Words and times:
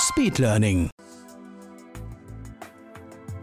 Speedlearning. 0.00 0.88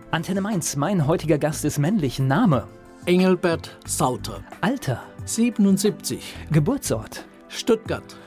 Antenne 0.10 0.42
Mainz, 0.42 0.76
mein 0.76 1.06
heutiger 1.06 1.38
Gast 1.38 1.64
ist 1.66 1.78
männlich. 1.78 2.18
Name, 2.18 2.68
Engelbert 3.06 3.78
Sauter, 3.86 4.42
Alter, 4.62 5.04
77, 5.26 6.34
Geburtsort. 6.52 7.26
Stuttgart. 7.48 8.18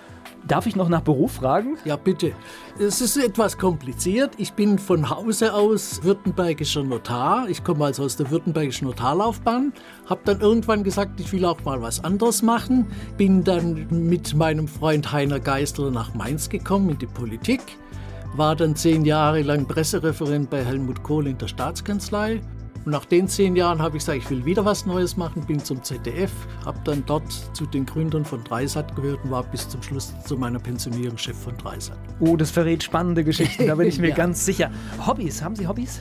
Darf 0.47 0.67
ich 0.67 0.77
noch 0.77 0.89
nach 0.89 1.01
Beruf 1.01 1.33
fragen? 1.33 1.77
Ja, 1.85 1.97
bitte. 1.97 2.33
Es 2.79 3.01
ist 3.01 3.17
etwas 3.17 3.59
kompliziert. 3.59 4.35
Ich 4.39 4.53
bin 4.53 4.79
von 4.79 5.11
Hause 5.11 5.53
aus 5.53 6.03
württembergischer 6.05 6.85
Notar. 6.85 7.49
Ich 7.49 7.65
komme 7.65 7.85
also 7.85 8.05
aus 8.05 8.17
der 8.17 8.31
württembergischen 8.31 8.87
Notarlaufbahn. 8.87 9.73
Habe 10.07 10.21
dann 10.25 10.41
irgendwann 10.41 10.85
gesagt, 10.85 11.19
ich 11.19 11.33
will 11.33 11.45
auch 11.45 11.63
mal 11.65 11.83
was 11.83 12.03
anderes 12.03 12.43
machen. 12.43 12.87
Bin 13.17 13.43
dann 13.43 13.87
mit 13.91 14.35
meinem 14.35 14.69
Freund 14.69 15.11
Heiner 15.13 15.41
Geisler 15.41 15.91
nach 15.91 16.15
Mainz 16.15 16.49
gekommen 16.49 16.91
in 16.91 16.99
die 16.99 17.07
Politik. 17.07 17.61
War 18.35 18.55
dann 18.57 18.77
zehn 18.77 19.05
Jahre 19.05 19.43
lang 19.43 19.67
Pressereferent 19.67 20.51
bei 20.51 20.65
Helmut 20.65 21.03
Kohl 21.03 21.27
in 21.27 21.39
der 21.39 21.49
Staatskanzlei. 21.49 22.41
Und 22.85 22.93
nach 22.93 23.05
den 23.05 23.29
zehn 23.29 23.57
Jahren 23.57 23.83
habe 23.83 23.99
ich 23.99 24.05
gesagt, 24.05 24.19
ich 24.19 24.31
will 24.31 24.45
wieder 24.47 24.65
was 24.65 24.87
Neues 24.87 25.17
machen, 25.19 25.45
bin 25.45 25.63
zum 25.63 25.83
ZDF, 25.83 26.31
habe 26.65 26.79
dann 26.85 27.03
dort 27.07 27.31
zu 27.53 27.67
den 27.67 27.85
Gründern 27.85 28.25
von 28.25 28.43
Dreisat 28.43 28.97
gehört 28.97 29.23
und 29.25 29.31
war 29.31 29.43
bis 29.43 29.69
zum 29.69 29.83
Schluss 29.83 30.15
zu 30.25 30.37
meiner 30.39 30.59
Pensionierung 30.59 31.19
Chef 31.19 31.37
von 31.37 31.55
Dreisat. 31.59 31.99
Oh, 32.21 32.37
das 32.37 32.51
verrät 32.51 32.83
spannende 32.83 33.23
Geschichten, 33.23 33.67
da 33.67 33.75
bin 33.75 33.87
ich 33.89 33.99
mir 33.99 34.09
Ja. 34.11 34.15
ganz 34.15 34.47
sicher. 34.47 34.71
Hobbys, 35.07 35.43
haben 35.43 35.57
Sie 35.57 35.67
Hobbys? 35.67 36.01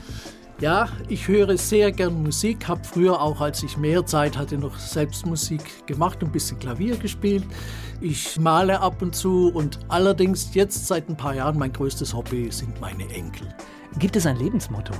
Ja, 0.60 0.88
ich 1.08 1.26
höre 1.26 1.56
sehr 1.56 1.90
gern 1.90 2.22
Musik, 2.22 2.68
habe 2.68 2.84
früher 2.84 3.20
auch, 3.22 3.40
als 3.40 3.62
ich 3.62 3.78
mehr 3.78 4.04
Zeit 4.04 4.36
hatte, 4.36 4.58
noch 4.58 4.78
selbst 4.78 5.24
Musik 5.24 5.86
gemacht 5.86 6.22
und 6.22 6.28
ein 6.28 6.32
bisschen 6.32 6.58
Klavier 6.58 6.96
gespielt. 6.96 7.44
Ich 8.02 8.38
male 8.38 8.80
ab 8.80 9.00
und 9.00 9.14
zu 9.16 9.50
und 9.54 9.78
allerdings 9.88 10.52
jetzt 10.54 10.86
seit 10.86 11.08
ein 11.08 11.16
paar 11.16 11.34
Jahren 11.34 11.58
mein 11.58 11.72
größtes 11.72 12.12
Hobby 12.12 12.50
sind 12.50 12.78
meine 12.78 13.04
Enkel. 13.10 13.48
Gibt 13.98 14.16
es 14.16 14.26
ein 14.26 14.36
Lebensmotto? 14.36 14.92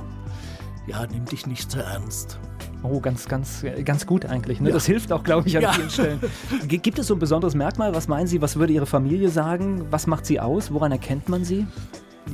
Ja, 0.87 1.05
nimm 1.05 1.25
dich 1.25 1.45
nicht 1.45 1.69
so 1.71 1.77
ernst. 1.79 2.39
Oh, 2.81 2.99
ganz, 2.99 3.27
ganz, 3.27 3.63
ganz 3.85 4.07
gut 4.07 4.25
eigentlich. 4.25 4.59
Ne? 4.59 4.69
Ja. 4.69 4.73
Das 4.73 4.87
hilft 4.87 5.11
auch, 5.11 5.23
glaube 5.23 5.47
ich, 5.47 5.55
an 5.55 5.61
Ja. 5.61 5.73
vielen 5.73 5.91
Stellen. 5.91 6.19
Gibt 6.67 6.97
es 6.97 7.05
so 7.05 7.13
ein 7.13 7.19
besonderes 7.19 7.53
Merkmal? 7.53 7.93
Was 7.93 8.07
meinen 8.07 8.25
Sie? 8.25 8.41
Was 8.41 8.55
würde 8.55 8.73
Ihre 8.73 8.87
Familie 8.87 9.29
sagen? 9.29 9.85
Was 9.91 10.07
macht 10.07 10.25
sie 10.25 10.39
aus? 10.39 10.73
Woran 10.73 10.91
erkennt 10.91 11.29
man 11.29 11.45
sie? 11.45 11.67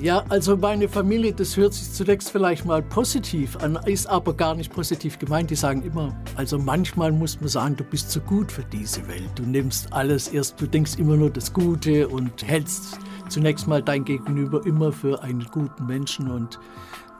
Ja, 0.02 0.24
also 0.30 0.56
meine 0.56 0.88
Familie, 0.88 1.34
das 1.34 1.58
hört 1.58 1.74
sich 1.74 1.92
zunächst 1.92 2.30
vielleicht 2.30 2.66
mal 2.66 2.84
positiv 2.84 3.58
an, 3.58 3.80
ist 3.86 4.06
aber 4.08 4.34
gar 4.36 4.54
nicht 4.54 4.72
positiv 4.72 5.18
gemeint. 5.18 5.50
Die 5.50 5.56
sagen 5.56 5.82
immer, 5.82 6.16
also 6.36 6.60
manchmal 6.60 7.12
muss 7.12 7.40
man 7.40 7.50
sagen, 7.50 7.76
du 7.76 7.84
bist 7.84 8.12
zu 8.12 8.20
gut 8.22 8.52
für 8.52 8.64
diese 8.66 9.08
Welt. 9.08 9.30
Du 9.36 9.44
nimmst 9.44 9.92
alles 9.94 10.28
erst, 10.28 10.62
du 10.62 10.68
denkst 10.68 10.96
immer 10.98 11.18
nur 11.18 11.32
das 11.32 11.52
Gute 11.52 12.08
und 12.08 12.44
hältst 12.46 13.00
zunächst 13.30 13.68
mal 13.68 13.82
dein 13.82 14.06
Gegenüber 14.06 14.64
immer 14.66 14.92
für 14.92 15.24
einen 15.24 15.46
guten 15.52 15.88
Menschen 15.88 16.30
und 16.30 16.60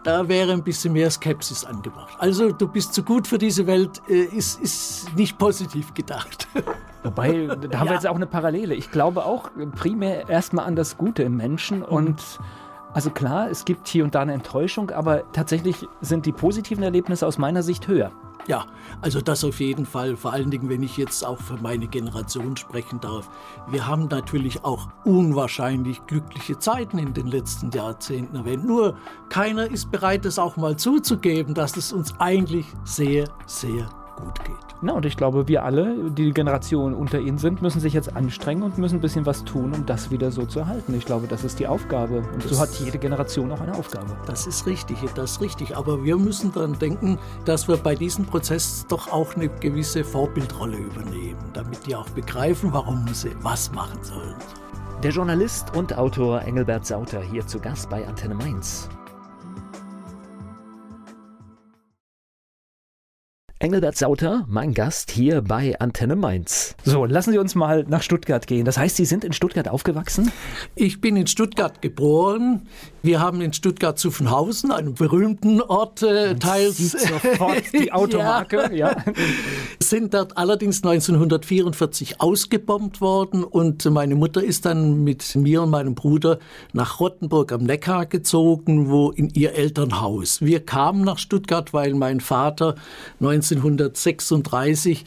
da 0.08 0.30
wäre 0.30 0.54
ein 0.54 0.64
bisschen 0.64 0.94
mehr 0.94 1.12
Skepsis 1.12 1.66
angebracht. 1.66 2.16
Also 2.18 2.54
du 2.54 2.70
bist 2.70 2.94
zu 2.94 3.04
gut 3.04 3.28
für 3.28 3.38
diese 3.38 3.68
Welt, 3.68 4.02
äh, 4.08 4.24
ist, 4.24 4.62
ist 4.62 5.14
nicht 5.18 5.38
positiv 5.38 5.94
gedacht. 5.94 6.48
Wobei, 7.04 7.46
da 7.48 7.80
haben 7.80 7.90
wir 7.90 7.96
jetzt 7.96 8.08
auch 8.08 8.16
eine 8.16 8.26
Parallele. 8.26 8.74
Ich 8.74 8.90
glaube 8.90 9.26
auch 9.26 9.50
primär 9.76 10.30
erstmal 10.30 10.66
an 10.66 10.78
das 10.78 10.98
Gute 10.98 11.24
im 11.24 11.36
Menschen 11.36 11.84
und 11.84 12.22
also 12.98 13.12
klar, 13.12 13.48
es 13.52 13.64
gibt 13.64 13.88
hier 13.88 14.04
und 14.04 14.16
da 14.16 14.22
eine 14.22 14.34
Enttäuschung, 14.34 14.90
aber 14.90 15.32
tatsächlich 15.32 15.88
sind 16.02 16.26
die 16.26 16.32
positiven 16.32 16.84
Erlebnisse 16.84 17.28
aus 17.28 17.38
meiner 17.38 17.62
Sicht 17.62 17.88
höher. 17.88 18.12
Ja, 18.48 18.66
also 19.02 19.22
das 19.22 19.44
auf 19.44 19.60
jeden 19.60 19.86
Fall. 19.86 20.18
Vor 20.18 20.34
allen 20.34 20.50
Dingen, 20.50 20.68
wenn 20.68 20.82
ich 20.82 20.98
jetzt 20.98 21.24
auch 21.24 21.40
für 21.40 21.58
meine 21.58 21.86
Generation 21.86 22.58
sprechen 22.58 23.00
darf. 23.00 23.30
Wir 23.70 23.86
haben 23.86 24.08
natürlich 24.08 24.66
auch 24.66 24.88
unwahrscheinlich 25.06 26.04
glückliche 26.08 26.58
Zeiten 26.58 26.98
in 26.98 27.14
den 27.14 27.28
letzten 27.28 27.70
Jahrzehnten 27.70 28.36
erwähnt. 28.36 28.66
Nur 28.66 28.98
keiner 29.30 29.70
ist 29.70 29.92
bereit, 29.92 30.26
es 30.26 30.40
auch 30.40 30.58
mal 30.58 30.76
zuzugeben, 30.76 31.54
dass 31.54 31.78
es 31.78 31.94
uns 31.94 32.16
eigentlich 32.18 32.66
sehr, 32.84 33.30
sehr 33.46 33.88
gut 34.16 34.44
geht. 34.44 34.67
Na, 34.82 34.94
und 34.94 35.06
ich 35.08 35.18
glaube, 35.18 35.48
wir 35.48 35.64
alle, 35.64 35.96
die 36.12 36.26
die 36.26 36.32
Generation 36.34 36.94
unter 36.94 37.20
ihnen 37.20 37.40
sind, 37.40 37.64
müssen 37.64 37.80
sich 37.82 37.94
jetzt 37.94 38.16
anstrengen 38.16 38.62
und 38.62 38.78
müssen 38.78 38.98
ein 38.98 39.02
bisschen 39.02 39.26
was 39.26 39.44
tun, 39.44 39.74
um 39.74 39.86
das 39.88 40.12
wieder 40.12 40.30
so 40.30 40.46
zu 40.46 40.60
erhalten. 40.60 40.94
Ich 40.94 41.06
glaube, 41.06 41.26
das 41.28 41.44
ist 41.44 41.58
die 41.60 41.66
Aufgabe. 41.68 42.18
Und 42.34 42.44
so 42.44 42.50
Das- 42.50 42.60
hat 42.60 42.70
jede 42.80 43.00
Generation 43.00 43.52
auch 43.52 43.60
eine 43.60 43.74
Aufgabe. 43.74 44.16
Das 44.28 44.46
ist 44.46 44.68
richtig, 44.68 44.98
das 45.16 45.32
ist 45.32 45.42
richtig. 45.42 45.76
Aber 45.76 46.04
wir 46.04 46.16
müssen 46.18 46.52
daran 46.54 46.78
denken, 46.78 47.18
dass 47.46 47.68
wir 47.68 47.78
bei 47.78 47.96
diesem 47.96 48.26
Prozess 48.26 48.86
doch 48.88 49.12
auch 49.12 49.36
eine 49.36 49.50
gewisse 49.50 50.04
Vorbildrolle 50.04 50.78
übernehmen, 50.78 51.40
damit 51.54 51.88
die 51.88 51.96
auch 51.96 52.10
begreifen, 52.12 52.72
warum 52.72 53.04
sie 53.14 53.32
was 53.42 53.72
machen 53.72 53.98
sollen. 54.04 54.36
Der 55.02 55.10
Journalist 55.12 55.76
und 55.76 55.98
Autor 55.98 56.42
Engelbert 56.42 56.86
Sauter 56.86 57.22
hier 57.22 57.46
zu 57.48 57.60
Gast 57.60 57.90
bei 57.90 58.08
Antenne 58.08 58.36
Mainz. 58.36 58.90
Engelbert 63.60 63.98
Sauter, 63.98 64.46
mein 64.48 64.76
Gast 64.76 65.10
hier 65.10 65.42
bei 65.42 65.80
Antenne 65.80 66.16
Mainz. 66.16 66.76
So, 66.84 67.06
lassen 67.06 67.32
Sie 67.32 67.40
uns 67.40 67.56
mal 67.56 67.86
nach 67.88 68.04
Stuttgart 68.04 68.46
gehen. 68.46 68.66
Das 68.66 68.78
heißt, 68.78 68.96
Sie 68.96 69.06
sind 69.06 69.24
in 69.24 69.34
Stuttgart 69.34 69.68
aufgewachsen? 69.68 70.32
Ich 70.76 71.02
bin 71.02 71.16
in 71.16 71.26
Stuttgart 71.26 71.82
geboren. 71.82 72.68
Wir 73.02 73.20
haben 73.20 73.42
in 73.42 73.54
Stuttgart 73.54 73.98
Zuffenhausen, 73.98 74.72
einem 74.72 74.94
berühmten 74.94 75.60
Ort, 75.62 76.04
äh, 76.04 76.36
teils. 76.36 76.78
Sieht 76.78 77.00
sofort 77.00 77.64
die 77.74 77.92
Automarke, 77.94 78.70
ja. 78.76 78.96
Sind 79.80 80.14
dort 80.14 80.38
allerdings 80.38 80.84
1944 80.84 82.22
ausgebombt 82.22 83.02
worden 83.02 83.44
und 83.44 83.86
meine 83.86 84.14
Mutter 84.14 84.44
ist 84.44 84.68
dann 84.68 85.04
mit 85.04 85.36
mir 85.36 85.64
und 85.64 85.72
meinem 85.72 85.96
Bruder 85.96 86.38
nach 86.74 87.00
Rottenburg 87.00 87.52
am 87.54 87.64
Neckar 87.64 88.06
gezogen, 88.06 88.92
wo 88.92 89.10
in 89.10 89.30
ihr 89.30 89.54
Elternhaus. 89.56 90.42
Wir 90.42 90.64
kamen 90.64 91.04
nach 91.04 91.18
Stuttgart, 91.18 91.74
weil 91.74 91.96
mein 91.96 92.20
Vater 92.20 92.76
1936 93.56 95.06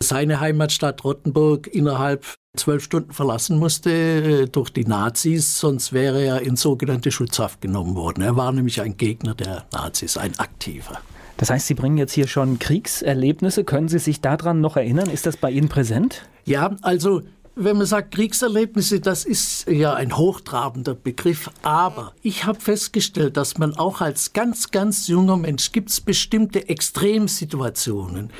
seine 0.00 0.40
Heimatstadt 0.40 1.04
Rottenburg 1.04 1.66
innerhalb 1.66 2.24
zwölf 2.56 2.84
Stunden 2.84 3.12
verlassen 3.12 3.58
musste 3.58 3.90
äh, 3.90 4.46
durch 4.46 4.70
die 4.70 4.84
Nazis, 4.84 5.58
sonst 5.58 5.92
wäre 5.92 6.22
er 6.22 6.42
in 6.42 6.56
sogenannte 6.56 7.10
Schutzhaft 7.10 7.60
genommen 7.60 7.94
worden. 7.94 8.22
Er 8.22 8.36
war 8.36 8.52
nämlich 8.52 8.80
ein 8.80 8.96
Gegner 8.96 9.34
der 9.34 9.64
Nazis, 9.72 10.16
ein 10.16 10.38
aktiver. 10.38 11.00
Das 11.38 11.50
heißt, 11.50 11.66
Sie 11.66 11.74
bringen 11.74 11.96
jetzt 11.96 12.12
hier 12.12 12.26
schon 12.26 12.58
Kriegserlebnisse. 12.58 13.64
Können 13.64 13.88
Sie 13.88 13.98
sich 13.98 14.20
daran 14.20 14.60
noch 14.60 14.76
erinnern? 14.76 15.10
Ist 15.10 15.26
das 15.26 15.36
bei 15.36 15.50
Ihnen 15.50 15.68
präsent? 15.68 16.28
Ja, 16.44 16.76
also 16.82 17.22
wenn 17.54 17.76
man 17.76 17.86
sagt 17.86 18.14
Kriegserlebnisse, 18.14 19.00
das 19.00 19.24
ist 19.24 19.68
ja 19.68 19.94
ein 19.94 20.16
hochtrabender 20.16 20.94
Begriff, 20.94 21.50
aber 21.62 22.14
ich 22.22 22.44
habe 22.44 22.60
festgestellt, 22.60 23.36
dass 23.36 23.58
man 23.58 23.76
auch 23.76 24.00
als 24.00 24.32
ganz, 24.32 24.70
ganz 24.70 25.08
junger 25.08 25.36
Mensch 25.36 25.72
gibt 25.72 25.90
es 25.90 26.00
bestimmte 26.00 26.68
Extremsituationen, 26.68 28.30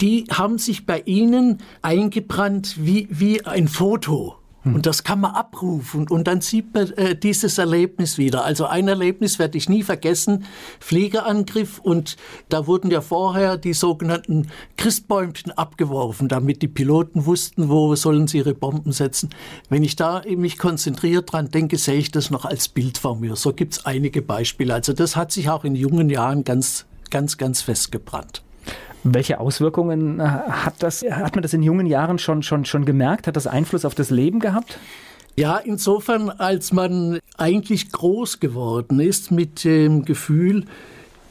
die 0.00 0.24
haben 0.30 0.58
sich 0.58 0.86
bei 0.86 1.00
Ihnen 1.00 1.58
eingebrannt 1.82 2.76
wie, 2.78 3.08
wie 3.10 3.44
ein 3.44 3.68
Foto. 3.68 4.37
Und 4.74 4.86
das 4.86 5.04
kann 5.04 5.20
man 5.20 5.32
abrufen 5.32 6.08
und 6.08 6.26
dann 6.26 6.40
sieht 6.40 6.74
man 6.74 6.90
äh, 6.92 7.16
dieses 7.16 7.58
Erlebnis 7.58 8.18
wieder. 8.18 8.44
Also 8.44 8.66
ein 8.66 8.88
Erlebnis 8.88 9.38
werde 9.38 9.58
ich 9.58 9.68
nie 9.68 9.82
vergessen, 9.82 10.44
Fliegerangriff 10.80 11.78
und 11.78 12.16
da 12.48 12.66
wurden 12.66 12.90
ja 12.90 13.00
vorher 13.00 13.56
die 13.56 13.72
sogenannten 13.72 14.48
Christbäumchen 14.76 15.52
abgeworfen, 15.52 16.28
damit 16.28 16.62
die 16.62 16.68
Piloten 16.68 17.26
wussten, 17.26 17.68
wo 17.68 17.94
sollen 17.94 18.26
sie 18.26 18.38
ihre 18.38 18.54
Bomben 18.54 18.92
setzen. 18.92 19.30
Wenn 19.68 19.82
ich 19.82 19.96
da 19.96 20.22
mich 20.36 20.58
konzentriert 20.58 21.32
dran 21.32 21.50
denke, 21.50 21.78
sehe 21.78 21.98
ich 21.98 22.10
das 22.10 22.30
noch 22.30 22.44
als 22.44 22.68
Bild 22.68 22.98
vor 22.98 23.16
mir. 23.16 23.36
So 23.36 23.52
gibt 23.52 23.74
es 23.74 23.86
einige 23.86 24.22
Beispiele. 24.22 24.74
Also 24.74 24.92
das 24.92 25.16
hat 25.16 25.32
sich 25.32 25.50
auch 25.50 25.64
in 25.64 25.74
jungen 25.74 26.10
Jahren 26.10 26.44
ganz, 26.44 26.86
ganz, 27.10 27.36
ganz 27.36 27.62
festgebrannt. 27.62 28.42
Welche 29.04 29.40
Auswirkungen 29.40 30.20
äh, 30.20 30.24
hat 30.24 30.74
das? 30.80 31.02
Hat 31.02 31.34
man 31.34 31.42
das 31.42 31.52
in 31.52 31.62
jungen 31.62 31.86
Jahren 31.86 32.18
schon, 32.18 32.42
schon, 32.42 32.64
schon 32.64 32.84
gemerkt? 32.84 33.26
Hat 33.26 33.36
das 33.36 33.46
Einfluss 33.46 33.84
auf 33.84 33.94
das 33.94 34.10
Leben 34.10 34.40
gehabt? 34.40 34.78
Ja, 35.36 35.56
insofern, 35.58 36.30
als 36.30 36.72
man 36.72 37.20
eigentlich 37.36 37.92
groß 37.92 38.40
geworden 38.40 38.98
ist 38.98 39.30
mit 39.30 39.62
dem 39.62 40.04
Gefühl, 40.04 40.64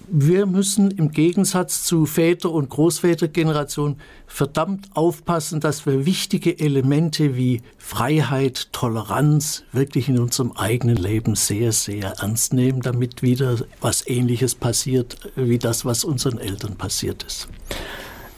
wir 0.09 0.45
müssen 0.45 0.91
im 0.91 1.11
Gegensatz 1.11 1.83
zu 1.83 2.05
Väter- 2.05 2.51
und 2.51 2.69
Großvätergeneration 2.69 3.97
verdammt 4.25 4.89
aufpassen, 4.93 5.59
dass 5.59 5.85
wir 5.85 6.05
wichtige 6.05 6.59
Elemente 6.59 7.35
wie 7.35 7.61
Freiheit, 7.77 8.71
Toleranz 8.73 9.63
wirklich 9.71 10.09
in 10.09 10.19
unserem 10.19 10.51
eigenen 10.53 10.97
Leben 10.97 11.35
sehr, 11.35 11.71
sehr 11.71 12.13
ernst 12.19 12.53
nehmen, 12.53 12.81
damit 12.81 13.21
wieder 13.21 13.57
was 13.81 14.07
Ähnliches 14.07 14.55
passiert 14.55 15.17
wie 15.35 15.59
das, 15.59 15.85
was 15.85 16.03
unseren 16.03 16.39
Eltern 16.39 16.75
passiert 16.75 17.23
ist. 17.23 17.47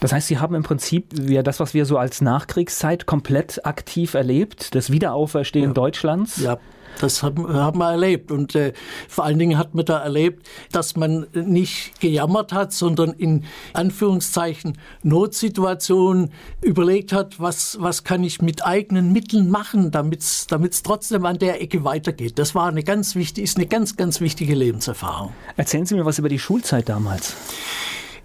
Das 0.00 0.12
heißt, 0.12 0.28
Sie 0.28 0.38
haben 0.38 0.54
im 0.54 0.62
Prinzip 0.62 1.06
ja, 1.28 1.42
das, 1.42 1.60
was 1.60 1.74
wir 1.74 1.84
so 1.84 1.98
als 1.98 2.22
Nachkriegszeit 2.22 3.04
komplett 3.04 3.66
aktiv 3.66 4.14
erlebt, 4.14 4.74
das 4.74 4.90
Wiederauferstehen 4.90 5.70
ja. 5.70 5.74
Deutschlands. 5.74 6.38
Ja. 6.38 6.58
Das 6.98 7.22
haben, 7.22 7.52
haben 7.52 7.78
wir 7.78 7.90
erlebt. 7.90 8.30
Und 8.30 8.54
äh, 8.54 8.72
vor 9.08 9.24
allen 9.24 9.38
Dingen 9.38 9.58
hat 9.58 9.74
man 9.74 9.84
da 9.84 9.98
erlebt, 9.98 10.46
dass 10.72 10.96
man 10.96 11.26
nicht 11.32 12.00
gejammert 12.00 12.52
hat, 12.52 12.72
sondern 12.72 13.12
in 13.12 13.44
Anführungszeichen 13.72 14.78
Notsituationen 15.02 16.30
überlegt 16.60 17.12
hat, 17.12 17.40
was, 17.40 17.78
was 17.80 18.04
kann 18.04 18.24
ich 18.24 18.42
mit 18.42 18.64
eigenen 18.64 19.12
Mitteln 19.12 19.50
machen, 19.50 19.90
damit 19.90 20.20
es 20.22 20.82
trotzdem 20.82 21.24
an 21.26 21.38
der 21.38 21.62
Ecke 21.62 21.84
weitergeht. 21.84 22.38
Das 22.38 22.54
war 22.54 22.68
eine 22.68 22.82
ganz 22.82 23.14
wichtige, 23.14 23.44
ist 23.44 23.56
eine 23.56 23.66
ganz, 23.66 23.96
ganz 23.96 24.20
wichtige 24.20 24.54
Lebenserfahrung. 24.54 25.32
Erzählen 25.56 25.86
Sie 25.86 25.94
mir 25.94 26.04
was 26.04 26.18
über 26.18 26.28
die 26.28 26.38
Schulzeit 26.38 26.88
damals. 26.88 27.34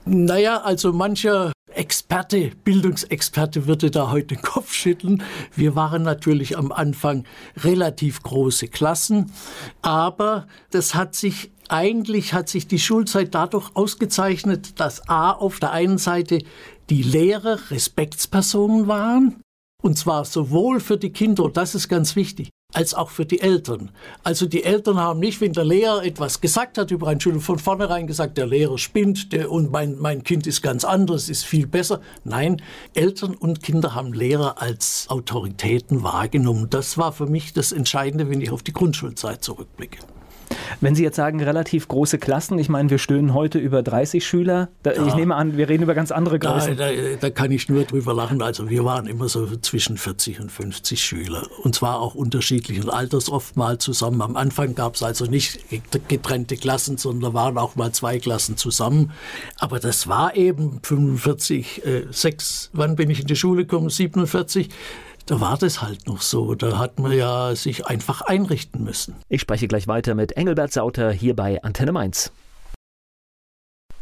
Naja, 0.06 0.62
also 0.62 0.94
mancher 0.94 1.52
Experte, 1.76 2.52
Bildungsexperte 2.64 3.68
würde 3.68 3.92
da 3.92 4.12
heute 4.12 4.36
den 4.36 4.42
Kopf 4.42 4.74
schütteln. 4.74 5.24
Wir 5.56 5.76
waren 5.76 6.04
natürlich 6.04 6.58
am 6.58 6.72
Anfang 6.72 7.26
relativ 7.58 8.24
große 8.24 8.68
Klassen, 8.68 9.32
aber 9.82 10.48
das 10.72 10.96
hat 10.96 11.16
sich 11.16 11.52
eigentlich 11.68 12.34
hat 12.34 12.48
sich 12.48 12.68
die 12.68 12.80
Schulzeit 12.80 13.34
dadurch 13.34 13.76
ausgezeichnet, 13.76 14.80
dass 14.80 15.10
A 15.10 15.32
auf 15.32 15.60
der 15.60 15.72
einen 15.72 15.98
Seite 15.98 16.40
die 16.90 17.02
Lehrer 17.02 17.72
Respektspersonen 17.72 18.88
waren, 18.88 19.42
und 19.82 19.98
zwar 19.98 20.26
sowohl 20.26 20.80
für 20.80 20.98
die 20.98 21.12
Kinder, 21.12 21.50
das 21.50 21.76
ist 21.76 21.90
ganz 21.90 22.16
wichtig, 22.16 22.50
als 22.76 22.94
auch 22.94 23.10
für 23.10 23.26
die 23.26 23.40
Eltern. 23.40 23.92
Also 24.24 24.46
die 24.46 24.64
Eltern 24.64 25.00
haben 25.00 25.20
nicht, 25.20 25.40
wenn 25.40 25.54
der 25.54 25.64
Lehrer 25.64 26.04
etwas 26.04 26.42
gesagt 26.42 26.78
hat 26.78 26.92
über 26.92 27.08
eine 27.08 27.22
Schule, 27.22 27.40
von 27.40 27.58
vornherein 27.58 28.06
gesagt, 28.06 28.38
der 28.38 28.48
Lehrer 28.48 28.78
spinnt 28.78 29.32
der, 29.32 29.50
und 29.50 29.72
mein, 29.72 29.98
mein 29.98 30.24
Kind 30.24 30.46
ist 30.46 30.62
ganz 30.62 30.84
anders, 30.84 31.30
ist 31.30 31.46
viel 31.46 31.68
besser. 31.68 32.02
Nein, 32.26 32.62
Eltern 32.94 33.34
und 33.34 33.64
Kinder 33.64 33.96
haben 33.96 34.14
Lehrer 34.14 34.62
als 34.62 35.06
Autoritäten 35.10 36.04
wahrgenommen. 36.04 36.70
Das 36.70 36.98
war 36.98 37.14
für 37.14 37.28
mich 37.28 37.54
das 37.54 37.72
Entscheidende, 37.72 38.30
wenn 38.30 38.42
ich 38.42 38.52
auf 38.52 38.62
die 38.62 38.74
Grundschulzeit 38.74 39.44
zurückblicke. 39.44 40.00
Wenn 40.82 40.96
Sie 40.96 41.04
jetzt 41.04 41.16
sagen, 41.16 41.42
relativ 41.42 41.88
große 41.88 42.18
Klassen, 42.18 42.60
ich 42.60 42.70
meine, 42.70 42.90
wir 42.90 42.98
stöhnen 42.98 43.34
heute 43.34 43.60
über 43.60 43.84
30 43.84 44.26
Schüler. 44.26 44.70
Da, 44.84 44.94
ja. 44.94 45.06
Ich 45.08 45.16
nehme 45.16 45.36
an, 45.36 45.58
wir 45.58 45.70
reden 45.70 45.84
über 45.84 45.94
ganz 45.94 46.12
andere 46.12 46.40
Größen. 46.40 46.78
Da, 46.78 46.92
da, 46.92 47.16
da, 47.20 47.30
kann 47.30 47.52
ich 47.52 47.70
nur 47.70 47.84
drüber 47.84 48.14
lachen. 48.14 48.42
Also 48.42 48.70
wir 48.70 48.84
waren 48.86 49.08
immer 49.08 49.30
so 49.30 49.46
zwischen 49.58 49.98
40 49.98 50.40
und 50.42 50.52
50 50.52 51.04
Schüler. 51.04 51.48
Und 51.64 51.76
zwar 51.76 52.00
auch 52.00 52.16
unterschiedlichen 52.16 52.90
Alters 52.90 53.30
oft 53.30 53.58
mal 53.58 53.78
zusammen. 53.78 54.22
Am 54.22 54.36
Anfang 54.36 54.76
gab 54.76 54.96
es 54.96 55.04
also 55.04 55.26
nicht 55.26 55.60
getrennte 56.08 56.58
Klassen, 56.58 56.98
sondern 56.98 57.34
waren 57.34 57.58
auch 57.58 57.76
mal 57.76 57.92
zwei 57.92 58.20
Klassen 58.20 58.58
zusammen. 58.58 59.12
Aber 59.60 59.80
das 59.80 60.08
war 60.08 60.36
eben 60.36 60.80
45, 60.84 61.86
äh, 61.86 62.04
6, 62.10 62.72
wann 62.74 62.96
bin 62.96 63.10
ich 63.10 63.22
in 63.22 63.28
die 63.28 63.36
Schule 63.36 63.66
gekommen? 63.66 63.90
47 63.90 64.70
da 65.26 65.42
war 65.42 65.58
das 65.58 65.82
halt 65.82 66.08
noch 66.08 66.22
so. 66.22 66.56
Da 66.56 66.78
hat 66.78 67.00
man 67.00 67.12
ja 67.12 67.56
sich 67.56 67.88
einfach 67.88 68.22
einrichten 68.22 68.84
müssen. 68.84 69.16
Ich 69.30 69.42
spreche 69.42 69.68
gleich 69.68 69.88
weiter 69.88 70.16
mit 70.16 70.34
Engelbert 70.34 70.72
Sauter 70.72 71.12
hier 71.12 71.36
bei 71.36 71.64
Antenne 71.64 71.92
Mainz. 71.92 72.32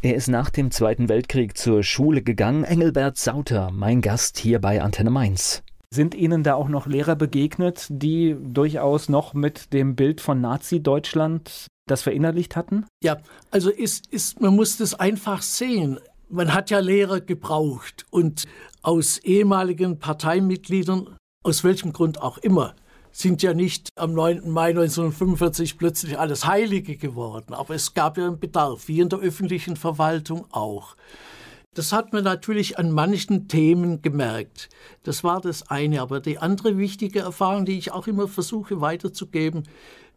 Er 0.01 0.15
ist 0.15 0.27
nach 0.27 0.49
dem 0.49 0.69
Zweiten 0.69 1.07
Weltkrieg 1.07 1.57
zur 1.57 1.81
Schule 1.81 2.21
gegangen. 2.21 2.65
Engelbert 2.65 3.17
Sauter, 3.17 3.71
mein 3.71 4.01
Gast 4.01 4.37
hier 4.37 4.59
bei 4.59 4.81
Antenne 4.81 5.11
Mainz. 5.11 5.63
Sind 5.93 6.13
Ihnen 6.15 6.43
da 6.43 6.55
auch 6.55 6.67
noch 6.67 6.87
Lehrer 6.87 7.15
begegnet, 7.15 7.85
die 7.89 8.35
durchaus 8.41 9.07
noch 9.07 9.33
mit 9.33 9.71
dem 9.71 9.95
Bild 9.95 10.19
von 10.19 10.41
Nazi-Deutschland 10.41 11.67
das 11.87 12.01
verinnerlicht 12.01 12.55
hatten? 12.55 12.85
Ja, 13.01 13.17
also 13.51 13.69
ist, 13.69 14.07
ist, 14.11 14.41
man 14.41 14.55
muss 14.55 14.77
das 14.77 14.95
einfach 14.95 15.41
sehen. 15.41 15.99
Man 16.29 16.53
hat 16.53 16.69
ja 16.69 16.79
Lehrer 16.79 17.21
gebraucht 17.21 18.05
und 18.09 18.45
aus 18.83 19.17
ehemaligen 19.19 19.97
Parteimitgliedern, 19.97 21.15
aus 21.43 21.63
welchem 21.63 21.93
Grund 21.93 22.21
auch 22.21 22.37
immer, 22.37 22.75
sind 23.11 23.41
ja 23.41 23.53
nicht 23.53 23.89
am 23.95 24.13
9. 24.13 24.49
Mai 24.49 24.69
1945 24.69 25.77
plötzlich 25.77 26.19
alles 26.19 26.45
Heilige 26.45 26.97
geworden. 26.97 27.53
Aber 27.53 27.75
es 27.75 27.93
gab 27.93 28.17
ja 28.17 28.27
einen 28.27 28.39
Bedarf, 28.39 28.87
wie 28.87 28.99
in 28.99 29.09
der 29.09 29.19
öffentlichen 29.19 29.77
Verwaltung 29.77 30.45
auch. 30.51 30.95
Das 31.75 31.91
hat 31.93 32.11
man 32.13 32.23
natürlich 32.23 32.77
an 32.77 32.91
manchen 32.91 33.47
Themen 33.47 34.01
gemerkt. 34.01 34.69
Das 35.03 35.23
war 35.23 35.41
das 35.41 35.69
eine. 35.69 36.01
Aber 36.01 36.19
die 36.19 36.37
andere 36.37 36.77
wichtige 36.77 37.19
Erfahrung, 37.19 37.65
die 37.65 37.77
ich 37.77 37.91
auch 37.91 38.07
immer 38.07 38.27
versuche 38.27 38.81
weiterzugeben, 38.81 39.63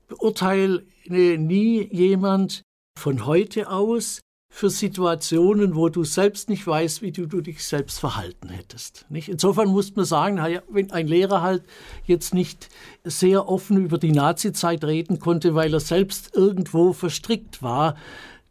beurteile 0.09 0.85
nie 1.07 1.89
jemand 1.93 2.63
von 2.99 3.27
heute 3.27 3.71
aus, 3.71 4.21
für 4.49 4.71
Situationen, 4.71 5.75
wo 5.75 5.89
du 5.89 6.05
selbst 6.05 6.49
nicht 6.49 6.67
weißt, 6.67 7.03
wie 7.03 7.13
du, 7.13 7.27
du 7.27 7.41
dich 7.41 7.65
selbst 7.65 7.99
verhalten 7.99 8.49
hättest. 8.49 9.05
Nicht? 9.11 9.29
Insofern 9.29 9.69
muss 9.69 9.95
man 9.95 10.05
sagen, 10.05 10.41
wenn 10.71 10.91
ein 10.93 11.07
Lehrer 11.07 11.43
halt 11.43 11.63
jetzt 12.07 12.33
nicht 12.33 12.71
sehr 13.05 13.49
offen 13.49 13.77
über 13.85 13.99
die 13.99 14.13
Nazizeit 14.13 14.83
reden 14.85 15.19
konnte, 15.19 15.55
weil 15.55 15.75
er 15.75 15.81
selbst 15.81 16.35
irgendwo 16.35 16.93
verstrickt 16.93 17.63
war, 17.63 17.97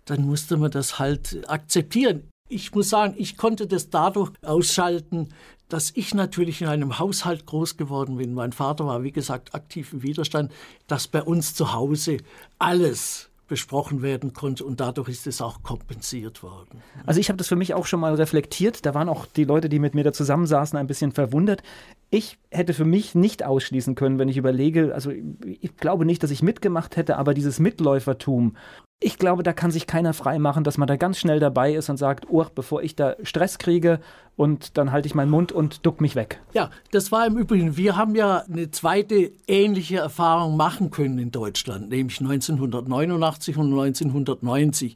dann 0.05 0.25
musste 0.25 0.57
man 0.57 0.69
das 0.69 0.99
halt 0.99 1.49
akzeptieren. 1.49 2.29
Ich 2.47 2.75
muss 2.75 2.89
sagen, 2.89 3.15
ich 3.17 3.37
konnte 3.37 3.65
das 3.65 3.89
dadurch 3.89 4.31
ausschalten, 4.43 5.29
dass 5.69 5.91
ich 5.95 6.13
natürlich 6.13 6.61
in 6.61 6.67
einem 6.67 6.99
Haushalt 6.99 7.47
groß 7.47 7.77
geworden 7.77 8.17
bin. 8.17 8.35
Mein 8.35 8.51
Vater 8.51 8.85
war, 8.85 9.01
wie 9.01 9.11
gesagt, 9.11 9.55
aktiv 9.55 9.93
im 9.93 10.03
Widerstand, 10.03 10.51
dass 10.87 11.07
bei 11.07 11.23
uns 11.23 11.55
zu 11.55 11.73
Hause 11.73 12.17
alles 12.59 13.29
besprochen 13.47 14.01
werden 14.01 14.33
konnte 14.33 14.65
und 14.65 14.79
dadurch 14.79 15.09
ist 15.09 15.27
es 15.27 15.41
auch 15.41 15.61
kompensiert 15.61 16.41
worden. 16.43 16.81
Also 17.05 17.19
ich 17.19 17.29
habe 17.29 17.37
das 17.37 17.47
für 17.47 17.55
mich 17.55 17.73
auch 17.73 17.85
schon 17.85 17.99
mal 17.99 18.15
reflektiert. 18.15 18.85
Da 18.85 18.93
waren 18.93 19.09
auch 19.09 19.25
die 19.25 19.43
Leute, 19.43 19.69
die 19.69 19.79
mit 19.79 19.93
mir 19.93 20.03
da 20.03 20.13
zusammensaßen, 20.13 20.77
ein 20.77 20.87
bisschen 20.87 21.11
verwundert. 21.11 21.61
Ich 22.09 22.37
hätte 22.49 22.73
für 22.73 22.85
mich 22.85 23.15
nicht 23.15 23.43
ausschließen 23.43 23.95
können, 23.95 24.19
wenn 24.19 24.29
ich 24.29 24.37
überlege, 24.37 24.93
also 24.95 25.11
ich 25.11 25.77
glaube 25.77 26.05
nicht, 26.05 26.23
dass 26.23 26.31
ich 26.31 26.41
mitgemacht 26.41 26.97
hätte, 26.97 27.17
aber 27.17 27.33
dieses 27.33 27.59
Mitläufertum 27.59 28.55
ich 29.01 29.17
glaube, 29.17 29.43
da 29.43 29.53
kann 29.53 29.71
sich 29.71 29.87
keiner 29.87 30.13
freimachen, 30.13 30.63
dass 30.63 30.77
man 30.77 30.87
da 30.87 30.95
ganz 30.95 31.19
schnell 31.19 31.39
dabei 31.39 31.73
ist 31.73 31.89
und 31.89 31.97
sagt, 31.97 32.27
oh, 32.29 32.45
bevor 32.55 32.81
ich 32.81 32.95
da 32.95 33.15
Stress 33.23 33.57
kriege 33.57 33.99
und 34.37 34.77
dann 34.77 34.91
halte 34.91 35.07
ich 35.07 35.15
meinen 35.15 35.31
Mund 35.31 35.51
und 35.51 35.85
duck 35.85 35.99
mich 35.99 36.15
weg. 36.15 36.41
Ja, 36.53 36.71
das 36.91 37.11
war 37.11 37.27
im 37.27 37.37
Übrigen, 37.37 37.77
wir 37.77 37.97
haben 37.97 38.15
ja 38.15 38.43
eine 38.49 38.71
zweite 38.71 39.31
ähnliche 39.47 39.97
Erfahrung 39.97 40.55
machen 40.55 40.91
können 40.91 41.19
in 41.19 41.31
Deutschland, 41.31 41.89
nämlich 41.89 42.19
1989 42.21 43.57
und 43.57 43.67
1990. 43.67 44.95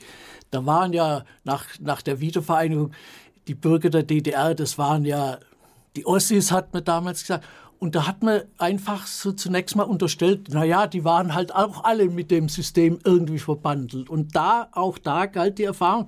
Da 0.50 0.66
waren 0.66 0.94
ja 0.94 1.26
nach, 1.44 1.66
nach 1.80 2.02
der 2.02 2.22
Wiedervereinigung 2.22 2.92
die 3.48 3.56
Bürger 3.56 3.90
der 3.90 4.04
DDR, 4.04 4.56
das 4.56 4.78
waren 4.78 5.06
ja 5.06 5.40
die 5.96 6.06
Ossis, 6.06 6.52
hat 6.52 6.74
man 6.74 6.84
damals 6.84 7.22
gesagt, 7.22 7.46
und 7.80 7.96
da 7.96 8.06
hat 8.06 8.24
man 8.24 8.42
einfach 8.58 9.08
so 9.08 9.32
zunächst 9.32 9.76
mal 9.76 9.84
unterstellt, 9.84 10.50
naja, 10.50 10.86
die 10.86 11.06
waren 11.06 11.34
halt 11.34 11.56
auch 11.56 11.86
alle 11.86 12.10
mit 12.10 12.30
dem 12.30 12.50
System 12.50 13.00
irgendwie 13.06 13.40
verbandelt. 13.40 14.10
Und 14.10 14.36
da, 14.36 14.68
auch 14.74 14.98
da 14.98 15.26
galt 15.26 15.58
die 15.60 15.64
Erfahrung, 15.64 16.08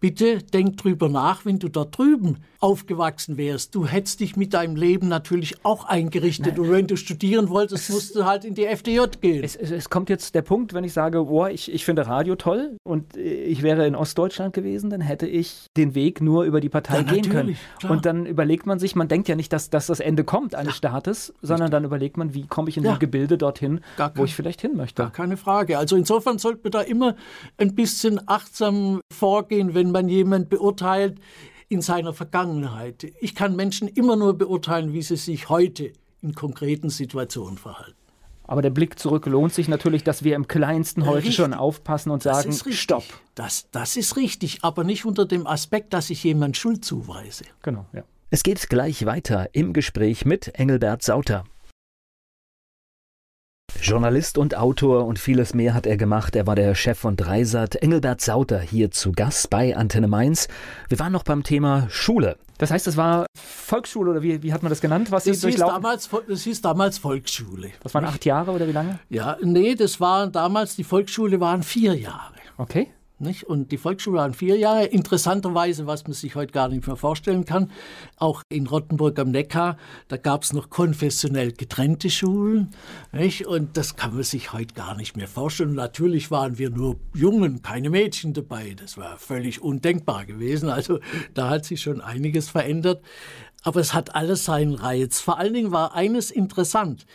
bitte 0.00 0.38
denk 0.38 0.76
drüber 0.76 1.08
nach, 1.08 1.44
wenn 1.44 1.58
du 1.58 1.68
da 1.68 1.84
drüben 1.84 2.38
aufgewachsen 2.60 3.36
wärst. 3.36 3.74
Du 3.74 3.86
hättest 3.86 4.20
dich 4.20 4.36
mit 4.36 4.54
deinem 4.54 4.76
Leben 4.76 5.08
natürlich 5.08 5.64
auch 5.64 5.84
eingerichtet. 5.84 6.56
Nein. 6.56 6.60
Und 6.60 6.70
wenn 6.70 6.86
du 6.86 6.96
studieren 6.96 7.48
wolltest, 7.48 7.90
musst 7.90 8.16
du 8.16 8.24
halt 8.24 8.44
in 8.44 8.54
die 8.54 8.64
FDJ 8.64 9.00
gehen. 9.20 9.44
Es, 9.44 9.56
es, 9.56 9.70
es, 9.70 9.90
kommt 9.90 10.08
jetzt 10.10 10.34
der 10.34 10.42
Punkt, 10.42 10.74
wenn 10.74 10.84
ich 10.84 10.92
sage, 10.92 11.24
boah, 11.24 11.50
ich, 11.50 11.72
ich 11.72 11.84
finde 11.84 12.06
Radio 12.06 12.34
toll 12.34 12.76
und 12.84 13.16
ich 13.16 13.62
wäre 13.62 13.86
in 13.86 13.94
Ostdeutschland 13.94 14.54
gewesen, 14.54 14.90
dann 14.90 15.00
hätte 15.00 15.26
ich 15.26 15.66
den 15.76 15.94
Weg 15.94 16.20
nur 16.20 16.44
über 16.44 16.60
die 16.60 16.68
Partei 16.68 16.98
ja, 16.98 17.02
gehen 17.02 17.28
können. 17.28 17.56
Klar. 17.78 17.92
Und 17.92 18.06
dann 18.06 18.26
überlegt 18.26 18.66
man 18.66 18.78
sich, 18.78 18.96
man 18.96 19.08
denkt 19.08 19.28
ja 19.28 19.36
nicht, 19.36 19.52
dass, 19.52 19.70
dass 19.70 19.86
das 19.86 20.00
Ende 20.00 20.24
kommt 20.24 20.54
eines 20.54 20.74
ja. 20.74 20.78
Staates, 20.78 21.34
sondern 21.42 21.70
dann 21.70 21.84
überlegt 21.84 22.16
man, 22.16 22.34
wie 22.34 22.46
komme 22.46 22.68
ich 22.68 22.76
in 22.76 22.84
ja. 22.84 22.94
dem 22.94 22.98
Gebilde 22.98 23.38
dorthin, 23.38 23.80
kein, 23.96 24.10
wo 24.14 24.24
ich 24.24 24.34
vielleicht 24.34 24.60
hin 24.60 24.76
möchte. 24.76 25.02
Gar 25.02 25.12
keine 25.12 25.36
Frage. 25.36 25.78
Also 25.78 25.96
insofern 25.96 26.38
sollte 26.38 26.60
man 26.64 26.72
da 26.72 26.80
immer 26.80 27.16
ein 27.58 27.74
bisschen 27.74 28.20
achtsam 28.26 29.00
vorgehen, 29.12 29.74
wenn 29.74 29.85
man 29.92 30.08
jemand 30.08 30.48
beurteilt, 30.48 31.18
in 31.68 31.80
seiner 31.80 32.12
Vergangenheit. 32.12 33.06
Ich 33.20 33.34
kann 33.34 33.56
Menschen 33.56 33.88
immer 33.88 34.16
nur 34.16 34.38
beurteilen, 34.38 34.92
wie 34.92 35.02
sie 35.02 35.16
sich 35.16 35.48
heute 35.48 35.92
in 36.22 36.34
konkreten 36.34 36.90
Situationen 36.90 37.58
verhalten. 37.58 37.96
Aber 38.48 38.62
der 38.62 38.70
Blick 38.70 38.98
zurück 38.98 39.26
lohnt 39.26 39.52
sich 39.52 39.66
natürlich, 39.66 40.04
dass 40.04 40.22
wir 40.22 40.36
im 40.36 40.46
Kleinsten 40.46 41.04
heute 41.04 41.18
richtig. 41.18 41.34
schon 41.34 41.52
aufpassen 41.52 42.10
und 42.10 42.22
sagen, 42.22 42.52
Stopp. 42.52 43.04
Das, 43.34 43.68
das 43.72 43.96
ist 43.96 44.16
richtig, 44.16 44.60
aber 44.62 44.84
nicht 44.84 45.04
unter 45.04 45.26
dem 45.26 45.46
Aspekt, 45.46 45.92
dass 45.92 46.10
ich 46.10 46.22
jemand 46.22 46.56
Schuld 46.56 46.84
zuweise. 46.84 47.44
Genau, 47.62 47.86
ja. 47.92 48.04
Es 48.30 48.42
geht 48.42 48.68
gleich 48.68 49.06
weiter 49.06 49.48
im 49.52 49.72
Gespräch 49.72 50.24
mit 50.24 50.54
Engelbert 50.54 51.02
Sauter. 51.02 51.44
Journalist 53.82 54.38
und 54.38 54.56
Autor 54.56 55.06
und 55.06 55.18
vieles 55.18 55.54
mehr 55.54 55.74
hat 55.74 55.86
er 55.86 55.96
gemacht. 55.96 56.36
Er 56.36 56.46
war 56.46 56.54
der 56.54 56.74
Chef 56.74 56.98
von 56.98 57.16
Dreisat. 57.16 57.76
Engelbert 57.76 58.20
Sauter 58.20 58.60
hier 58.60 58.90
zu 58.90 59.12
Gast 59.12 59.50
bei 59.50 59.76
Antenne 59.76 60.08
Mainz. 60.08 60.48
Wir 60.88 60.98
waren 60.98 61.12
noch 61.12 61.22
beim 61.22 61.42
Thema 61.42 61.86
Schule. 61.88 62.36
Das 62.58 62.70
heißt, 62.70 62.86
es 62.86 62.96
war 62.96 63.26
Volksschule 63.36 64.10
oder 64.10 64.22
wie, 64.22 64.42
wie 64.42 64.52
hat 64.52 64.62
man 64.62 64.70
das 64.70 64.80
genannt? 64.80 65.10
Was 65.10 65.24
das, 65.24 65.44
hieß 65.44 65.56
damals, 65.56 66.08
das 66.28 66.42
hieß 66.42 66.60
damals 66.62 66.98
Volksschule. 66.98 67.70
Das 67.82 67.92
waren 67.94 68.04
acht 68.04 68.24
Jahre 68.24 68.52
oder 68.52 68.66
wie 68.66 68.72
lange? 68.72 68.98
Ja, 69.10 69.36
nee, 69.42 69.74
das 69.74 70.00
waren 70.00 70.32
damals, 70.32 70.76
die 70.76 70.84
Volksschule 70.84 71.40
waren 71.40 71.62
vier 71.62 71.94
Jahre. 71.94 72.34
Okay. 72.56 72.88
Nicht? 73.18 73.44
Und 73.44 73.72
die 73.72 73.78
Volksschule 73.78 74.18
waren 74.18 74.34
vier 74.34 74.58
Jahre. 74.58 74.84
Interessanterweise, 74.84 75.86
was 75.86 76.04
man 76.04 76.12
sich 76.12 76.34
heute 76.34 76.52
gar 76.52 76.68
nicht 76.68 76.86
mehr 76.86 76.96
vorstellen 76.96 77.46
kann, 77.46 77.70
auch 78.18 78.42
in 78.50 78.66
Rottenburg 78.66 79.18
am 79.18 79.30
Neckar, 79.30 79.78
da 80.08 80.18
gab 80.18 80.42
es 80.42 80.52
noch 80.52 80.68
konfessionell 80.68 81.52
getrennte 81.52 82.10
Schulen. 82.10 82.74
Nicht? 83.12 83.46
Und 83.46 83.78
das 83.78 83.96
kann 83.96 84.14
man 84.14 84.22
sich 84.22 84.52
heute 84.52 84.74
gar 84.74 84.94
nicht 84.96 85.16
mehr 85.16 85.28
vorstellen. 85.28 85.74
Natürlich 85.74 86.30
waren 86.30 86.58
wir 86.58 86.68
nur 86.68 86.96
Jungen, 87.14 87.62
keine 87.62 87.88
Mädchen 87.88 88.34
dabei. 88.34 88.74
Das 88.76 88.98
war 88.98 89.16
völlig 89.16 89.62
undenkbar 89.62 90.26
gewesen. 90.26 90.68
Also 90.68 91.00
da 91.32 91.48
hat 91.48 91.64
sich 91.64 91.80
schon 91.80 92.02
einiges 92.02 92.50
verändert. 92.50 93.02
Aber 93.62 93.80
es 93.80 93.94
hat 93.94 94.14
alles 94.14 94.44
seinen 94.44 94.74
Reiz. 94.74 95.20
Vor 95.20 95.38
allen 95.38 95.54
Dingen 95.54 95.72
war 95.72 95.94
eines 95.94 96.30
interessant. 96.30 97.06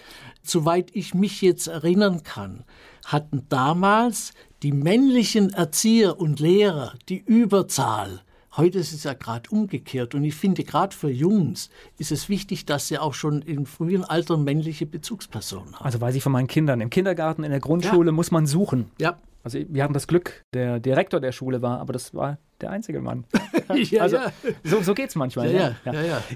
Soweit 0.43 0.89
ich 0.93 1.13
mich 1.13 1.41
jetzt 1.41 1.67
erinnern 1.67 2.23
kann, 2.23 2.65
hatten 3.05 3.45
damals 3.49 4.33
die 4.63 4.71
männlichen 4.71 5.51
Erzieher 5.53 6.19
und 6.19 6.39
Lehrer 6.39 6.93
die 7.09 7.17
Überzahl. 7.19 8.21
Heute 8.57 8.79
ist 8.79 8.93
es 8.93 9.05
ja 9.05 9.13
gerade 9.13 9.49
umgekehrt 9.49 10.13
und 10.13 10.23
ich 10.23 10.35
finde, 10.35 10.63
gerade 10.63 10.95
für 10.95 11.09
Jungs 11.09 11.69
ist 11.97 12.11
es 12.11 12.27
wichtig, 12.27 12.65
dass 12.65 12.89
sie 12.89 12.99
auch 12.99 13.13
schon 13.13 13.41
im 13.41 13.65
frühen 13.65 14.03
Alter 14.03 14.37
männliche 14.37 14.85
Bezugspersonen 14.85 15.75
haben. 15.75 15.85
Also 15.85 16.01
weiß 16.01 16.15
ich 16.15 16.21
von 16.21 16.33
meinen 16.33 16.47
Kindern, 16.47 16.81
im 16.81 16.89
Kindergarten, 16.89 17.43
in 17.43 17.51
der 17.51 17.61
Grundschule 17.61 18.09
ja. 18.09 18.11
muss 18.11 18.29
man 18.29 18.45
suchen. 18.45 18.91
Ja. 18.99 19.17
Also 19.43 19.57
wir 19.69 19.83
hatten 19.83 19.93
das 19.93 20.05
Glück, 20.05 20.43
der 20.53 20.79
Direktor 20.79 21.19
der 21.19 21.31
Schule 21.31 21.61
war, 21.63 21.79
aber 21.79 21.93
das 21.93 22.13
war 22.13 22.37
der 22.59 22.69
einzige 22.69 23.01
Mann. 23.01 23.23
ja, 23.73 24.01
also 24.01 24.17
ja. 24.17 24.31
so, 24.63 24.81
so 24.81 24.93
geht 24.93 25.09
es 25.09 25.15
manchmal. 25.15 25.51
Ja. 25.51 25.75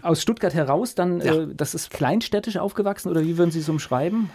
Aus 0.02 0.22
Stuttgart 0.22 0.54
heraus, 0.54 0.96
dann, 0.96 1.22
äh, 1.22 1.48
das 1.54 1.76
ist 1.76 1.92
kleinstädtisch 1.92 2.58
aufgewachsen 2.58 3.10
oder 3.10 3.22
wie 3.22 3.38
würden 3.38 3.52
Sie 3.52 3.60
es 3.60 3.70
umschreiben? 3.70 4.32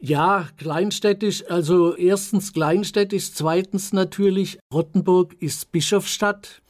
Ja, 0.00 0.48
kleinstädtisch, 0.56 1.44
also 1.50 1.96
erstens 1.96 2.52
kleinstädtisch, 2.52 3.32
zweitens 3.32 3.92
natürlich, 3.92 4.58
Rottenburg 4.72 5.34
ist 5.40 5.72
Bischofsstadt. 5.72 6.62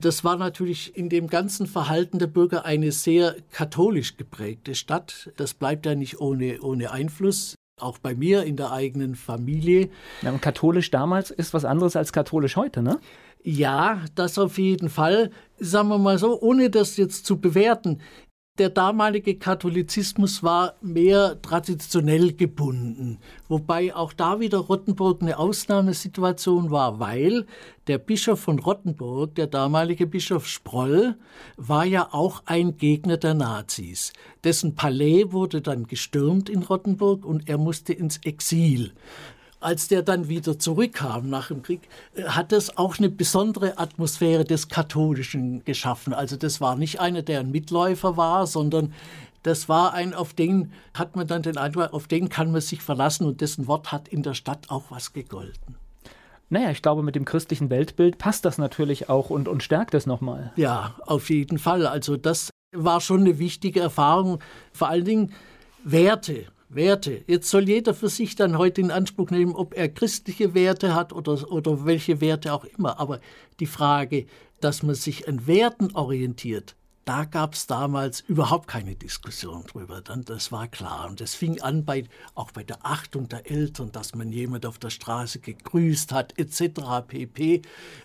Das 0.00 0.22
war 0.22 0.36
natürlich 0.36 0.96
in 0.96 1.08
dem 1.08 1.26
ganzen 1.26 1.66
Verhalten 1.66 2.20
der 2.20 2.28
Bürger 2.28 2.64
eine 2.64 2.92
sehr 2.92 3.34
katholisch 3.50 4.16
geprägte 4.16 4.76
Stadt. 4.76 5.32
Das 5.36 5.54
bleibt 5.54 5.86
ja 5.86 5.96
nicht 5.96 6.20
ohne, 6.20 6.60
ohne 6.60 6.92
Einfluss. 6.92 7.56
Auch 7.80 7.98
bei 7.98 8.14
mir 8.14 8.44
in 8.44 8.56
der 8.56 8.70
eigenen 8.70 9.16
Familie. 9.16 9.90
Ja, 10.22 10.30
und 10.30 10.40
katholisch 10.40 10.92
damals 10.92 11.32
ist 11.32 11.54
was 11.54 11.64
anderes 11.64 11.96
als 11.96 12.12
katholisch 12.12 12.54
heute, 12.54 12.82
ne? 12.82 13.00
Ja, 13.42 14.04
das 14.14 14.38
auf 14.38 14.58
jeden 14.58 14.88
Fall. 14.88 15.30
Sagen 15.58 15.88
wir 15.88 15.98
mal 15.98 16.18
so, 16.18 16.40
ohne 16.40 16.70
das 16.70 16.96
jetzt 16.96 17.26
zu 17.26 17.40
bewerten 17.40 18.00
der 18.58 18.70
damalige 18.70 19.36
Katholizismus 19.36 20.42
war 20.42 20.74
mehr 20.80 21.40
traditionell 21.42 22.32
gebunden, 22.32 23.18
wobei 23.48 23.94
auch 23.94 24.12
da 24.12 24.40
wieder 24.40 24.58
Rottenburg 24.58 25.22
eine 25.22 25.38
Ausnahmesituation 25.38 26.70
war, 26.70 26.98
weil 26.98 27.46
der 27.86 27.98
Bischof 27.98 28.40
von 28.40 28.58
Rottenburg, 28.58 29.34
der 29.36 29.46
damalige 29.46 30.06
Bischof 30.06 30.46
Sproll, 30.46 31.16
war 31.56 31.84
ja 31.84 32.08
auch 32.12 32.42
ein 32.46 32.76
Gegner 32.76 33.16
der 33.16 33.34
Nazis. 33.34 34.12
Dessen 34.44 34.74
Palais 34.74 35.32
wurde 35.32 35.62
dann 35.62 35.86
gestürmt 35.86 36.48
in 36.50 36.62
Rottenburg 36.62 37.24
und 37.24 37.48
er 37.48 37.58
musste 37.58 37.92
ins 37.92 38.18
Exil 38.18 38.92
als 39.60 39.88
der 39.88 40.02
dann 40.02 40.28
wieder 40.28 40.58
zurückkam 40.58 41.28
nach 41.28 41.48
dem 41.48 41.62
Krieg, 41.62 41.88
äh, 42.14 42.24
hat 42.24 42.52
es 42.52 42.76
auch 42.76 42.98
eine 42.98 43.08
besondere 43.08 43.78
Atmosphäre 43.78 44.44
des 44.44 44.68
Katholischen 44.68 45.64
geschaffen. 45.64 46.12
Also 46.12 46.36
das 46.36 46.60
war 46.60 46.76
nicht 46.76 47.00
einer, 47.00 47.22
der 47.22 47.40
ein 47.40 47.50
Mitläufer 47.50 48.16
war, 48.16 48.46
sondern 48.46 48.92
das 49.42 49.68
war 49.68 49.94
ein, 49.94 50.14
auf 50.14 50.34
den 50.34 50.72
hat 50.94 51.16
man 51.16 51.26
dann 51.26 51.42
den 51.42 51.56
Eindruck, 51.56 51.92
auf 51.92 52.06
den 52.06 52.28
kann 52.28 52.52
man 52.52 52.60
sich 52.60 52.82
verlassen 52.82 53.26
und 53.26 53.40
dessen 53.40 53.66
Wort 53.66 53.92
hat 53.92 54.08
in 54.08 54.22
der 54.22 54.34
Stadt 54.34 54.66
auch 54.68 54.84
was 54.90 55.12
gegolten. 55.12 55.76
Naja, 56.50 56.70
ich 56.70 56.82
glaube, 56.82 57.02
mit 57.02 57.14
dem 57.14 57.24
christlichen 57.24 57.68
Weltbild 57.70 58.18
passt 58.18 58.44
das 58.44 58.58
natürlich 58.58 59.08
auch 59.08 59.30
und, 59.30 59.48
und 59.48 59.62
stärkt 59.62 59.94
es 59.94 60.06
nochmal. 60.06 60.52
Ja, 60.56 60.94
auf 61.06 61.30
jeden 61.30 61.58
Fall. 61.58 61.86
Also 61.86 62.16
das 62.16 62.50
war 62.74 63.00
schon 63.00 63.20
eine 63.20 63.38
wichtige 63.38 63.80
Erfahrung. 63.80 64.40
Vor 64.72 64.88
allen 64.88 65.04
Dingen 65.04 65.32
Werte. 65.84 66.46
Werte. 66.68 67.22
Jetzt 67.26 67.50
soll 67.50 67.68
jeder 67.68 67.94
für 67.94 68.08
sich 68.08 68.36
dann 68.36 68.58
heute 68.58 68.80
in 68.80 68.90
Anspruch 68.90 69.30
nehmen, 69.30 69.54
ob 69.54 69.74
er 69.74 69.88
christliche 69.88 70.54
Werte 70.54 70.94
hat 70.94 71.12
oder, 71.12 71.50
oder 71.50 71.86
welche 71.86 72.20
Werte 72.20 72.52
auch 72.52 72.64
immer. 72.64 73.00
Aber 73.00 73.20
die 73.60 73.66
Frage, 73.66 74.26
dass 74.60 74.82
man 74.82 74.94
sich 74.94 75.28
an 75.28 75.46
Werten 75.46 75.94
orientiert, 75.94 76.76
da 77.08 77.24
gab 77.24 77.54
es 77.54 77.66
damals 77.66 78.20
überhaupt 78.28 78.68
keine 78.68 78.94
Diskussion 78.94 79.64
drüber. 79.66 80.02
Dann, 80.02 80.26
das 80.26 80.52
war 80.52 80.68
klar. 80.68 81.08
Und 81.08 81.22
es 81.22 81.34
fing 81.34 81.58
an 81.62 81.86
bei, 81.86 82.04
auch 82.34 82.50
bei 82.50 82.62
der 82.62 82.84
Achtung 82.84 83.30
der 83.30 83.50
Eltern, 83.50 83.90
dass 83.92 84.14
man 84.14 84.30
jemand 84.30 84.66
auf 84.66 84.78
der 84.78 84.90
Straße 84.90 85.38
gegrüßt 85.38 86.12
hat, 86.12 86.38
etc. 86.38 87.06
pp. 87.08 87.62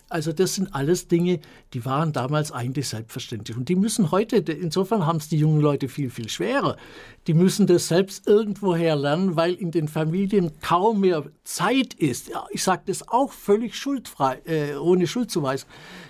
Also 0.08 0.32
das 0.32 0.54
sind 0.54 0.74
alles 0.74 1.06
Dinge, 1.06 1.40
die 1.74 1.84
waren 1.84 2.14
damals 2.14 2.50
eigentlich 2.50 2.88
selbstverständlich. 2.88 3.54
Und 3.54 3.68
die 3.68 3.76
müssen 3.76 4.10
heute, 4.10 4.36
insofern 4.36 5.04
haben 5.04 5.18
es 5.18 5.28
die 5.28 5.36
jungen 5.36 5.60
Leute 5.60 5.90
viel, 5.90 6.08
viel 6.08 6.30
schwerer. 6.30 6.78
Die 7.26 7.34
müssen 7.34 7.66
das 7.66 7.88
selbst 7.88 8.26
irgendwoher 8.26 8.96
lernen, 8.96 9.36
weil 9.36 9.52
in 9.52 9.70
den 9.70 9.88
Familien 9.88 10.52
kaum 10.60 11.00
mehr 11.00 11.24
Zeit 11.42 11.92
ist. 11.92 12.30
Ich 12.52 12.62
sage 12.62 12.84
das 12.86 13.06
auch 13.06 13.32
völlig 13.32 13.74
schuldfrei, 13.76 14.40
äh, 14.46 14.76
ohne 14.76 15.06
Schuldzuweis. 15.06 15.66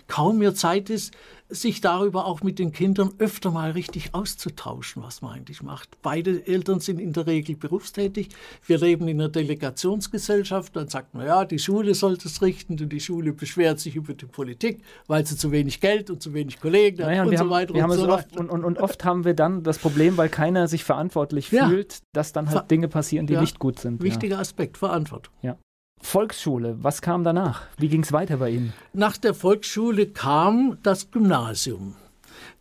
Kaum 0.06 0.38
mehr 0.38 0.54
Zeit 0.54 0.90
ist, 0.90 1.12
sich 1.48 1.80
darüber 1.80 2.26
auch 2.26 2.42
mit 2.42 2.58
den 2.58 2.72
Kindern 2.72 3.12
öfter 3.18 3.50
mal 3.50 3.72
richtig 3.72 4.14
auszutauschen, 4.14 5.02
was 5.02 5.20
man 5.20 5.34
eigentlich 5.34 5.62
macht. 5.62 6.00
Beide 6.02 6.46
Eltern 6.46 6.80
sind 6.80 6.98
in 6.98 7.12
der 7.12 7.26
Regel 7.26 7.56
berufstätig. 7.56 8.30
Wir 8.66 8.78
leben 8.78 9.06
in 9.08 9.20
einer 9.20 9.28
Delegationsgesellschaft. 9.28 10.74
Dann 10.74 10.88
sagt 10.88 11.14
man, 11.14 11.26
ja, 11.26 11.44
die 11.44 11.58
Schule 11.58 11.94
sollte 11.94 12.28
es 12.28 12.40
richten 12.40 12.78
und 12.80 12.90
die 12.90 13.00
Schule 13.00 13.32
beschwert 13.32 13.78
sich 13.78 13.96
über 13.96 14.14
die 14.14 14.26
Politik, 14.26 14.82
weil 15.06 15.26
sie 15.26 15.36
zu 15.36 15.52
wenig 15.52 15.80
Geld 15.80 16.10
und 16.10 16.22
zu 16.22 16.32
wenig 16.32 16.60
Kollegen 16.60 17.02
naja, 17.02 17.20
hat 17.20 17.26
und, 17.26 17.32
und 17.32 17.38
so 17.38 17.50
weiter 17.50 17.74
und 17.74 17.92
so 17.92 18.08
oft, 18.08 18.36
und, 18.36 18.50
und, 18.50 18.64
und, 18.64 18.78
oft 18.78 19.04
haben 19.04 19.24
wir 19.24 19.34
dann 19.34 19.62
das 19.62 19.78
Problem, 19.78 20.16
weil 20.16 20.28
keiner 20.28 20.66
sich 20.66 20.82
verantwortlich 20.82 21.50
ja. 21.50 21.68
fühlt, 21.68 21.98
dass 22.12 22.32
dann 22.32 22.50
halt 22.50 22.70
Dinge 22.70 22.88
passieren, 22.88 23.26
die 23.26 23.34
ja. 23.34 23.40
nicht 23.40 23.58
gut 23.58 23.78
sind. 23.78 24.02
Wichtiger 24.02 24.36
ja. 24.36 24.40
Aspekt, 24.40 24.78
Verantwortung. 24.78 25.32
Ja. 25.42 25.58
Volksschule, 26.04 26.76
was 26.80 27.00
kam 27.02 27.24
danach? 27.24 27.62
Wie 27.78 27.88
ging 27.88 28.02
es 28.02 28.12
weiter 28.12 28.36
bei 28.36 28.50
Ihnen? 28.50 28.72
Nach 28.92 29.16
der 29.16 29.34
Volksschule 29.34 30.06
kam 30.06 30.78
das 30.82 31.10
Gymnasium. 31.10 31.96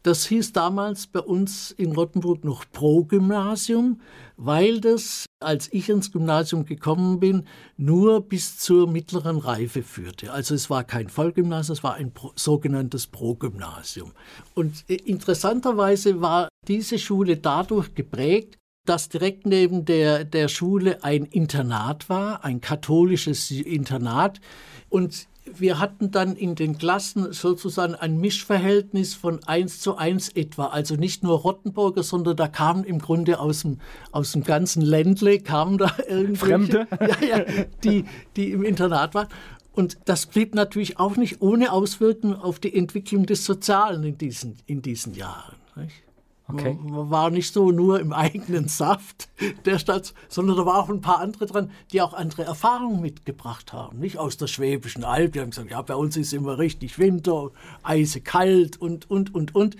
Das 0.02 0.26
hieß 0.26 0.54
damals 0.54 1.08
bei 1.08 1.20
uns 1.20 1.72
in 1.72 1.94
Rottenburg 1.94 2.44
noch 2.46 2.66
Pro-Gymnasium, 2.72 4.00
weil 4.38 4.80
das, 4.82 5.26
als 5.40 5.72
ich 5.72 5.90
ins 5.90 6.12
Gymnasium 6.12 6.66
gekommen 6.66 7.20
bin, 7.20 7.46
nur 7.78 8.22
bis 8.22 8.58
zur 8.58 8.90
mittleren 8.90 9.38
Reife 9.38 9.84
führte. 9.84 10.32
Also 10.32 10.56
es 10.56 10.70
war 10.70 10.84
kein 10.84 11.10
Vollgymnasium, 11.10 11.74
es 11.74 11.84
war 11.84 11.96
ein 11.96 12.12
Pro, 12.12 12.32
sogenanntes 12.36 13.08
Pro-Gymnasium. 13.08 14.14
Und 14.56 14.84
äh, 14.90 14.96
interessanterweise 14.96 16.22
war 16.22 16.50
diese 16.68 16.98
Schule 16.98 17.38
dadurch 17.38 17.94
geprägt, 17.94 18.58
dass 18.86 19.10
direkt 19.10 19.46
neben 19.46 19.86
der, 19.86 20.26
der 20.26 20.48
Schule 20.48 21.04
ein 21.04 21.26
Internat 21.26 22.10
war, 22.10 22.44
ein 22.44 22.62
katholisches 22.62 23.50
Internat. 23.52 24.42
Und 24.90 25.28
wir 25.46 25.80
hatten 25.80 26.12
dann 26.12 26.36
in 26.36 26.56
den 26.56 26.78
Klassen 26.78 27.34
sozusagen 27.34 27.96
ein 27.96 28.18
Mischverhältnis 28.20 29.14
von 29.14 29.44
eins 29.44 29.80
zu 29.80 29.98
eins 29.98 30.30
etwa. 30.30 30.68
Also 30.68 30.96
nicht 30.96 31.24
nur 31.24 31.40
Rottenburger, 31.40 32.04
sondern 32.04 32.36
da 32.36 32.48
kamen 32.48 32.84
im 32.84 33.00
Grunde 33.00 33.40
aus 33.40 33.62
dem, 33.62 33.80
aus 34.12 34.32
dem 34.32 34.44
ganzen 34.44 34.82
Ländle, 34.82 35.40
kamen 35.40 35.78
da 35.78 35.92
irgendwelche, 36.08 36.38
Fremde, 36.38 36.88
ja, 37.00 37.38
ja, 37.38 37.46
die, 37.84 38.06
die 38.36 38.52
im 38.52 38.64
Internat 38.64 39.16
waren. 39.16 39.28
Und 39.74 39.98
das 40.06 40.28
blieb 40.28 40.54
natürlich 40.56 41.00
auch 41.00 41.18
nicht 41.18 41.42
ohne 41.42 41.72
Auswirkungen 41.72 42.36
auf 42.36 42.60
die 42.60 42.76
Entwicklung 42.76 43.26
des 43.26 43.44
Sozialen 43.44 44.04
in 44.04 44.18
diesen, 44.18 44.58
in 44.66 44.82
diesen 44.82 45.16
Jahren. 45.16 45.56
Nicht? 45.76 46.04
Okay. 46.48 46.78
War 46.82 47.30
nicht 47.30 47.54
so 47.54 47.72
nur 47.72 48.00
im 48.02 48.12
eigenen 48.12 48.68
Saft 48.68 49.30
der 49.66 49.80
Stadt, 49.80 50.14
sondern 50.28 50.58
da 50.58 50.66
waren 50.66 50.76
auch 50.76 50.90
ein 50.90 51.02
paar 51.02 51.20
andere 51.20 51.46
dran, 51.46 51.72
die 51.92 52.02
auch 52.02 52.14
andere 52.14 52.44
Erfahrungen 52.44 53.02
mitgebracht 53.02 53.72
haben. 53.72 54.00
Nicht 54.00 54.18
aus 54.18 54.36
der 54.38 54.48
Schwäbischen 54.48 55.06
Alb. 55.06 55.34
Die 55.34 55.40
haben 55.40 55.52
gesagt, 55.52 55.72
ja, 55.72 55.82
bei 55.82 55.96
uns 55.96 56.18
ist 56.18 56.34
immer 56.34 56.58
richtig 56.58 57.00
Winter, 57.00 57.52
eisekalt 57.82 58.76
und, 58.78 59.10
und, 59.10 59.34
und, 59.34 59.56
und. 59.56 59.78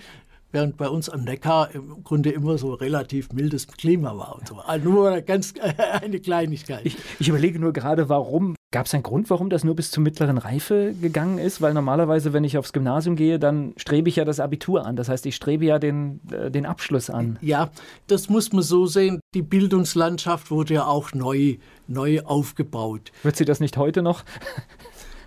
Während 0.52 0.76
bei 0.76 0.88
uns 0.88 1.08
am 1.08 1.24
Neckar 1.24 1.74
im 1.74 2.04
Grunde 2.04 2.30
immer 2.30 2.58
so 2.58 2.74
relativ 2.74 3.32
mildes 3.32 3.66
Klima 3.66 4.16
war 4.16 4.36
und 4.36 4.46
so. 4.46 4.58
Also 4.58 4.88
nur 4.88 5.20
ganz 5.20 5.52
eine 6.00 6.20
Kleinigkeit. 6.20 6.86
Ich, 6.86 6.96
ich 7.18 7.28
überlege 7.28 7.58
nur 7.58 7.72
gerade, 7.72 8.08
warum 8.08 8.54
Gab 8.74 8.86
es 8.86 8.94
einen 8.94 9.04
Grund, 9.04 9.30
warum 9.30 9.50
das 9.50 9.62
nur 9.62 9.76
bis 9.76 9.92
zur 9.92 10.02
mittleren 10.02 10.36
Reife 10.36 10.96
gegangen 11.00 11.38
ist? 11.38 11.62
Weil 11.62 11.74
normalerweise, 11.74 12.32
wenn 12.32 12.42
ich 12.42 12.58
aufs 12.58 12.72
Gymnasium 12.72 13.14
gehe, 13.14 13.38
dann 13.38 13.72
strebe 13.76 14.08
ich 14.08 14.16
ja 14.16 14.24
das 14.24 14.40
Abitur 14.40 14.84
an. 14.84 14.96
Das 14.96 15.08
heißt, 15.08 15.26
ich 15.26 15.36
strebe 15.36 15.64
ja 15.64 15.78
den, 15.78 16.18
äh, 16.32 16.50
den 16.50 16.66
Abschluss 16.66 17.08
an. 17.08 17.38
Ja, 17.40 17.70
das 18.08 18.28
muss 18.28 18.52
man 18.52 18.64
so 18.64 18.86
sehen. 18.86 19.20
Die 19.32 19.42
Bildungslandschaft 19.42 20.50
wurde 20.50 20.74
ja 20.74 20.86
auch 20.86 21.12
neu, 21.12 21.58
neu 21.86 22.22
aufgebaut. 22.22 23.12
Wird 23.22 23.36
sie 23.36 23.44
das 23.44 23.60
nicht 23.60 23.76
heute 23.76 24.02
noch? 24.02 24.24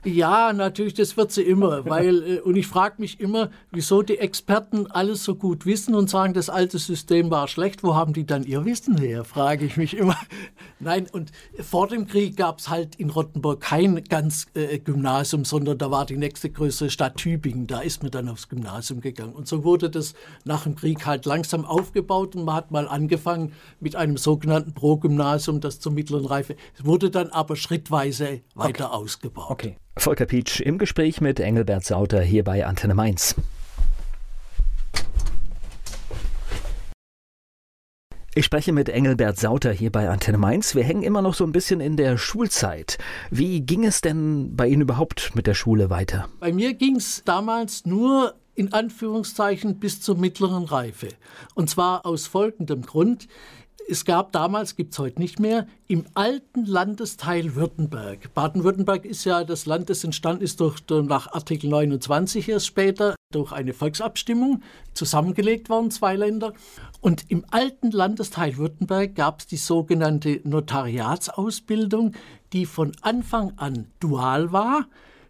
Ja, 0.03 0.53
natürlich, 0.53 0.93
das 0.93 1.17
wird 1.17 1.31
sie 1.31 1.43
immer, 1.43 1.85
weil 1.89 2.23
äh, 2.23 2.39
und 2.39 2.55
ich 2.55 2.67
frage 2.67 2.95
mich 2.99 3.19
immer, 3.19 3.49
wieso 3.71 4.01
die 4.01 4.17
Experten 4.17 4.87
alles 4.87 5.23
so 5.23 5.35
gut 5.35 5.65
wissen 5.65 5.95
und 5.95 6.09
sagen, 6.09 6.33
das 6.33 6.49
alte 6.49 6.79
System 6.79 7.29
war 7.31 7.47
schlecht. 7.47 7.83
Wo 7.83 7.95
haben 7.95 8.13
die 8.13 8.25
dann 8.25 8.43
ihr 8.43 8.65
Wissen 8.65 8.97
her? 8.97 9.23
Frage 9.23 9.65
ich 9.65 9.77
mich 9.77 9.95
immer. 9.95 10.17
Nein, 10.79 11.07
und 11.11 11.31
vor 11.59 11.87
dem 11.87 12.07
Krieg 12.07 12.37
gab 12.37 12.59
es 12.59 12.69
halt 12.69 12.95
in 12.95 13.09
Rottenburg 13.09 13.61
kein 13.61 14.03
ganz 14.03 14.47
äh, 14.53 14.79
Gymnasium, 14.79 15.45
sondern 15.45 15.77
da 15.77 15.91
war 15.91 16.05
die 16.05 16.17
nächste 16.17 16.49
größere 16.49 16.89
Stadt 16.89 17.17
Tübingen. 17.17 17.67
Da 17.67 17.81
ist 17.81 18.03
man 18.03 18.11
dann 18.11 18.29
aufs 18.29 18.49
Gymnasium 18.49 19.01
gegangen. 19.01 19.33
Und 19.33 19.47
so 19.47 19.63
wurde 19.63 19.89
das 19.89 20.13
nach 20.45 20.63
dem 20.63 20.75
Krieg 20.75 21.05
halt 21.05 21.25
langsam 21.25 21.65
aufgebaut 21.65 22.35
und 22.35 22.45
man 22.45 22.55
hat 22.55 22.71
mal 22.71 22.87
angefangen 22.87 23.53
mit 23.79 23.95
einem 23.95 24.17
sogenannten 24.17 24.73
Pro-Gymnasium, 24.73 25.59
das 25.59 25.79
zur 25.79 25.91
mittleren 25.91 26.25
Reife. 26.25 26.55
Es 26.77 26.85
wurde 26.85 27.09
dann 27.09 27.29
aber 27.29 27.55
schrittweise 27.55 28.41
weiter 28.55 28.87
okay. 28.87 28.95
ausgebaut. 28.95 29.49
Okay. 29.49 29.77
Volker 29.99 30.25
Pietsch 30.25 30.61
im 30.61 30.77
Gespräch 30.77 31.21
mit 31.21 31.39
Engelbert 31.39 31.83
Sauter 31.83 32.21
hier 32.21 32.43
bei 32.43 32.65
Antenne 32.65 32.93
Mainz. 32.93 33.35
Ich 38.35 38.45
spreche 38.45 38.71
mit 38.71 38.89
Engelbert 38.89 39.39
Sauter 39.39 39.71
hier 39.71 39.91
bei 39.91 40.09
Antenne 40.09 40.37
Mainz. 40.37 40.75
Wir 40.75 40.83
hängen 40.83 41.01
immer 41.01 41.23
noch 41.23 41.33
so 41.33 41.43
ein 41.43 41.51
bisschen 41.51 41.81
in 41.81 41.97
der 41.97 42.17
Schulzeit. 42.17 42.99
Wie 43.31 43.61
ging 43.61 43.83
es 43.83 44.01
denn 44.01 44.55
bei 44.55 44.67
Ihnen 44.67 44.83
überhaupt 44.83 45.31
mit 45.35 45.47
der 45.47 45.55
Schule 45.55 45.89
weiter? 45.89 46.29
Bei 46.39 46.53
mir 46.53 46.75
ging 46.75 46.97
es 46.97 47.23
damals 47.25 47.85
nur 47.85 48.35
in 48.53 48.73
Anführungszeichen 48.73 49.79
bis 49.79 50.01
zur 50.01 50.17
mittleren 50.17 50.65
Reife. 50.65 51.09
Und 51.55 51.69
zwar 51.69 52.05
aus 52.05 52.27
folgendem 52.27 52.83
Grund 52.83 53.27
es 53.89 54.03
gab 54.03 54.33
damals, 54.33 54.75
gibt 54.75 54.93
es 54.93 54.99
heute 54.99 55.21
nicht 55.21 55.39
mehr, 55.39 55.65
im 55.87 56.05
alten 56.13 56.65
Landesteil 56.65 57.55
Württemberg. 57.55 58.33
Baden-Württemberg 58.33 59.05
ist 59.05 59.23
ja 59.23 59.45
das 59.45 59.65
Land, 59.65 59.89
das 59.89 60.03
entstanden 60.03 60.43
ist 60.43 60.59
durch, 60.59 60.81
nach 60.89 61.31
Artikel 61.31 61.69
29 61.69 62.49
erst 62.49 62.67
später, 62.67 63.15
durch 63.31 63.53
eine 63.53 63.73
Volksabstimmung, 63.73 64.61
zusammengelegt 64.93 65.69
worden, 65.69 65.89
zwei 65.91 66.15
Länder. 66.17 66.53
Und 66.99 67.25
im 67.29 67.45
alten 67.49 67.91
Landesteil 67.91 68.57
Württemberg 68.57 69.15
gab 69.15 69.39
es 69.39 69.47
die 69.47 69.57
sogenannte 69.57 70.41
Notariatsausbildung, 70.43 72.13
die 72.51 72.65
von 72.65 72.91
Anfang 73.01 73.53
an 73.57 73.87
dual 73.99 74.51
war 74.51 74.87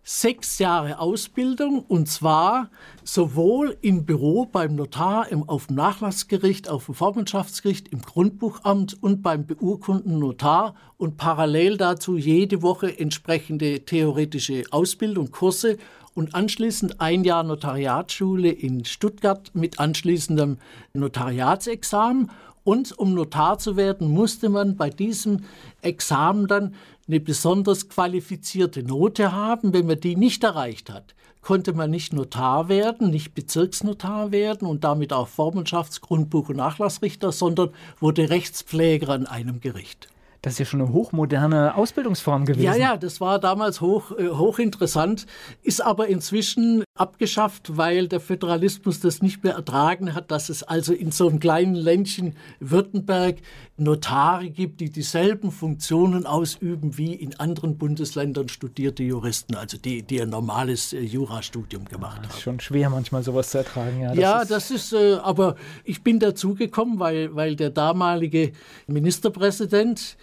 sechs 0.09 0.57
Jahre 0.59 0.99
Ausbildung 0.99 1.83
und 1.85 2.07
zwar 2.07 2.69
sowohl 3.03 3.77
im 3.81 4.05
Büro 4.05 4.45
beim 4.45 4.75
Notar, 4.75 5.29
im, 5.29 5.49
auf 5.49 5.67
dem 5.67 5.75
Nachlassgericht, 5.75 6.69
auf 6.69 6.85
dem 6.85 6.95
Vormundschaftsgericht, 6.95 7.89
im 7.89 8.01
Grundbuchamt 8.01 9.03
und 9.03 9.21
beim 9.21 9.45
beurkundenden 9.45 10.19
Notar 10.19 10.75
und 10.95 11.17
parallel 11.17 11.75
dazu 11.75 12.15
jede 12.15 12.61
Woche 12.61 12.97
entsprechende 12.97 13.81
theoretische 13.81 14.63
Ausbildung, 14.71 15.29
Kurse 15.31 15.77
und 16.13 16.35
anschließend 16.35 17.01
ein 17.01 17.25
Jahr 17.25 17.43
Notariatsschule 17.43 18.49
in 18.49 18.85
Stuttgart 18.85 19.51
mit 19.55 19.77
anschließendem 19.77 20.57
Notariatsexamen. 20.93 22.31
Und 22.63 22.97
um 22.97 23.13
Notar 23.13 23.59
zu 23.59 23.77
werden, 23.77 24.09
musste 24.09 24.49
man 24.49 24.75
bei 24.75 24.89
diesem 24.89 25.43
Examen 25.81 26.47
dann 26.47 26.75
eine 27.07 27.19
besonders 27.19 27.89
qualifizierte 27.89 28.83
Note 28.83 29.31
haben. 29.31 29.73
Wenn 29.73 29.87
man 29.87 29.99
die 29.99 30.15
nicht 30.15 30.43
erreicht 30.43 30.89
hat, 30.89 31.15
konnte 31.41 31.73
man 31.73 31.89
nicht 31.89 32.13
Notar 32.13 32.67
werden, 32.67 33.09
nicht 33.09 33.33
Bezirksnotar 33.33 34.31
werden 34.31 34.67
und 34.67 34.83
damit 34.83 35.13
auch 35.13 35.27
Vormundschaftsgrundbuch- 35.27 36.49
und 36.49 36.57
Nachlassrichter, 36.57 37.31
sondern 37.31 37.69
wurde 37.99 38.29
Rechtspfleger 38.29 39.09
an 39.09 39.25
einem 39.25 39.61
Gericht. 39.61 40.09
Das 40.41 40.53
ist 40.53 40.59
ja 40.59 40.65
schon 40.65 40.81
eine 40.81 40.93
hochmoderne 40.93 41.75
Ausbildungsform 41.75 42.45
gewesen. 42.45 42.63
Ja, 42.63 42.75
ja, 42.75 42.97
das 42.97 43.19
war 43.19 43.39
damals 43.39 43.81
hoch, 43.81 44.11
äh, 44.17 44.29
hochinteressant, 44.29 45.25
ist 45.63 45.83
aber 45.83 46.07
inzwischen 46.07 46.83
abgeschafft, 46.95 47.77
weil 47.77 48.07
der 48.07 48.19
Föderalismus 48.19 48.99
das 48.99 49.21
nicht 49.21 49.43
mehr 49.43 49.53
ertragen 49.53 50.13
hat, 50.13 50.31
dass 50.31 50.49
es 50.49 50.63
also 50.63 50.93
in 50.93 51.11
so 51.11 51.27
einem 51.27 51.39
kleinen 51.39 51.75
Ländchen 51.75 52.35
Württemberg 52.59 53.37
Notare 53.77 54.49
gibt, 54.49 54.79
die 54.81 54.89
dieselben 54.89 55.51
Funktionen 55.51 56.25
ausüben 56.25 56.97
wie 56.97 57.13
in 57.13 57.39
anderen 57.39 57.77
Bundesländern 57.77 58.49
studierte 58.49 59.03
Juristen, 59.03 59.55
also 59.55 59.77
die, 59.77 60.01
die 60.01 60.21
ein 60.21 60.29
normales 60.29 60.93
äh, 60.93 60.99
Jurastudium 60.99 61.85
gemacht 61.85 62.17
haben. 62.17 62.27
Das 62.27 62.37
ist 62.37 62.41
schon 62.41 62.59
schwer 62.59 62.89
manchmal 62.89 63.23
sowas 63.23 63.51
zu 63.51 63.59
ertragen. 63.59 64.01
Ja, 64.01 64.09
das 64.09 64.17
ja, 64.17 64.41
ist, 64.41 64.51
das 64.51 64.71
ist 64.71 64.93
äh, 64.93 65.15
aber 65.15 65.55
ich 65.83 66.03
bin 66.03 66.19
dazugekommen, 66.19 66.99
weil, 66.99 67.35
weil 67.35 67.55
der 67.55 67.69
damalige 67.69 68.51
Ministerpräsident 68.87 70.17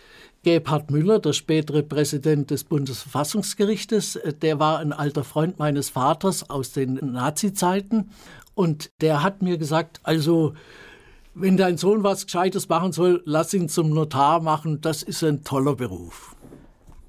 Gebhard 0.44 0.90
Müller, 0.90 1.18
der 1.18 1.32
spätere 1.32 1.82
Präsident 1.82 2.50
des 2.50 2.62
Bundesverfassungsgerichtes, 2.62 4.16
äh, 4.16 4.32
der 4.32 4.60
war 4.60 4.78
ein 4.78 4.92
alter 4.92 5.24
Freund 5.24 5.58
meines 5.58 5.90
Vaters 5.90 6.48
aus 6.48 6.70
den 6.70 6.94
Nazi-Zeiten 6.94 8.10
und 8.54 8.90
der 9.00 9.24
hat 9.24 9.42
mir 9.42 9.58
gesagt, 9.58 10.00
also 10.04 10.54
wenn 11.34 11.56
dein 11.56 11.76
Sohn 11.76 12.04
was 12.04 12.26
Gescheites 12.26 12.68
machen 12.68 12.92
soll, 12.92 13.22
lass 13.24 13.52
ihn 13.52 13.68
zum 13.68 13.90
Notar 13.90 14.40
machen, 14.40 14.80
das 14.80 15.02
ist 15.02 15.24
ein 15.24 15.42
toller 15.42 15.74
Beruf. 15.74 16.36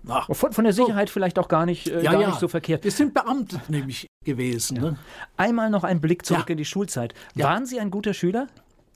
Ach, 0.08 0.28
von, 0.34 0.54
von, 0.54 0.64
der 0.64 0.74
Sicherheit 0.74 1.10
so. 1.10 1.14
vielleicht 1.14 1.40
auch 1.40 1.48
gar 1.48 1.66
nicht, 1.66 1.88
äh, 1.88 2.04
ja, 2.04 2.12
gar 2.12 2.22
ja. 2.22 2.28
nicht 2.28 2.40
so 2.40 2.48
verkehrt. 2.48 2.84
Wir 2.84 2.92
sind 2.92 3.14
Beamte 3.14 3.62
nämlich 3.68 4.08
gewesen. 4.24 4.78
Ja. 4.78 4.82
Ne? 4.84 5.00
Einmal 5.38 5.70
noch 5.70 5.84
ein 5.84 6.02
Blick 6.02 6.26
zurück 6.26 6.50
in 6.50 6.58
die 6.58 6.66
Schulzeit. 6.66 7.14
Waren 7.36 7.66
Sie 7.66 7.80
ein 7.80 7.92
guter 7.92 8.14
Schüler? 8.14 8.48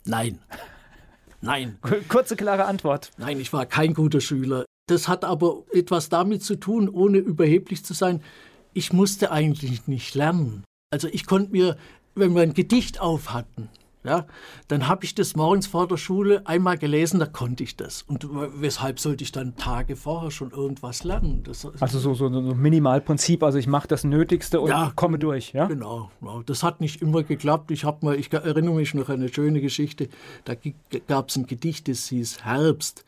Nein. 0.06 0.40
Nein. 1.42 1.78
Kurze, 2.10 2.36
klare 2.36 2.66
Antwort. 2.66 3.12
Nein, 3.18 3.40
ich 3.40 3.54
war 3.54 3.66
kein 3.66 3.94
guter 3.94 4.22
Schüler. 4.22 4.66
Das 4.88 5.08
hat 5.08 5.24
aber 5.24 5.64
etwas 5.72 6.10
damit 6.10 6.44
zu 6.44 6.56
tun, 6.56 6.90
ohne 6.90 7.20
überheblich 7.20 7.86
zu 7.86 7.94
sein. 7.94 8.22
Ich 8.74 8.92
musste 8.92 9.32
eigentlich 9.32 9.88
nicht 9.88 10.16
lernen. 10.16 10.64
Also 10.92 11.08
ich 11.08 11.26
konnte 11.26 11.52
mir, 11.52 11.78
wenn 12.16 12.34
wir 12.36 12.42
ein 12.42 12.54
Gedicht 12.54 13.00
auf 13.00 13.34
hatten, 13.34 13.70
ja, 14.04 14.26
dann 14.70 14.88
habe 14.88 15.04
ich 15.04 15.14
das 15.14 15.36
morgens 15.36 15.68
vor 15.68 15.88
der 15.88 15.98
Schule 15.98 16.42
einmal 16.46 16.78
gelesen, 16.78 17.20
da 17.20 17.26
konnte 17.26 17.64
ich 17.64 17.76
das. 17.76 18.04
Und 18.04 18.28
weshalb 18.62 19.00
sollte 19.00 19.26
ich 19.26 19.34
dann 19.34 19.58
Tage 19.58 19.98
vorher 19.98 20.32
schon 20.32 20.52
irgendwas 20.52 21.04
lernen? 21.04 21.44
Das, 21.44 21.68
also 21.82 22.00
so, 22.00 22.14
so, 22.14 22.28
ein 22.28 22.62
Minimalprinzip, 22.62 23.44
also 23.44 23.58
ich 23.58 23.68
mache 23.68 23.90
das 23.90 24.06
Nötigste 24.06 24.62
und 24.62 24.70
ja, 24.70 24.94
komme 24.96 25.20
durch, 25.20 25.52
ja? 25.52 25.66
Genau, 25.66 26.10
das 26.46 26.64
hat 26.64 26.80
nicht 26.80 27.02
immer 27.02 27.24
geklappt. 27.24 27.72
Ich, 27.72 27.84
mal, 28.02 28.16
ich 28.16 28.32
erinnere 28.32 28.76
mich 28.76 28.94
noch 28.94 29.10
an 29.10 29.16
eine 29.16 29.34
schöne 29.34 29.60
Geschichte, 29.60 30.08
da 30.46 30.54
gab 31.08 31.30
es 31.30 31.36
ein 31.36 31.46
Gedicht, 31.46 31.90
das 31.90 32.08
hieß 32.08 32.46
Herbst. 32.46 33.04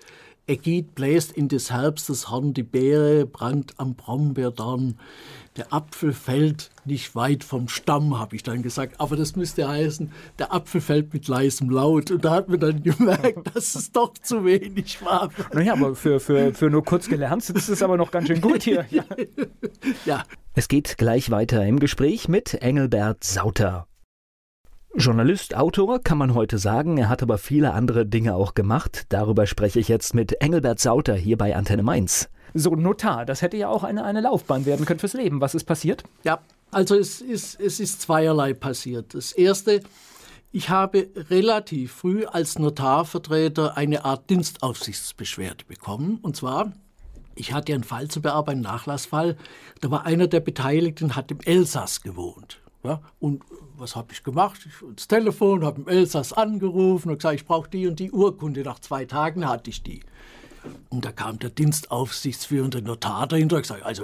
Ägid 0.47 0.95
bläst 0.95 1.31
in 1.31 1.47
des 1.47 1.71
Herbstes 1.71 2.29
Horn 2.29 2.53
die 2.53 2.63
Beere, 2.63 3.25
brannt 3.25 3.75
am 3.77 3.93
Brombeerdorn 3.93 4.97
der 5.57 5.73
Apfel 5.73 6.13
fällt 6.13 6.69
nicht 6.85 7.13
weit 7.13 7.43
vom 7.43 7.67
Stamm, 7.67 8.17
habe 8.17 8.35
ich 8.35 8.43
dann 8.43 8.61
gesagt. 8.61 8.99
Aber 8.99 9.17
das 9.17 9.35
müsste 9.35 9.67
heißen, 9.67 10.11
der 10.39 10.53
Apfel 10.53 10.79
fällt 10.79 11.13
mit 11.13 11.27
leisem 11.27 11.69
Laut. 11.69 12.09
Und 12.09 12.23
da 12.23 12.31
hat 12.31 12.47
man 12.47 12.59
dann 12.59 12.83
gemerkt, 12.83 13.53
dass 13.53 13.75
es 13.75 13.91
doch 13.91 14.13
zu 14.13 14.45
wenig 14.45 15.03
war. 15.03 15.29
Naja, 15.53 15.73
aber 15.73 15.95
für, 15.95 16.19
für, 16.19 16.53
für 16.53 16.69
nur 16.69 16.83
kurz 16.85 17.09
gelernt 17.09 17.49
ist 17.49 17.69
es 17.69 17.83
aber 17.83 17.97
noch 17.97 18.11
ganz 18.11 18.27
schön 18.27 18.41
gut 18.41 18.63
hier. 18.63 18.85
Ja. 18.91 19.05
ja. 20.05 20.23
Es 20.53 20.67
geht 20.67 20.97
gleich 20.97 21.31
weiter 21.31 21.65
im 21.65 21.79
Gespräch 21.79 22.27
mit 22.27 22.55
Engelbert 22.55 23.23
Sauter. 23.23 23.87
Journalist, 24.95 25.55
Autor 25.55 26.01
kann 26.01 26.17
man 26.17 26.33
heute 26.33 26.57
sagen, 26.57 26.97
er 26.97 27.07
hat 27.07 27.23
aber 27.23 27.37
viele 27.37 27.73
andere 27.73 28.05
Dinge 28.05 28.35
auch 28.35 28.53
gemacht. 28.53 29.05
Darüber 29.09 29.45
spreche 29.45 29.79
ich 29.79 29.87
jetzt 29.87 30.13
mit 30.13 30.41
Engelbert 30.41 30.79
Sauter 30.79 31.15
hier 31.15 31.37
bei 31.37 31.55
Antenne 31.55 31.83
Mainz. 31.83 32.29
So, 32.53 32.75
Notar, 32.75 33.25
das 33.25 33.41
hätte 33.41 33.57
ja 33.57 33.69
auch 33.69 33.83
eine, 33.83 34.03
eine 34.03 34.21
Laufbahn 34.21 34.65
werden 34.65 34.85
können 34.85 34.99
fürs 34.99 35.13
Leben. 35.13 35.41
Was 35.41 35.55
ist 35.55 35.63
passiert? 35.63 36.03
Ja, 36.23 36.39
also 36.71 36.95
es 36.95 37.21
ist, 37.21 37.59
es 37.59 37.79
ist 37.79 38.01
zweierlei 38.01 38.53
passiert. 38.53 39.13
Das 39.13 39.31
erste, 39.31 39.81
ich 40.51 40.69
habe 40.69 41.09
relativ 41.29 41.93
früh 41.93 42.25
als 42.25 42.59
Notarvertreter 42.59 43.77
eine 43.77 44.03
Art 44.03 44.29
Dienstaufsichtsbeschwerde 44.29 45.65
bekommen. 45.65 46.19
Und 46.21 46.35
zwar, 46.35 46.73
ich 47.35 47.53
hatte 47.53 47.73
einen 47.73 47.83
Fall 47.83 48.09
zu 48.09 48.21
bearbeiten, 48.21 48.65
einen 48.65 48.75
Nachlassfall. 48.75 49.37
Da 49.79 49.91
war 49.91 50.05
einer 50.05 50.27
der 50.27 50.41
Beteiligten, 50.41 51.15
hat 51.15 51.31
im 51.31 51.39
Elsass 51.39 52.01
gewohnt. 52.01 52.59
Ja, 52.83 53.01
und 53.19 53.43
was 53.77 53.95
habe 53.95 54.11
ich 54.11 54.23
gemacht? 54.23 54.59
Ich 54.65 54.81
ins 54.81 55.07
Telefon, 55.07 55.63
habe 55.63 55.81
im 55.81 55.87
Elsass 55.87 56.33
angerufen 56.33 57.09
und 57.09 57.17
gesagt, 57.17 57.35
ich 57.35 57.45
brauche 57.45 57.69
die 57.69 57.87
und 57.87 57.99
die 57.99 58.11
Urkunde. 58.11 58.61
Nach 58.63 58.79
zwei 58.79 59.05
Tagen 59.05 59.47
hatte 59.47 59.69
ich 59.69 59.83
die. 59.83 60.01
Und 60.89 61.05
da 61.05 61.11
kam 61.11 61.39
der 61.39 61.49
dienstaufsichtsführende 61.49 62.81
Notar 62.81 63.27
dahinter 63.27 63.57
und 63.57 63.61
gesagt, 63.63 63.83
also 63.83 64.03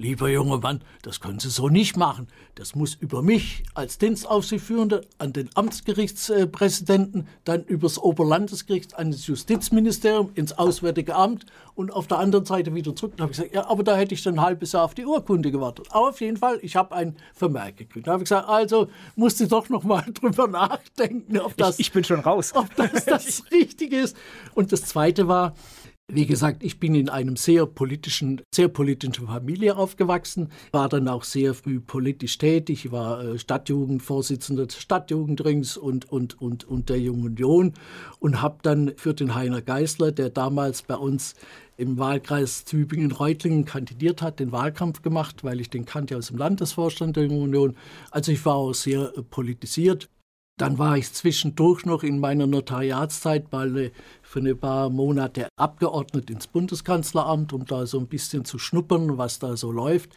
lieber 0.00 0.30
junger 0.30 0.58
Mann, 0.58 0.80
das 1.02 1.20
können 1.20 1.40
Sie 1.40 1.50
so 1.50 1.68
nicht 1.68 1.96
machen. 1.96 2.26
Das 2.54 2.74
muss 2.74 2.94
über 2.94 3.22
mich 3.22 3.64
als 3.74 3.98
Dienstaufsichtsführender 3.98 5.02
an 5.18 5.32
den 5.32 5.50
Amtsgerichtspräsidenten, 5.54 7.28
dann 7.44 7.64
übers 7.64 7.98
Oberlandesgericht 7.98 8.98
an 8.98 9.10
das 9.10 9.26
Justizministerium, 9.26 10.30
ins 10.34 10.52
Auswärtige 10.52 11.14
Amt 11.16 11.44
und 11.74 11.92
auf 11.92 12.06
der 12.06 12.18
anderen 12.18 12.46
Seite 12.46 12.74
wieder 12.74 12.96
zurück. 12.96 13.14
Da 13.16 13.24
habe 13.24 13.32
ich 13.32 13.38
gesagt, 13.38 13.54
ja, 13.54 13.68
aber 13.68 13.82
da 13.82 13.96
hätte 13.96 14.14
ich 14.14 14.22
dann 14.22 14.34
ein 14.34 14.40
halbes 14.40 14.72
Jahr 14.72 14.84
auf 14.84 14.94
die 14.94 15.04
Urkunde 15.04 15.50
gewartet. 15.50 15.88
Aber 15.90 16.08
auf 16.08 16.20
jeden 16.20 16.38
Fall, 16.38 16.58
ich 16.62 16.76
habe 16.76 16.94
ein 16.94 17.16
Vermerk 17.34 17.76
gekriegt. 17.76 18.06
Da 18.06 18.12
habe 18.12 18.22
ich 18.22 18.28
gesagt, 18.28 18.48
also 18.48 18.88
musste 19.16 19.48
doch 19.48 19.68
noch 19.68 19.82
mal 19.82 20.04
drüber 20.14 20.46
nachdenken, 20.46 21.38
ob 21.38 21.56
das, 21.56 21.78
ich, 21.78 21.88
ich 21.88 21.92
bin 21.92 22.04
schon 22.04 22.20
raus, 22.20 22.54
ob 22.54 22.74
das 22.76 23.04
das 23.04 23.50
Richtige 23.50 23.98
ist. 23.98 24.16
Und 24.54 24.72
das 24.72 24.84
Zweite 24.84 25.28
war, 25.28 25.54
wie 26.12 26.26
gesagt, 26.26 26.62
ich 26.62 26.78
bin 26.78 26.94
in 26.94 27.08
einem 27.08 27.36
sehr 27.36 27.66
politischen, 27.66 28.42
sehr 28.54 28.68
politischen 28.68 29.26
Familie 29.26 29.76
aufgewachsen, 29.76 30.48
war 30.72 30.88
dann 30.88 31.08
auch 31.08 31.24
sehr 31.24 31.54
früh 31.54 31.80
politisch 31.80 32.38
tätig, 32.38 32.92
war 32.92 33.24
äh, 33.24 33.38
Stadtjugendvorsitzender 33.38 34.66
des 34.66 34.80
Stadtjugendrings 34.80 35.76
und, 35.76 36.10
und, 36.10 36.40
und, 36.40 36.64
und 36.64 36.88
der 36.88 37.00
Jungen 37.00 37.24
Union 37.24 37.74
und 38.18 38.42
habe 38.42 38.58
dann 38.62 38.92
für 38.96 39.14
den 39.14 39.34
Heiner 39.34 39.62
Geißler, 39.62 40.12
der 40.12 40.30
damals 40.30 40.82
bei 40.82 40.96
uns 40.96 41.34
im 41.76 41.98
Wahlkreis 41.98 42.64
Tübingen-Reutlingen 42.64 43.64
kandidiert 43.64 44.20
hat, 44.20 44.38
den 44.38 44.52
Wahlkampf 44.52 45.00
gemacht, 45.00 45.44
weil 45.44 45.60
ich 45.60 45.70
den 45.70 45.86
kannte 45.86 46.16
aus 46.16 46.26
dem 46.26 46.36
Landesvorstand 46.36 47.16
der 47.16 47.24
Jungen 47.24 47.42
Union. 47.42 47.76
Also 48.10 48.32
ich 48.32 48.44
war 48.44 48.56
auch 48.56 48.74
sehr 48.74 49.12
äh, 49.16 49.22
politisiert. 49.22 50.08
Dann 50.60 50.76
war 50.76 50.98
ich 50.98 51.10
zwischendurch 51.14 51.86
noch 51.86 52.02
in 52.02 52.18
meiner 52.18 52.46
Notariatszeit 52.46 53.50
mal 53.50 53.92
für 54.20 54.40
ein 54.40 54.58
paar 54.58 54.90
Monate 54.90 55.48
abgeordnet 55.56 56.28
ins 56.28 56.48
Bundeskanzleramt, 56.48 57.54
um 57.54 57.64
da 57.64 57.86
so 57.86 57.98
ein 57.98 58.08
bisschen 58.08 58.44
zu 58.44 58.58
schnuppern, 58.58 59.16
was 59.16 59.38
da 59.38 59.56
so 59.56 59.72
läuft. 59.72 60.10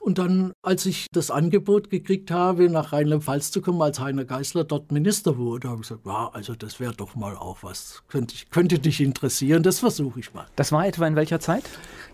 Und 0.00 0.16
dann, 0.16 0.54
als 0.62 0.86
ich 0.86 1.08
das 1.12 1.30
Angebot 1.30 1.90
gekriegt 1.90 2.30
habe, 2.30 2.70
nach 2.70 2.94
Rheinland-Pfalz 2.94 3.50
zu 3.50 3.60
kommen, 3.60 3.82
als 3.82 4.00
Heiner 4.00 4.24
Geißler 4.24 4.64
dort 4.64 4.92
Minister 4.92 5.36
wurde, 5.36 5.68
habe 5.68 5.82
ich 5.82 5.88
gesagt, 5.88 6.06
ja, 6.06 6.30
also 6.32 6.54
das 6.54 6.80
wäre 6.80 6.94
doch 6.94 7.14
mal 7.14 7.36
auch 7.36 7.58
was. 7.60 8.02
Könnte, 8.08 8.34
könnte 8.50 8.78
dich 8.78 8.98
interessieren, 8.98 9.62
das 9.62 9.80
versuche 9.80 10.20
ich 10.20 10.32
mal. 10.32 10.46
Das 10.56 10.72
war 10.72 10.86
etwa 10.86 11.06
in 11.06 11.16
welcher 11.16 11.38
Zeit? 11.38 11.64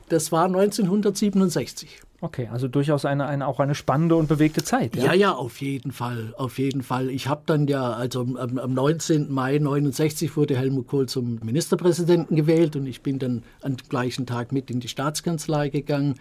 Das 0.09 0.33
war 0.33 0.47
1967. 0.47 2.01
Okay, 2.21 2.49
also 2.51 2.67
durchaus 2.67 3.05
eine, 3.05 3.27
eine, 3.27 3.47
auch 3.47 3.61
eine 3.61 3.77
spannende 3.77 4.17
und 4.17 4.29
bewegte 4.29 4.65
Zeit. 4.65 4.97
Ja, 4.97 5.05
ja, 5.05 5.15
ja 5.15 5.33
auf 5.35 5.61
jeden 5.61 5.93
Fall, 5.93 6.35
auf 6.37 6.59
jeden 6.59 6.83
Fall. 6.83 7.11
Ich 7.11 7.29
habe 7.29 7.43
dann 7.47 7.69
ja, 7.69 7.93
also 7.93 8.23
am, 8.23 8.59
am 8.59 8.75
19. 8.75 9.33
Mai 9.33 9.57
1969 9.57 10.37
wurde 10.37 10.57
Helmut 10.57 10.89
Kohl 10.89 11.09
zum 11.09 11.39
Ministerpräsidenten 11.45 12.35
gewählt 12.35 12.75
und 12.75 12.87
ich 12.87 13.03
bin 13.03 13.21
dann 13.21 13.45
am 13.63 13.77
gleichen 13.77 14.27
Tag 14.27 14.51
mit 14.51 14.69
in 14.69 14.81
die 14.81 14.89
Staatskanzlei 14.89 15.69
gegangen. 15.69 16.17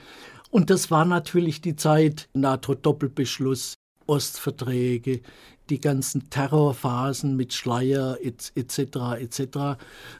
Und 0.51 0.69
das 0.69 0.91
war 0.91 1.03
natürlich 1.03 1.61
die 1.61 1.75
Zeit 1.75 2.29
NATO-Doppelbeschluss, 2.33 3.73
Ostverträge, 4.05 5.21
die 5.69 5.79
ganzen 5.79 6.29
Terrorphasen 6.29 7.35
mit 7.35 7.53
Schleier 7.53 8.17
etc. 8.23 8.79
etc. 9.19 9.77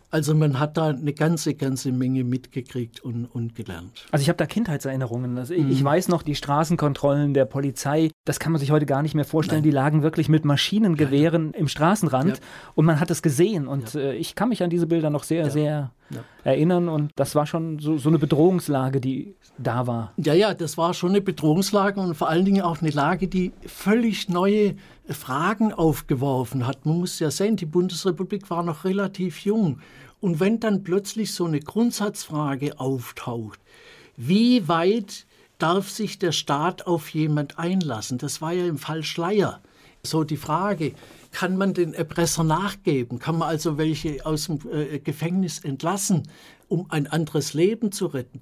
Also 0.10 0.34
man 0.34 0.60
hat 0.60 0.78
da 0.78 0.88
eine 0.88 1.14
ganze, 1.14 1.54
ganze 1.54 1.92
Menge 1.92 2.24
mitgekriegt 2.24 3.02
und, 3.02 3.26
und 3.26 3.56
gelernt. 3.56 4.06
Also 4.12 4.24
ich 4.24 4.30
habe 4.30 4.38
da 4.38 4.46
Kindheitserinnerungen. 4.46 5.38
Also 5.38 5.54
mhm. 5.54 5.70
Ich 5.70 5.84
weiß 5.84 6.08
noch, 6.08 6.24
die 6.24 6.36
Straßenkontrollen 6.36 7.34
der 7.34 7.46
Polizei, 7.46 8.12
das 8.26 8.40
kann 8.40 8.52
man 8.52 8.60
sich 8.60 8.72
heute 8.72 8.86
gar 8.86 9.02
nicht 9.02 9.16
mehr 9.16 9.26
vorstellen. 9.26 9.62
Nein. 9.62 9.70
Die 9.70 9.76
lagen 9.76 10.04
wirklich 10.04 10.30
mit 10.30 10.46
Maschinengewehren 10.46 11.48
ja, 11.48 11.52
ja. 11.54 11.60
im 11.60 11.68
Straßenrand 11.68 12.38
ja. 12.38 12.44
und 12.76 12.86
man 12.86 13.00
hat 13.00 13.12
es 13.12 13.22
gesehen. 13.22 13.68
Und 13.68 13.96
äh, 13.96 14.14
ich 14.14 14.36
kann 14.36 14.50
mich 14.50 14.64
an 14.64 14.70
diese 14.70 14.88
Bilder 14.88 15.10
noch 15.10 15.24
sehr, 15.24 15.50
sehr 15.50 15.92
erinnern. 16.44 16.90
Und 16.90 17.12
das 17.16 17.36
war 17.36 17.46
schon 17.46 17.80
so, 17.80 17.98
so 17.98 18.10
eine 18.10 18.20
Bedrohungslage, 18.20 19.02
die 19.02 19.36
da 19.58 19.88
war. 19.88 20.14
Ja, 20.18 20.34
ja, 20.34 20.54
das 20.54 20.78
war 20.78 20.94
schon 20.94 21.10
eine 21.10 21.22
Bedrohungslage 21.22 22.00
und 22.00 22.16
vor 22.16 22.30
allen 22.30 22.46
Dingen 22.46 22.62
auch 22.62 22.82
eine 22.82 22.92
Lage, 22.92 23.28
die 23.28 23.52
völlig 23.66 24.30
neue 24.30 24.76
Fragen 25.14 25.74
aufgeworfen 25.74 26.68
hat. 26.68 26.86
Man 26.86 27.00
muss 27.00 27.20
ja 27.20 27.32
sehen, 27.32 27.56
die 27.56 27.66
Bundesrepublik 27.66 28.50
war 28.50 28.64
noch 28.64 28.84
relativ 28.84 29.40
jung. 29.40 29.80
Und 30.20 30.40
wenn 30.40 30.60
dann 30.60 30.84
plötzlich 30.84 31.34
so 31.34 31.46
eine 31.46 31.60
Grundsatzfrage 31.60 32.80
auftaucht, 32.80 33.60
wie 34.16 34.68
weit 34.68 35.26
darf 35.60 35.90
sich 35.90 36.20
der 36.20 36.32
Staat 36.32 36.88
auf 36.88 37.10
jemand 37.10 37.60
einlassen? 37.60 38.18
Das 38.18 38.42
war 38.42 38.54
ja 38.54 38.66
im 38.66 38.78
Fall 38.78 39.04
Schleier. 39.04 39.62
So 40.04 40.24
die 40.24 40.38
Frage, 40.38 40.94
kann 41.32 41.58
man 41.58 41.74
den 41.74 41.94
Erpresser 41.94 42.44
nachgeben? 42.44 43.20
Kann 43.20 43.38
man 43.38 43.50
also 43.50 43.78
welche 43.78 44.26
aus 44.26 44.46
dem 44.46 44.60
äh, 44.72 45.00
Gefängnis 45.00 45.60
entlassen, 45.60 46.30
um 46.68 46.88
ein 46.90 47.08
anderes 47.08 47.54
Leben 47.54 47.92
zu 47.92 48.08
retten? 48.08 48.42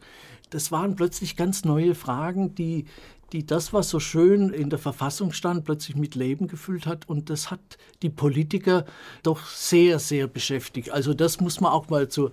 Das 0.49 0.71
waren 0.71 0.95
plötzlich 0.95 1.35
ganz 1.35 1.65
neue 1.65 1.95
Fragen, 1.95 2.55
die 2.55 2.85
die 3.35 3.45
das, 3.45 3.73
was 3.73 3.89
so 3.89 3.99
schön 3.99 4.49
in 4.49 4.69
der 4.69 4.79
Verfassung 4.79 5.33
stand, 5.33 5.65
plötzlich 5.65 5.97
mit 5.97 6.15
Leben 6.15 6.47
gefüllt 6.47 6.85
hat. 6.85 7.09
Und 7.09 7.29
das 7.29 7.51
hat 7.51 7.77
die 8.01 8.09
Politiker 8.09 8.85
doch 9.23 9.45
sehr, 9.45 9.99
sehr 9.99 10.27
beschäftigt. 10.27 10.91
Also 10.91 11.13
das 11.13 11.41
muss 11.41 11.59
man 11.59 11.73
auch 11.73 11.89
mal 11.89 12.09
so, 12.09 12.31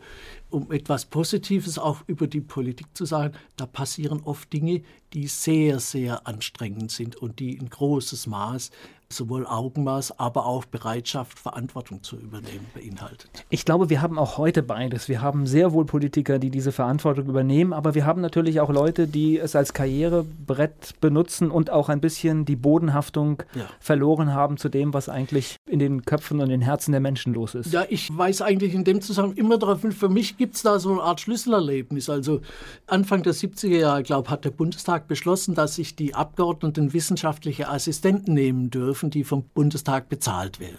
um 0.48 0.70
etwas 0.70 1.06
Positives 1.06 1.76
auch 1.76 2.04
über 2.06 2.28
die 2.28 2.40
Politik 2.40 2.86
zu 2.94 3.04
sagen, 3.04 3.34
da 3.56 3.66
passieren 3.66 4.20
oft 4.22 4.52
Dinge, 4.52 4.82
die 5.12 5.26
sehr, 5.26 5.80
sehr 5.80 6.28
anstrengend 6.28 6.92
sind 6.92 7.16
und 7.16 7.40
die 7.40 7.56
in 7.56 7.68
großes 7.68 8.28
Maß 8.28 8.70
sowohl 9.12 9.46
Augenmaß, 9.46 10.18
aber 10.18 10.46
auch 10.46 10.64
Bereitschaft, 10.64 11.38
Verantwortung 11.38 12.02
zu 12.02 12.16
übernehmen 12.16 12.66
beinhaltet. 12.74 13.30
Ich 13.50 13.64
glaube, 13.64 13.90
wir 13.90 14.02
haben 14.02 14.18
auch 14.18 14.38
heute 14.38 14.62
beides. 14.62 15.08
Wir 15.08 15.22
haben 15.22 15.46
sehr 15.46 15.72
wohl 15.72 15.84
Politiker, 15.84 16.38
die 16.38 16.50
diese 16.50 16.72
Verantwortung 16.72 17.26
übernehmen, 17.26 17.72
aber 17.72 17.94
wir 17.94 18.06
haben 18.06 18.20
natürlich 18.20 18.60
auch 18.60 18.70
Leute, 18.70 19.06
die 19.06 19.38
es 19.38 19.56
als 19.56 19.72
Karrierebrett 19.74 21.00
benutzen 21.00 21.50
und 21.50 21.70
auch 21.70 21.88
ein 21.88 22.00
bisschen 22.00 22.44
die 22.44 22.56
Bodenhaftung 22.56 23.42
ja. 23.54 23.66
verloren 23.80 24.34
haben 24.34 24.56
zu 24.56 24.68
dem, 24.68 24.94
was 24.94 25.08
eigentlich 25.08 25.56
in 25.68 25.78
den 25.78 26.02
Köpfen 26.04 26.40
und 26.40 26.48
den 26.48 26.62
Herzen 26.62 26.92
der 26.92 27.00
Menschen 27.00 27.34
los 27.34 27.54
ist. 27.54 27.72
Ja, 27.72 27.84
ich 27.88 28.16
weiß 28.16 28.42
eigentlich 28.42 28.74
in 28.74 28.84
dem 28.84 29.00
Zusammenhang 29.00 29.36
immer 29.36 29.58
darauf 29.58 29.82
hin, 29.82 29.92
für 29.92 30.08
mich 30.08 30.36
gibt 30.36 30.56
es 30.56 30.62
da 30.62 30.78
so 30.78 30.92
eine 30.92 31.02
Art 31.02 31.20
Schlüsselerlebnis. 31.20 32.08
Also 32.08 32.40
Anfang 32.86 33.22
der 33.22 33.34
70er 33.34 33.78
Jahre, 33.78 34.02
glaube 34.02 34.26
ich, 34.26 34.30
hat 34.30 34.44
der 34.44 34.50
Bundestag 34.50 35.08
beschlossen, 35.08 35.54
dass 35.54 35.76
sich 35.76 35.96
die 35.96 36.14
Abgeordneten 36.14 36.92
wissenschaftliche 36.92 37.68
Assistenten 37.68 38.34
nehmen 38.34 38.70
dürfen 38.70 39.01
dürfen, 39.02 39.10
die 39.10 39.24
vom 39.24 39.44
Bundestag 39.54 40.08
bezahlt 40.08 40.60
werden. 40.60 40.78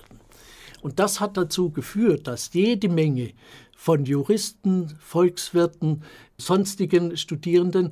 Und 0.81 0.99
das 0.99 1.19
hat 1.19 1.38
dazu 1.38 1.69
geführt, 1.69 2.27
dass 2.27 2.53
jede 2.53 2.89
Menge 2.89 3.31
von 3.75 4.05
Juristen, 4.05 4.89
Volkswirten, 4.99 6.03
sonstigen 6.38 7.15
Studierenden 7.17 7.91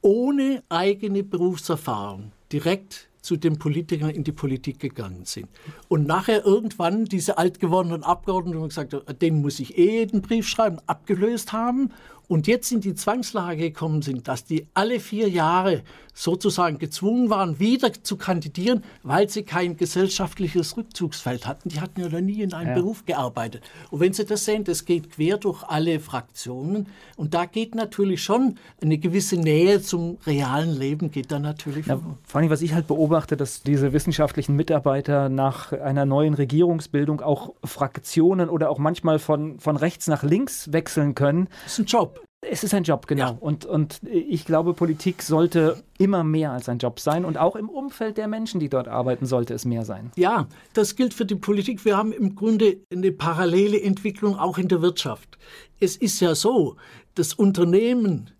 ohne 0.00 0.62
eigene 0.68 1.24
Berufserfahrung 1.24 2.32
direkt 2.52 3.08
zu 3.20 3.36
den 3.36 3.58
Politikern 3.58 4.10
in 4.10 4.22
die 4.22 4.32
Politik 4.32 4.78
gegangen 4.78 5.24
sind. 5.24 5.48
Und 5.88 6.06
nachher 6.06 6.46
irgendwann 6.46 7.04
diese 7.04 7.36
altgewordenen 7.36 8.04
Abgeordneten 8.04 8.68
gesagt 8.68 8.94
haben, 8.94 9.18
denen 9.18 9.42
muss 9.42 9.58
ich 9.58 9.76
eh 9.76 9.98
jeden 10.00 10.22
Brief 10.22 10.46
schreiben, 10.46 10.78
abgelöst 10.86 11.52
haben 11.52 11.90
und 12.28 12.46
jetzt 12.46 12.70
in 12.70 12.80
die 12.80 12.94
Zwangslage 12.94 13.62
gekommen 13.62 14.02
sind, 14.02 14.28
dass 14.28 14.44
die 14.44 14.66
alle 14.74 15.00
vier 15.00 15.28
Jahre 15.28 15.82
sozusagen 16.18 16.78
gezwungen 16.78 17.30
waren, 17.30 17.60
wieder 17.60 17.92
zu 17.92 18.16
kandidieren, 18.16 18.82
weil 19.04 19.28
sie 19.28 19.44
kein 19.44 19.76
gesellschaftliches 19.76 20.76
Rückzugsfeld 20.76 21.46
hatten. 21.46 21.68
Die 21.68 21.80
hatten 21.80 22.00
ja 22.00 22.08
noch 22.08 22.20
nie 22.20 22.42
in 22.42 22.52
einem 22.52 22.70
ja. 22.70 22.74
Beruf 22.74 23.06
gearbeitet. 23.06 23.62
Und 23.90 24.00
wenn 24.00 24.12
Sie 24.12 24.24
das 24.24 24.44
sehen, 24.44 24.64
das 24.64 24.84
geht 24.84 25.10
quer 25.10 25.38
durch 25.38 25.62
alle 25.62 26.00
Fraktionen. 26.00 26.88
Und 27.16 27.34
da 27.34 27.44
geht 27.44 27.76
natürlich 27.76 28.20
schon 28.20 28.56
eine 28.82 28.98
gewisse 28.98 29.36
Nähe 29.36 29.80
zum 29.80 30.18
realen 30.26 30.76
Leben, 30.76 31.12
geht 31.12 31.30
da 31.30 31.38
natürlich 31.38 31.86
ja, 31.86 32.00
Vor 32.24 32.40
allem, 32.40 32.50
was 32.50 32.62
ich 32.62 32.74
halt 32.74 32.88
beobachte, 32.88 33.36
dass 33.36 33.62
diese 33.62 33.92
wissenschaftlichen 33.92 34.56
Mitarbeiter 34.56 35.28
nach 35.28 35.72
einer 35.72 36.04
neuen 36.04 36.34
Regierungsbildung 36.34 37.20
auch 37.20 37.54
Fraktionen 37.62 38.48
oder 38.48 38.70
auch 38.70 38.78
manchmal 38.78 39.20
von, 39.20 39.60
von 39.60 39.76
rechts 39.76 40.08
nach 40.08 40.24
links 40.24 40.72
wechseln 40.72 41.14
können. 41.14 41.48
Das 41.62 41.74
ist 41.74 41.78
ein 41.78 41.86
Job. 41.86 42.17
Es 42.50 42.64
ist 42.64 42.74
ein 42.74 42.84
Job, 42.84 43.06
genau. 43.06 43.32
Ja. 43.32 43.36
Und, 43.40 43.66
und 43.66 44.00
ich 44.04 44.44
glaube, 44.44 44.74
Politik 44.74 45.22
sollte 45.22 45.82
immer 45.98 46.24
mehr 46.24 46.52
als 46.52 46.68
ein 46.68 46.78
Job 46.78 47.00
sein 47.00 47.24
und 47.24 47.36
auch 47.36 47.56
im 47.56 47.68
Umfeld 47.68 48.16
der 48.16 48.28
Menschen, 48.28 48.60
die 48.60 48.68
dort 48.68 48.88
arbeiten, 48.88 49.26
sollte 49.26 49.54
es 49.54 49.64
mehr 49.64 49.84
sein. 49.84 50.10
Ja, 50.16 50.46
das 50.72 50.96
gilt 50.96 51.14
für 51.14 51.26
die 51.26 51.34
Politik. 51.34 51.84
Wir 51.84 51.96
haben 51.96 52.12
im 52.12 52.34
Grunde 52.34 52.78
eine 52.92 53.12
parallele 53.12 53.80
Entwicklung 53.80 54.38
auch 54.38 54.58
in 54.58 54.68
der 54.68 54.82
Wirtschaft. 54.82 55.38
Es 55.80 55.96
ist 55.96 56.20
ja 56.20 56.34
so, 56.34 56.76
das 57.14 57.34
Unternehmen 57.34 58.30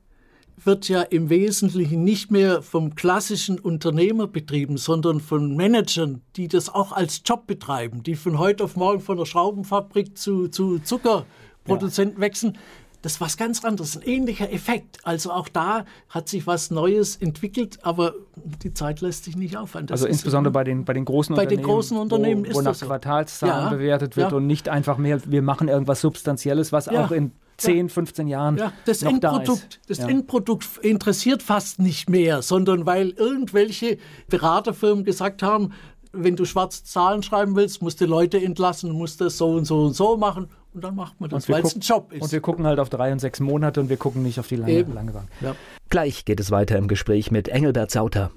wird 0.64 0.88
ja 0.88 1.03
im 1.03 1.31
Wesentlichen 1.31 2.05
nicht 2.05 2.31
mehr 2.31 2.62
vom 2.62 2.94
klassischen 2.94 3.59
Unternehmer 3.59 4.27
betrieben, 4.27 4.77
sondern 4.77 5.21
von 5.21 5.57
Managern, 5.57 6.23
die 6.37 6.49
das 6.49 6.68
auch 6.68 6.92
als 6.92 7.23
Job 7.25 7.47
betreiben, 7.47 8.03
die 8.03 8.16
von 8.16 8.38
heute 8.38 8.64
auf 8.64 8.77
morgen 8.77 9.01
von 9.01 9.18
der 9.18 9.25
Schraubenfabrik 9.25 10.18
zu, 10.18 10.49
zu 10.49 10.79
Zuckerproduzenten 10.81 12.16
ja. 12.16 12.21
wechseln. 12.21 12.59
Das 13.03 13.13
ist 13.13 13.21
was 13.21 13.37
ganz 13.37 13.65
anderes, 13.65 13.97
ein 13.97 14.03
ähnlicher 14.03 14.53
Effekt. 14.53 14.99
Also 15.05 15.31
auch 15.31 15.49
da 15.49 15.85
hat 16.09 16.29
sich 16.29 16.47
was 16.49 16.71
Neues 16.73 17.15
entwickelt, 17.17 17.79
aber 17.83 18.15
die 18.63 18.75
Zeit 18.75 19.01
lässt 19.01 19.25
sich 19.25 19.37
nicht 19.37 19.57
aufhalten. 19.57 19.87
Das 19.87 20.01
also 20.01 20.09
insbesondere 20.09 20.53
bei 20.53 20.65
den, 20.65 20.85
bei 20.85 20.95
den 20.95 21.05
großen 21.05 21.37
bei 21.37 21.43
Unternehmen, 21.43 21.63
den 21.63 21.71
großen 21.71 21.97
Unternehmen 21.97 22.47
wo, 22.51 22.55
wo 22.55 22.61
nach 22.61 22.75
so. 22.75 22.87
Quartalszahlen 22.87 23.65
ja, 23.67 23.71
bewertet 23.71 24.17
wird 24.17 24.33
ja. 24.33 24.37
und 24.37 24.47
nicht 24.49 24.69
einfach 24.69 24.99
mehr, 24.99 25.21
wir 25.27 25.43
machen 25.43 25.69
irgendwas 25.69 26.01
Substanzielles, 26.01 26.73
was 26.73 26.87
ja. 26.87 27.05
auch 27.05 27.13
in 27.13 27.33
10, 27.59 27.89
15 27.89 28.27
Jahren 28.27 28.57
ja, 28.57 28.73
das 28.85 29.03
noch 29.03 29.13
Endprodukt, 29.13 29.49
da 29.49 29.53
ist. 29.53 29.81
Das 29.89 29.99
ja. 29.99 30.09
Endprodukt 30.09 30.67
interessiert 30.83 31.43
fast 31.43 31.79
nicht 31.79 32.11
mehr, 32.11 32.43
sondern 32.43 32.85
weil 32.87 33.11
irgendwelche 33.11 33.99
Beraterfirmen 34.29 35.05
gesagt 35.05 35.43
haben, 35.43 35.73
wenn 36.13 36.37
du 36.37 36.45
schwarze 36.47 36.85
Zahlen 36.85 37.23
schreiben 37.23 37.55
willst, 37.55 37.83
musst 37.83 38.01
du 38.01 38.07
Leute 38.07 38.43
entlassen, 38.43 38.91
musst 38.91 39.21
das 39.21 39.39
so 39.39 39.51
und 39.51 39.67
so 39.67 39.83
und 39.83 39.95
so 39.95 40.17
machen 40.17 40.49
und 40.75 40.85
dann 40.85 40.95
macht 40.95 41.21
man 41.21 41.31
das, 41.31 41.49
weil 41.49 41.63
es 41.63 41.75
ein 41.75 41.81
Job 41.81 42.13
ist. 42.13 42.23
Und 42.23 42.33
wir 42.33 42.41
gucken 42.41 42.67
halt 42.67 42.79
auf 42.79 42.89
drei 42.89 43.13
und 43.13 43.19
sechs 43.19 43.41
Monate 43.41 43.81
und 43.81 43.89
wir 43.89 43.97
gucken 43.97 44.23
nicht 44.23 44.39
auf 44.39 44.49
die 44.49 44.57
lange, 44.57 44.73
Eben. 44.73 44.95
lange 44.95 45.13
Bank. 45.13 45.29
Ja. 45.41 45.55
Gleich 45.89 46.25
geht 46.25 46.41
es 46.41 46.51
weiter 46.51 46.77
im 46.77 46.89
Gespräch 46.89 47.31
mit 47.31 47.49
Engelbert 47.49 47.91
Sauter. 47.91 48.31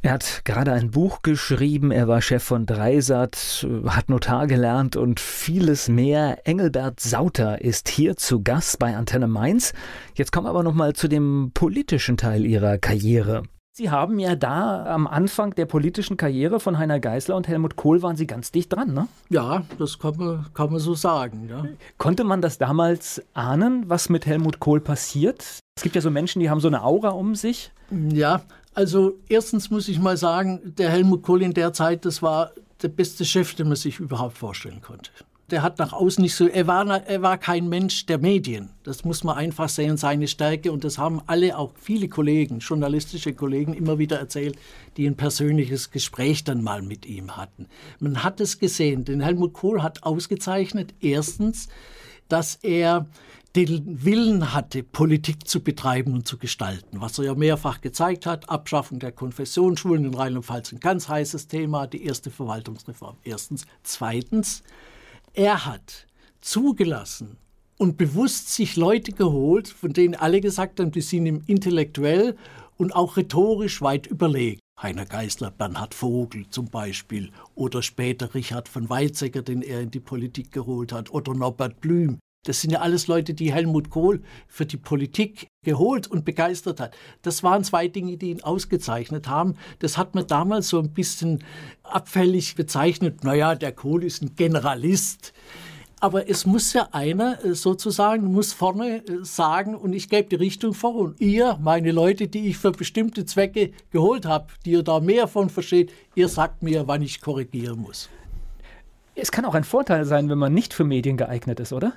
Er 0.00 0.12
hat 0.12 0.42
gerade 0.44 0.72
ein 0.72 0.92
Buch 0.92 1.22
geschrieben, 1.22 1.90
er 1.90 2.06
war 2.06 2.22
Chef 2.22 2.42
von 2.42 2.66
Dreisat, 2.66 3.66
hat 3.86 4.08
Notar 4.08 4.46
gelernt 4.46 4.94
und 4.94 5.18
vieles 5.18 5.88
mehr. 5.88 6.46
Engelbert 6.46 7.00
Sauter 7.00 7.60
ist 7.60 7.88
hier 7.88 8.16
zu 8.16 8.42
Gast 8.42 8.78
bei 8.78 8.96
Antenne 8.96 9.26
Mainz. 9.26 9.72
Jetzt 10.14 10.30
kommen 10.30 10.46
wir 10.46 10.50
aber 10.50 10.62
nochmal 10.62 10.92
zu 10.92 11.08
dem 11.08 11.50
politischen 11.52 12.16
Teil 12.16 12.46
Ihrer 12.46 12.78
Karriere. 12.78 13.42
Sie 13.78 13.90
haben 13.90 14.18
ja 14.18 14.34
da 14.34 14.86
am 14.86 15.06
Anfang 15.06 15.54
der 15.54 15.64
politischen 15.64 16.16
Karriere 16.16 16.58
von 16.58 16.78
Heiner 16.78 16.98
Geißler 16.98 17.36
und 17.36 17.46
Helmut 17.46 17.76
Kohl 17.76 18.02
waren 18.02 18.16
Sie 18.16 18.26
ganz 18.26 18.50
dicht 18.50 18.72
dran, 18.72 18.92
ne? 18.92 19.06
Ja, 19.28 19.62
das 19.78 20.00
kann 20.00 20.16
man, 20.16 20.46
kann 20.52 20.72
man 20.72 20.80
so 20.80 20.96
sagen. 20.96 21.46
Ja. 21.48 21.64
Konnte 21.96 22.24
man 22.24 22.42
das 22.42 22.58
damals 22.58 23.22
ahnen, 23.34 23.88
was 23.88 24.08
mit 24.08 24.26
Helmut 24.26 24.58
Kohl 24.58 24.80
passiert? 24.80 25.60
Es 25.76 25.84
gibt 25.84 25.94
ja 25.94 26.00
so 26.00 26.10
Menschen, 26.10 26.40
die 26.40 26.50
haben 26.50 26.58
so 26.58 26.66
eine 26.66 26.82
Aura 26.82 27.10
um 27.10 27.36
sich. 27.36 27.70
Ja, 28.12 28.42
also 28.74 29.12
erstens 29.28 29.70
muss 29.70 29.86
ich 29.86 30.00
mal 30.00 30.16
sagen, 30.16 30.60
der 30.76 30.90
Helmut 30.90 31.22
Kohl 31.22 31.42
in 31.42 31.54
der 31.54 31.72
Zeit, 31.72 32.04
das 32.04 32.20
war 32.20 32.50
der 32.82 32.88
beste 32.88 33.24
Chef, 33.24 33.54
den 33.54 33.68
man 33.68 33.76
sich 33.76 34.00
überhaupt 34.00 34.38
vorstellen 34.38 34.80
konnte. 34.82 35.12
Der 35.50 35.62
hat 35.62 35.78
nach 35.78 35.94
außen 35.94 36.20
nicht 36.20 36.34
so, 36.34 36.46
er 36.46 36.66
war, 36.66 36.86
er 36.86 37.22
war 37.22 37.38
kein 37.38 37.68
Mensch 37.68 38.04
der 38.04 38.18
Medien. 38.18 38.70
Das 38.82 39.04
muss 39.04 39.24
man 39.24 39.36
einfach 39.36 39.70
sehen, 39.70 39.96
seine 39.96 40.28
Stärke. 40.28 40.70
Und 40.72 40.84
das 40.84 40.98
haben 40.98 41.22
alle, 41.26 41.56
auch 41.56 41.72
viele 41.80 42.08
Kollegen, 42.08 42.58
journalistische 42.58 43.32
Kollegen, 43.32 43.72
immer 43.72 43.98
wieder 43.98 44.18
erzählt, 44.18 44.58
die 44.98 45.06
ein 45.06 45.16
persönliches 45.16 45.90
Gespräch 45.90 46.44
dann 46.44 46.62
mal 46.62 46.82
mit 46.82 47.06
ihm 47.06 47.36
hatten. 47.36 47.66
Man 47.98 48.22
hat 48.22 48.40
es 48.40 48.58
gesehen, 48.58 49.04
den 49.04 49.20
Helmut 49.20 49.54
Kohl 49.54 49.82
hat 49.82 50.02
ausgezeichnet, 50.02 50.94
erstens, 51.00 51.68
dass 52.28 52.56
er 52.56 53.06
den 53.56 54.04
Willen 54.04 54.52
hatte, 54.52 54.82
Politik 54.82 55.48
zu 55.48 55.64
betreiben 55.64 56.12
und 56.12 56.28
zu 56.28 56.38
gestalten, 56.38 57.00
was 57.00 57.18
er 57.18 57.24
ja 57.24 57.34
mehrfach 57.34 57.80
gezeigt 57.80 58.26
hat. 58.26 58.50
Abschaffung 58.50 58.98
der 58.98 59.12
Konfessionsschulen 59.12 60.04
in 60.04 60.14
Rheinland-Pfalz, 60.14 60.72
ein 60.72 60.80
ganz 60.80 61.08
heißes 61.08 61.48
Thema, 61.48 61.86
die 61.86 62.04
erste 62.04 62.30
Verwaltungsreform. 62.30 63.16
Erstens. 63.24 63.66
Zweitens, 63.82 64.62
er 65.38 65.64
hat 65.64 66.08
zugelassen 66.40 67.36
und 67.78 67.96
bewusst 67.96 68.52
sich 68.52 68.74
Leute 68.74 69.12
geholt, 69.12 69.68
von 69.68 69.92
denen 69.92 70.16
alle 70.16 70.40
gesagt 70.40 70.80
haben, 70.80 70.90
die 70.90 71.00
sind 71.00 71.26
ihm 71.26 71.44
intellektuell 71.46 72.36
und 72.76 72.94
auch 72.96 73.16
rhetorisch 73.16 73.80
weit 73.80 74.08
überlegen. 74.08 74.58
Heiner 74.82 75.06
Geißler, 75.06 75.52
Bernhard 75.52 75.94
Vogel 75.94 76.50
zum 76.50 76.66
Beispiel 76.66 77.30
oder 77.54 77.82
später 77.82 78.34
Richard 78.34 78.68
von 78.68 78.90
Weizsäcker, 78.90 79.42
den 79.42 79.62
er 79.62 79.80
in 79.80 79.92
die 79.92 80.00
Politik 80.00 80.50
geholt 80.50 80.90
hat, 80.92 81.10
oder 81.10 81.34
Norbert 81.34 81.80
Blüm. 81.80 82.18
Das 82.44 82.60
sind 82.60 82.70
ja 82.70 82.80
alles 82.80 83.08
Leute, 83.08 83.34
die 83.34 83.52
Helmut 83.52 83.90
Kohl 83.90 84.22
für 84.46 84.64
die 84.64 84.76
Politik 84.76 85.48
geholt 85.64 86.06
und 86.06 86.24
begeistert 86.24 86.80
hat. 86.80 86.96
Das 87.22 87.42
waren 87.42 87.64
zwei 87.64 87.88
Dinge, 87.88 88.16
die 88.16 88.30
ihn 88.30 88.42
ausgezeichnet 88.42 89.28
haben. 89.28 89.56
Das 89.80 89.98
hat 89.98 90.14
man 90.14 90.26
damals 90.26 90.68
so 90.68 90.78
ein 90.78 90.94
bisschen 90.94 91.44
abfällig 91.82 92.54
bezeichnet. 92.54 93.24
Naja, 93.24 93.54
der 93.54 93.72
Kohl 93.72 94.04
ist 94.04 94.22
ein 94.22 94.34
Generalist. 94.34 95.32
Aber 96.00 96.30
es 96.30 96.46
muss 96.46 96.72
ja 96.72 96.88
einer 96.92 97.38
sozusagen, 97.54 98.32
muss 98.32 98.52
vorne 98.52 99.02
sagen, 99.22 99.74
und 99.74 99.92
ich 99.92 100.08
gebe 100.08 100.28
die 100.28 100.36
Richtung 100.36 100.72
vor. 100.72 100.94
Und 100.94 101.20
ihr, 101.20 101.58
meine 101.60 101.90
Leute, 101.90 102.28
die 102.28 102.48
ich 102.48 102.56
für 102.56 102.70
bestimmte 102.70 103.26
Zwecke 103.26 103.72
geholt 103.90 104.24
habe, 104.24 104.46
die 104.64 104.70
ihr 104.70 104.84
da 104.84 105.00
mehr 105.00 105.26
von 105.26 105.50
versteht, 105.50 105.92
ihr 106.14 106.28
sagt 106.28 106.62
mir, 106.62 106.86
wann 106.86 107.02
ich 107.02 107.20
korrigieren 107.20 107.80
muss. 107.80 108.08
Es 109.16 109.32
kann 109.32 109.44
auch 109.44 109.54
ein 109.54 109.64
Vorteil 109.64 110.04
sein, 110.04 110.28
wenn 110.28 110.38
man 110.38 110.54
nicht 110.54 110.72
für 110.72 110.84
Medien 110.84 111.16
geeignet 111.16 111.58
ist, 111.58 111.72
oder? 111.72 111.94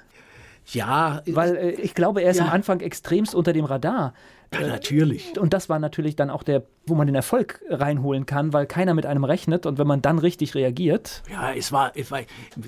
Ja. 0.65 1.21
Weil 1.27 1.55
äh, 1.55 1.71
ich 1.71 1.93
glaube, 1.95 2.21
er 2.21 2.31
ist 2.31 2.37
ja. 2.37 2.45
am 2.45 2.51
Anfang 2.51 2.79
extremst 2.79 3.35
unter 3.35 3.53
dem 3.53 3.65
Radar. 3.65 4.13
Ja, 4.53 4.67
natürlich. 4.67 5.39
Und 5.39 5.53
das 5.53 5.69
war 5.69 5.79
natürlich 5.79 6.17
dann 6.17 6.29
auch 6.29 6.43
der, 6.43 6.63
wo 6.85 6.93
man 6.93 7.07
den 7.07 7.15
Erfolg 7.15 7.61
reinholen 7.69 8.25
kann, 8.25 8.51
weil 8.51 8.65
keiner 8.65 8.93
mit 8.93 9.05
einem 9.05 9.23
rechnet 9.23 9.65
und 9.65 9.77
wenn 9.77 9.87
man 9.87 10.01
dann 10.01 10.19
richtig 10.19 10.55
reagiert. 10.55 11.23
Ja, 11.31 11.53
es 11.53 11.71
war, 11.71 11.93
es 11.95 12.11
war, 12.11 12.19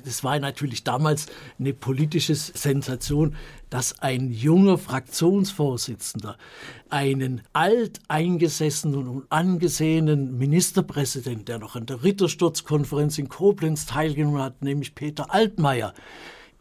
das 0.06 0.23
war 0.23 0.39
natürlich 0.39 0.86
damals 0.86 1.25
eine 1.60 1.73
politische 1.73 2.36
Sensation, 2.36 3.36
dass 3.69 3.99
ein 3.99 4.32
junger 4.32 4.77
Fraktionsvorsitzender 4.77 6.38
einen 6.89 7.41
alteingesessenen 7.51 9.08
und 9.08 9.25
angesehenen 9.29 10.38
Ministerpräsident, 10.38 11.49
der 11.49 11.60
noch 11.60 11.75
an 11.75 11.86
der 11.86 12.01
Rittersturzkonferenz 12.01 13.17
in 13.17 13.27
Koblenz 13.27 13.86
teilgenommen 13.86 14.41
hat, 14.41 14.62
nämlich 14.62 14.95
Peter 14.95 15.34
Altmaier, 15.34 15.93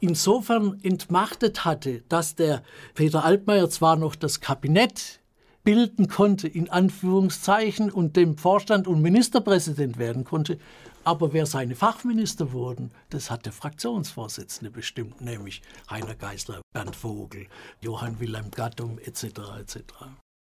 insofern 0.03 0.79
entmachtet 0.83 1.65
hatte, 1.65 2.03
dass 2.09 2.35
der 2.35 2.63
Peter 2.95 3.25
Altmaier 3.25 3.71
zwar 3.71 3.97
noch 3.97 4.15
das 4.17 4.41
Kabinett 4.41 5.21
bilden 5.65 6.09
konnte, 6.09 6.49
in 6.49 6.69
Anführungszeichen, 6.69 7.91
und 7.91 8.17
dem 8.17 8.37
Vorstand 8.37 8.89
und 8.89 9.01
Ministerpräsident 9.01 9.97
werden 9.97 10.25
konnte, 10.25 10.59
aber 11.05 11.33
wer 11.33 11.47
seine 11.47 11.75
Fachminister 11.75 12.53
wurden, 12.53 12.91
das 13.11 13.31
hat 13.31 13.47
der 13.47 13.53
Fraktionsvorsitzende 13.53 14.71
bestimmt, 14.71 15.21
nämlich 15.21 15.63
Heiner 15.89 16.15
Geißler, 16.15 16.61
Bernd 16.73 16.97
Vogel, 16.97 17.47
Johann 17.81 18.19
Wilhelm 18.21 18.51
Gattum 18.51 18.99
etc. 18.99 19.25
etc. 19.61 19.83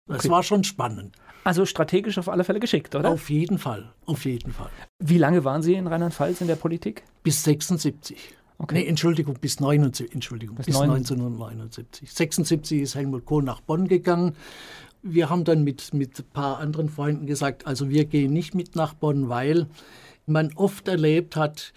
Das 0.07 0.19
okay. 0.19 0.29
war 0.29 0.43
schon 0.43 0.63
spannend. 0.63 1.15
Also 1.43 1.65
strategisch 1.65 2.17
auf 2.17 2.29
alle 2.29 2.43
Fälle 2.43 2.59
geschickt, 2.59 2.95
oder? 2.95 3.09
Auf 3.09 3.29
jeden 3.29 3.57
Fall, 3.57 3.93
auf 4.05 4.25
jeden 4.25 4.53
Fall. 4.53 4.69
Wie 4.99 5.17
lange 5.17 5.43
waren 5.43 5.61
Sie 5.61 5.73
in 5.73 5.87
Rheinland-Pfalz 5.87 6.41
in 6.41 6.47
der 6.47 6.55
Politik? 6.55 7.03
Bis 7.23 7.43
76. 7.43 8.35
Okay. 8.61 8.75
Nee, 8.75 8.87
Entschuldigung, 8.87 9.35
bis, 9.41 9.59
79, 9.59 10.13
Entschuldigung, 10.13 10.55
bis, 10.55 10.67
bis 10.67 10.79
1979. 10.79 12.13
76 12.13 12.81
ist 12.81 12.93
Helmut 12.93 13.25
Kohl 13.25 13.41
nach 13.41 13.59
Bonn 13.59 13.87
gegangen. 13.87 14.35
Wir 15.01 15.31
haben 15.31 15.45
dann 15.45 15.63
mit, 15.63 15.95
mit 15.95 16.19
ein 16.19 16.25
paar 16.31 16.59
anderen 16.59 16.87
Freunden 16.87 17.25
gesagt, 17.25 17.65
also 17.65 17.89
wir 17.89 18.05
gehen 18.05 18.31
nicht 18.31 18.53
mit 18.53 18.75
nach 18.75 18.93
Bonn, 18.93 19.29
weil 19.29 19.65
man 20.27 20.53
oft 20.55 20.87
erlebt 20.87 21.35
hat, 21.35 21.73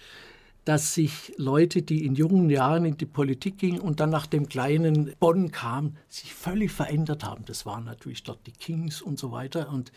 dass 0.63 0.93
sich 0.93 1.33
Leute, 1.37 1.81
die 1.81 2.05
in 2.05 2.13
jungen 2.13 2.51
Jahren 2.51 2.85
in 2.85 2.97
die 2.97 3.07
Politik 3.07 3.57
gingen 3.57 3.79
und 3.79 3.99
dann 3.99 4.11
nach 4.11 4.27
dem 4.27 4.47
kleinen 4.47 5.13
Bonn 5.19 5.51
kamen, 5.51 5.97
sich 6.07 6.35
völlig 6.35 6.71
verändert 6.71 7.23
haben. 7.23 7.45
Das 7.45 7.65
waren 7.65 7.85
natürlich 7.85 8.21
dort 8.21 8.45
die 8.45 8.51
Kings 8.51 9.01
und 9.01 9.17
so 9.17 9.31
weiter. 9.31 9.69
Und 9.69 9.91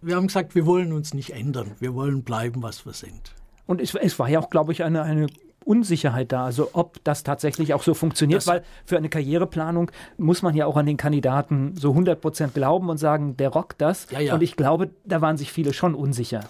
wir 0.00 0.14
haben 0.14 0.28
gesagt, 0.28 0.54
wir 0.54 0.64
wollen 0.64 0.92
uns 0.92 1.12
nicht 1.12 1.30
ändern. 1.30 1.72
Wir 1.80 1.94
wollen 1.94 2.22
bleiben, 2.22 2.62
was 2.62 2.86
wir 2.86 2.92
sind. 2.92 3.34
Und 3.66 3.80
es, 3.80 3.94
es 3.96 4.18
war 4.18 4.28
ja 4.28 4.40
auch, 4.40 4.50
glaube 4.50 4.72
ich, 4.72 4.84
eine, 4.84 5.02
eine 5.02 5.26
Unsicherheit 5.64 6.32
da, 6.32 6.44
also 6.44 6.70
ob 6.72 7.02
das 7.04 7.22
tatsächlich 7.22 7.74
auch 7.74 7.82
so 7.82 7.94
funktioniert, 7.94 8.42
das 8.42 8.46
weil 8.46 8.64
für 8.84 8.96
eine 8.96 9.08
Karriereplanung 9.08 9.90
muss 10.16 10.42
man 10.42 10.54
ja 10.54 10.66
auch 10.66 10.76
an 10.76 10.86
den 10.86 10.96
Kandidaten 10.96 11.74
so 11.76 11.90
100 11.90 12.20
Prozent 12.20 12.54
glauben 12.54 12.88
und 12.88 12.98
sagen, 12.98 13.36
der 13.36 13.50
rockt 13.50 13.80
das. 13.80 14.06
Ja, 14.10 14.20
ja. 14.20 14.34
Und 14.34 14.42
ich 14.42 14.56
glaube, 14.56 14.90
da 15.04 15.20
waren 15.20 15.36
sich 15.36 15.52
viele 15.52 15.72
schon 15.72 15.94
unsicher. 15.94 16.44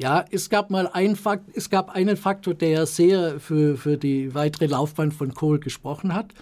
Ja, 0.00 0.24
es 0.30 0.48
gab 0.48 0.70
mal 0.70 0.86
ein 0.86 1.16
Fakt, 1.16 1.50
es 1.56 1.70
gab 1.70 1.90
einen 1.90 2.16
Faktor, 2.16 2.54
der 2.54 2.86
sehr 2.86 3.40
für, 3.40 3.76
für 3.76 3.96
die 3.96 4.32
weitere 4.32 4.66
Laufbahn 4.66 5.10
von 5.10 5.34
Kohl 5.34 5.58
gesprochen 5.58 6.14
hat. 6.14 6.34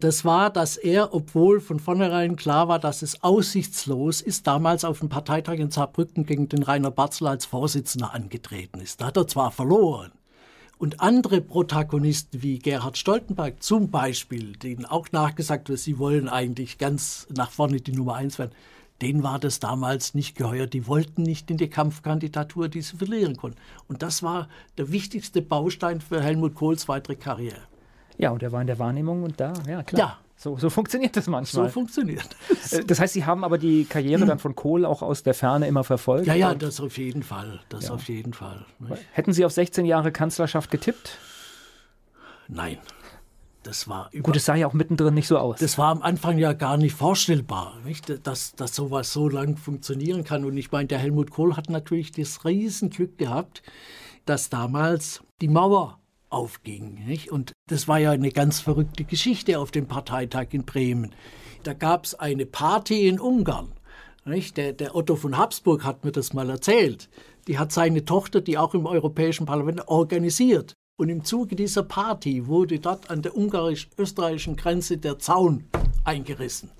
Das 0.00 0.24
war, 0.24 0.50
dass 0.50 0.76
er, 0.76 1.14
obwohl 1.14 1.60
von 1.60 1.78
vornherein 1.78 2.34
klar 2.34 2.66
war, 2.66 2.80
dass 2.80 3.02
es 3.02 3.22
aussichtslos 3.22 4.20
ist, 4.20 4.48
damals 4.48 4.84
auf 4.84 4.98
dem 4.98 5.10
Parteitag 5.10 5.54
in 5.54 5.70
Saarbrücken 5.70 6.26
gegen 6.26 6.48
den 6.48 6.64
Rainer 6.64 6.90
Barzler 6.90 7.30
als 7.30 7.46
Vorsitzender 7.46 8.12
angetreten 8.12 8.80
ist. 8.80 9.00
Da 9.00 9.06
hat 9.06 9.16
er 9.16 9.28
zwar 9.28 9.52
verloren, 9.52 10.10
und 10.78 11.00
andere 11.00 11.40
Protagonisten 11.40 12.42
wie 12.42 12.58
Gerhard 12.58 12.98
Stoltenberg 12.98 13.62
zum 13.62 13.90
Beispiel, 13.90 14.52
denen 14.56 14.84
auch 14.84 15.12
nachgesagt 15.12 15.68
wird, 15.68 15.78
sie 15.78 15.98
wollen 15.98 16.28
eigentlich 16.28 16.78
ganz 16.78 17.26
nach 17.34 17.50
vorne 17.50 17.80
die 17.80 17.92
Nummer 17.92 18.14
eins 18.14 18.38
werden, 18.38 18.52
denen 19.02 19.22
war 19.22 19.38
das 19.38 19.60
damals 19.60 20.14
nicht 20.14 20.36
geheuer. 20.36 20.66
Die 20.66 20.86
wollten 20.86 21.22
nicht 21.22 21.50
in 21.50 21.56
die 21.56 21.68
Kampfkandidatur, 21.68 22.68
die 22.68 22.82
sie 22.82 22.96
verlieren 22.96 23.36
konnten. 23.36 23.58
Und 23.88 24.02
das 24.02 24.22
war 24.22 24.48
der 24.78 24.92
wichtigste 24.92 25.42
Baustein 25.42 26.00
für 26.00 26.22
Helmut 26.22 26.54
Kohls 26.54 26.88
weitere 26.88 27.16
Karriere. 27.16 27.60
Ja, 28.16 28.30
und 28.30 28.42
er 28.42 28.52
war 28.52 28.60
in 28.60 28.66
der 28.66 28.78
Wahrnehmung 28.78 29.24
und 29.24 29.40
da, 29.40 29.52
ja 29.66 29.82
klar. 29.82 30.00
Ja, 30.00 30.18
so, 30.44 30.58
so, 30.58 30.68
funktioniert 30.68 31.16
das 31.16 31.26
manchmal. 31.26 31.64
So 31.64 31.72
funktioniert 31.72 32.28
das. 32.50 32.86
Das 32.86 33.00
heißt, 33.00 33.14
Sie 33.14 33.24
haben 33.24 33.44
aber 33.44 33.56
die 33.56 33.86
Karriere 33.86 34.26
dann 34.26 34.38
von 34.38 34.54
Kohl 34.54 34.84
auch 34.84 35.00
aus 35.00 35.22
der 35.22 35.32
Ferne 35.32 35.66
immer 35.66 35.84
verfolgt? 35.84 36.26
Ja, 36.26 36.34
ja, 36.34 36.54
das 36.54 36.80
auf 36.80 36.98
jeden 36.98 37.22
Fall. 37.22 37.60
Das 37.70 37.86
ja. 37.86 37.94
auf 37.94 38.08
jeden 38.08 38.34
Fall. 38.34 38.66
Nicht? 38.78 39.02
Hätten 39.12 39.32
Sie 39.32 39.46
auf 39.46 39.52
16 39.52 39.86
Jahre 39.86 40.12
Kanzlerschaft 40.12 40.70
getippt? 40.70 41.16
Nein. 42.46 42.76
Das 43.62 43.88
war 43.88 44.10
Gut, 44.22 44.36
es 44.36 44.44
sah 44.44 44.54
ja 44.54 44.66
auch 44.66 44.74
mittendrin 44.74 45.14
nicht 45.14 45.28
so 45.28 45.38
aus. 45.38 45.58
Das 45.60 45.78
war 45.78 45.90
am 45.90 46.02
Anfang 46.02 46.36
ja 46.36 46.52
gar 46.52 46.76
nicht 46.76 46.94
vorstellbar, 46.94 47.78
nicht? 47.86 48.26
Dass, 48.26 48.52
dass 48.52 48.74
sowas 48.74 49.14
so 49.14 49.30
lang 49.30 49.56
funktionieren 49.56 50.24
kann. 50.24 50.44
Und 50.44 50.58
ich 50.58 50.70
meine, 50.70 50.88
der 50.88 50.98
Helmut 50.98 51.30
Kohl 51.30 51.56
hat 51.56 51.70
natürlich 51.70 52.12
das 52.12 52.44
Riesenglück 52.44 53.16
gehabt, 53.16 53.62
dass 54.26 54.50
damals 54.50 55.22
die 55.40 55.48
Mauer 55.48 55.98
aufging. 56.34 57.04
Nicht? 57.06 57.30
Und 57.30 57.52
Das 57.68 57.88
war 57.88 57.98
ja 57.98 58.10
eine 58.10 58.30
ganz 58.30 58.60
verrückte 58.60 59.04
Geschichte 59.04 59.58
auf 59.58 59.70
dem 59.70 59.86
Parteitag 59.86 60.48
in 60.50 60.64
Bremen. 60.64 61.12
Da 61.62 61.72
gab 61.72 62.04
es 62.04 62.14
eine 62.14 62.44
Party 62.44 63.08
in 63.08 63.18
Ungarn. 63.18 63.72
Der, 64.26 64.72
der, 64.72 64.96
Otto 64.96 65.16
von 65.16 65.36
Habsburg 65.36 65.84
hat 65.84 66.04
mir 66.04 66.12
das 66.12 66.32
mal 66.32 66.48
erzählt. 66.48 67.08
Die 67.46 67.58
hat 67.58 67.72
seine 67.72 68.04
Tochter, 68.04 68.40
die 68.40 68.56
auch 68.56 68.74
im 68.74 68.86
Europäischen 68.86 69.46
Parlament 69.46 69.86
organisiert. 69.88 70.74
Und 70.96 71.08
im 71.08 71.24
Zuge 71.24 71.56
dieser 71.56 71.82
Party 71.82 72.46
wurde 72.46 72.78
dort 72.78 73.10
an 73.10 73.20
der 73.22 73.36
ungarisch-österreichischen 73.36 74.56
Grenze 74.56 74.96
der 74.96 75.18
Zaun 75.18 75.64
eingerissen. 76.04 76.70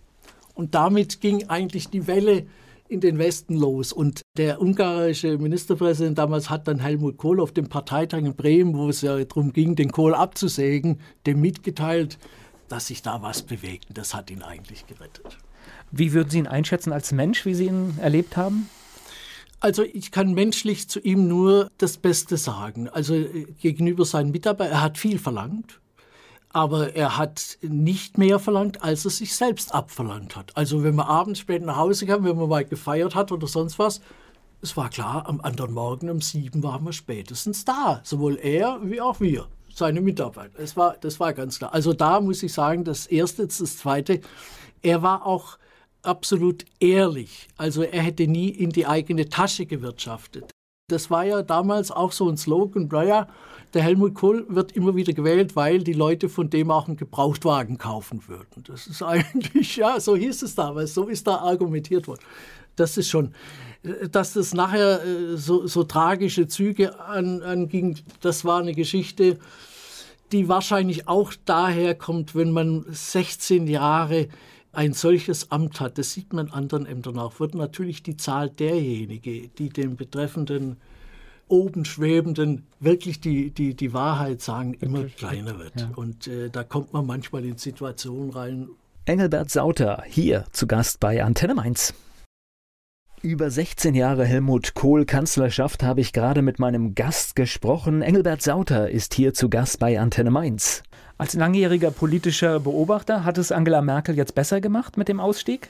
Und 0.55 0.75
damit 0.75 1.21
ging 1.21 1.49
eigentlich 1.49 1.89
die 1.89 2.07
Welle 2.07 2.47
in 2.89 3.01
den 3.01 3.19
Westen 3.19 3.55
los. 3.55 3.93
Und 3.93 4.23
der 4.37 4.61
ungarische 4.61 5.39
Ministerpräsident 5.39 6.19
damals 6.19 6.51
hat 6.51 6.69
dann 6.69 6.79
Helmut 6.79 7.17
Kohl 7.17 7.41
auf 7.41 7.53
dem 7.53 7.69
Parteitag 7.69 8.19
in 8.19 8.35
Bremen, 8.35 8.77
wo 8.77 8.89
es 8.89 9.01
ja 9.01 9.23
darum 9.25 9.53
ging, 9.53 9.77
den 9.77 9.91
Kohl 9.91 10.15
abzusägen, 10.15 11.01
dem 11.27 11.41
mitgeteilt, 11.41 12.19
dass 12.69 12.89
sich 12.89 13.03
da 13.03 13.23
was 13.23 13.43
bewegt. 13.43 13.87
Und 13.89 13.99
das 13.99 14.15
hat 14.15 14.31
ihn 14.31 14.43
eigentlich 14.43 14.87
gerettet. 14.87 15.39
Wie 15.91 16.13
würden 16.13 16.31
Sie 16.31 16.39
ihn 16.39 16.47
einschätzen 16.47 16.93
als 16.93 17.13
Mensch, 17.13 17.47
wie 17.47 17.55
Sie 17.55 17.67
ihn 17.67 17.99
erlebt 18.01 18.37
haben? 18.37 18.69
Also 19.61 19.83
ich 19.83 20.11
kann 20.11 20.35
menschlich 20.35 20.89
zu 20.89 21.01
ihm 21.01 21.27
nur 21.27 21.71
das 21.79 21.97
Beste 21.97 22.37
sagen. 22.37 22.89
Also 22.89 23.15
äh, 23.15 23.47
gegenüber 23.61 24.05
seinen 24.05 24.31
Mitarbeitern, 24.31 24.75
er 24.75 24.83
hat 24.83 24.99
viel 24.99 25.19
verlangt, 25.19 25.81
aber 26.55 26.95
er 26.95 27.19
hat 27.19 27.59
nicht 27.63 28.17
mehr 28.17 28.39
verlangt, 28.39 28.83
als 28.83 29.05
er 29.05 29.11
sich 29.11 29.35
selbst 29.35 29.75
abverlangt 29.75 30.37
hat. 30.37 30.57
Also 30.57 30.85
wenn 30.85 30.95
man 30.95 31.07
abends 31.07 31.41
spät 31.41 31.63
nach 31.65 31.77
Hause 31.77 32.07
kam, 32.07 32.23
wenn 32.25 32.37
man 32.37 32.49
mal 32.49 32.65
gefeiert 32.65 33.17
hat 33.17 33.33
oder 33.33 33.49
sonst 33.49 33.81
was, 33.81 34.01
es 34.63 34.77
war 34.77 34.89
klar, 34.89 35.29
am 35.29 35.41
anderen 35.41 35.75
Morgen 35.75 36.09
um 36.09 36.21
sieben 36.21 36.63
waren 36.63 36.85
wir 36.85 36.93
spätestens 36.93 37.65
da. 37.65 38.01
Sowohl 38.05 38.39
er 38.41 38.79
wie 38.85 39.01
auch 39.01 39.21
wir, 39.21 39.49
seine 39.75 40.01
Mitarbeiter. 40.01 40.57
Es 40.61 40.77
war, 40.77 40.97
das 41.01 41.19
war 41.19 41.33
ganz 41.33 41.59
klar. 41.59 41.75
Also 41.75 41.93
da 41.93 42.21
muss 42.21 42.41
ich 42.45 42.53
sagen, 42.53 42.85
das 42.85 43.07
Erste, 43.07 43.49
das 43.49 43.59
Zweite, 43.59 44.21
er 44.81 45.03
war 45.03 45.27
auch 45.27 45.59
absolut 46.03 46.65
ehrlich. 46.79 47.49
Also 47.57 47.83
er 47.83 48.03
hätte 48.03 48.29
nie 48.29 48.49
in 48.49 48.71
die 48.71 48.87
eigene 48.87 49.29
Tasche 49.29 49.67
gewirtschaftet. 49.67 50.53
Das 50.89 51.11
war 51.11 51.25
ja 51.25 51.43
damals 51.43 51.91
auch 51.91 52.13
so 52.13 52.29
ein 52.29 52.37
Slogan, 52.37 52.89
naja, 52.93 53.27
der 53.75 53.83
Helmut 53.83 54.15
Kohl 54.15 54.47
wird 54.49 54.73
immer 54.73 54.95
wieder 54.95 55.13
gewählt, 55.13 55.57
weil 55.57 55.83
die 55.83 55.93
Leute 55.93 56.29
von 56.29 56.49
dem 56.49 56.71
auch 56.71 56.87
einen 56.87 56.97
Gebrauchtwagen 56.97 57.77
kaufen 57.77 58.27
würden. 58.29 58.63
Das 58.65 58.87
ist 58.87 59.03
eigentlich, 59.03 59.77
ja, 59.77 59.99
so 60.01 60.17
hieß 60.17 60.43
es 60.43 60.55
damals, 60.55 60.95
so 60.95 61.09
ist 61.09 61.27
da 61.27 61.37
argumentiert 61.37 62.07
worden. 62.07 62.23
Das 62.77 62.97
ist 62.97 63.09
schon, 63.09 63.35
dass 64.11 64.33
das 64.33 64.55
nachher 64.55 65.05
äh, 65.05 65.37
so, 65.37 65.67
so 65.67 65.85
tragische 65.85 66.49
Züge 66.49 66.99
an, 67.01 67.43
anging, 67.43 67.99
das 68.21 68.45
war 68.45 68.61
eine 68.61 68.75
Geschichte, 68.75 69.39
die 70.33 70.49
wahrscheinlich 70.49 71.07
auch 71.07 71.33
daher 71.45 71.95
kommt, 71.95 72.35
wenn 72.35 72.53
man 72.53 72.85
16 72.89 73.67
Jahre 73.67 74.29
ein 74.73 74.93
solches 74.93 75.53
Amt 75.53 75.81
hat, 75.81 75.99
das 75.99 76.13
sieht 76.13 76.33
man 76.33 76.51
anderen 76.51 76.87
Ämtern 76.87 77.19
auch, 77.19 77.39
wird 77.39 77.55
natürlich 77.55 78.03
die 78.03 78.17
Zahl 78.17 78.51
derjenigen, 78.51 79.51
die 79.57 79.69
den 79.69 79.97
betreffenden 79.97 80.77
oben 81.49 81.85
schwebenden 81.85 82.67
wirklich 82.81 83.21
die, 83.21 83.51
die, 83.51 83.75
die 83.75 83.93
Wahrheit 83.93 84.41
sagen, 84.41 84.75
immer 84.75 85.05
kleiner 85.05 85.59
wird. 85.59 85.81
Ja. 85.81 85.91
Und 85.95 86.27
äh, 86.27 86.51
da 86.51 86.65
kommt 86.65 86.93
man 86.93 87.07
manchmal 87.07 87.45
in 87.45 87.59
Situationen 87.59 88.31
rein. 88.31 88.69
Engelbert 89.07 89.51
Sauter, 89.51 90.03
hier 90.07 90.47
zu 90.53 90.67
Gast 90.67 91.01
bei 91.01 91.23
Antenne 91.23 91.55
Mainz. 91.55 91.95
Über 93.21 93.51
16 93.51 93.95
Jahre 93.95 94.27
Helmut 94.27 94.75
Kohl 94.75 95.07
Kanzlerschaft 95.07 95.83
habe 95.83 96.03
ich 96.03 96.13
gerade 96.13 96.43
mit 96.43 96.59
meinem 96.59 96.95
Gast 96.95 97.37
gesprochen. 97.37 98.03
Engelbert 98.03 98.43
Sauter 98.43 98.91
ist 98.91 99.15
hier 99.15 99.33
zu 99.33 99.49
Gast 99.49 99.79
bei 99.79 99.99
Antenne 99.99 100.31
Mainz. 100.31 100.83
Als 101.17 101.35
langjähriger 101.35 101.93
politischer 101.93 102.59
Beobachter 102.59 103.25
hat 103.25 103.39
es 103.39 103.53
Angela 103.53 103.83
Merkel 103.83 104.17
jetzt 104.17 104.35
besser 104.35 104.61
gemacht 104.61 104.97
mit 104.97 105.09
dem 105.09 105.21
Ausstieg? 105.21 105.69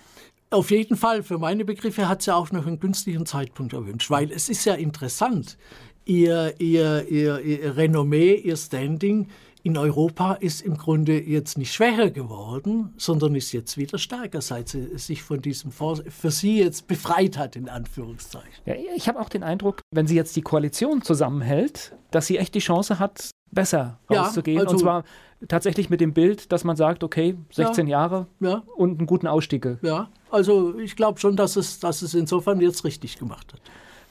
Auf 0.50 0.70
jeden 0.70 0.96
Fall, 0.96 1.22
für 1.22 1.38
meine 1.38 1.64
Begriffe 1.64 2.09
hat 2.09 2.22
sie 2.22 2.35
auch 2.35 2.50
noch 2.50 2.66
einen 2.66 2.80
günstigen 2.80 3.26
Zeitpunkt 3.26 3.72
erwünscht, 3.74 4.11
weil 4.11 4.30
es 4.30 4.48
ist 4.48 4.64
ja 4.64 4.74
interessant, 4.74 5.59
ihr, 6.07 6.54
ihr, 6.59 7.07
ihr, 7.11 7.40
ihr 7.40 7.76
Renommee, 7.76 8.35
ihr 8.35 8.57
Standing 8.57 9.28
in 9.64 9.78
Europa 9.78 10.35
ist 10.35 10.61
im 10.61 10.76
Grunde 10.76 11.18
jetzt 11.20 11.57
nicht 11.57 11.72
schwächer 11.72 12.11
geworden, 12.11 12.92
sondern 12.98 13.35
ist 13.35 13.52
jetzt 13.52 13.78
wieder 13.78 13.96
stärker, 13.98 14.42
seit 14.42 14.68
sie 14.68 14.96
sich 14.98 15.22
von 15.22 15.40
diesem 15.40 15.72
Fonds 15.72 16.02
für 16.09 16.30
sie 16.30 16.59
jetzt 16.59 16.87
befreit 16.87 17.38
hat, 17.38 17.57
in 17.57 17.70
Anführungszeichen. 17.70 18.62
Ja, 18.66 18.74
ich 18.94 19.09
habe 19.09 19.18
auch 19.18 19.30
den 19.30 19.42
Eindruck, 19.42 19.80
wenn 19.90 20.07
sie 20.07 20.16
jetzt 20.16 20.37
die 20.37 20.42
Koalition 20.42 21.00
zusammenhält, 21.00 21.96
dass 22.11 22.26
sie 22.26 22.37
echt 22.37 22.54
die 22.54 22.61
Chance 22.61 22.98
hat, 22.98 23.30
besser 23.50 23.98
rauszugehen. 24.11 24.59
Ja, 24.59 24.64
also, 24.64 24.72
und 24.74 24.80
zwar 24.80 25.04
tatsächlich 25.48 25.90
mit 25.90 26.00
dem 26.00 26.12
Bild, 26.12 26.52
dass 26.52 26.64
man 26.64 26.76
sagt, 26.76 27.04
okay, 27.04 27.37
16 27.52 27.87
ja, 27.87 27.98
Jahre 28.00 28.26
ja. 28.40 28.62
und 28.76 28.98
einen 28.98 29.07
guten 29.07 29.26
Ausstieg. 29.26 29.66
Ja, 29.83 30.09
also 30.30 30.78
ich 30.78 30.96
glaube 30.96 31.20
schon, 31.20 31.37
dass 31.37 31.57
es, 31.57 31.80
dass 31.80 32.02
es 32.02 32.14
insofern 32.14 32.61
jetzt 32.61 32.85
richtig 32.85 33.18
gemacht 33.18 33.52
hat. 33.52 33.61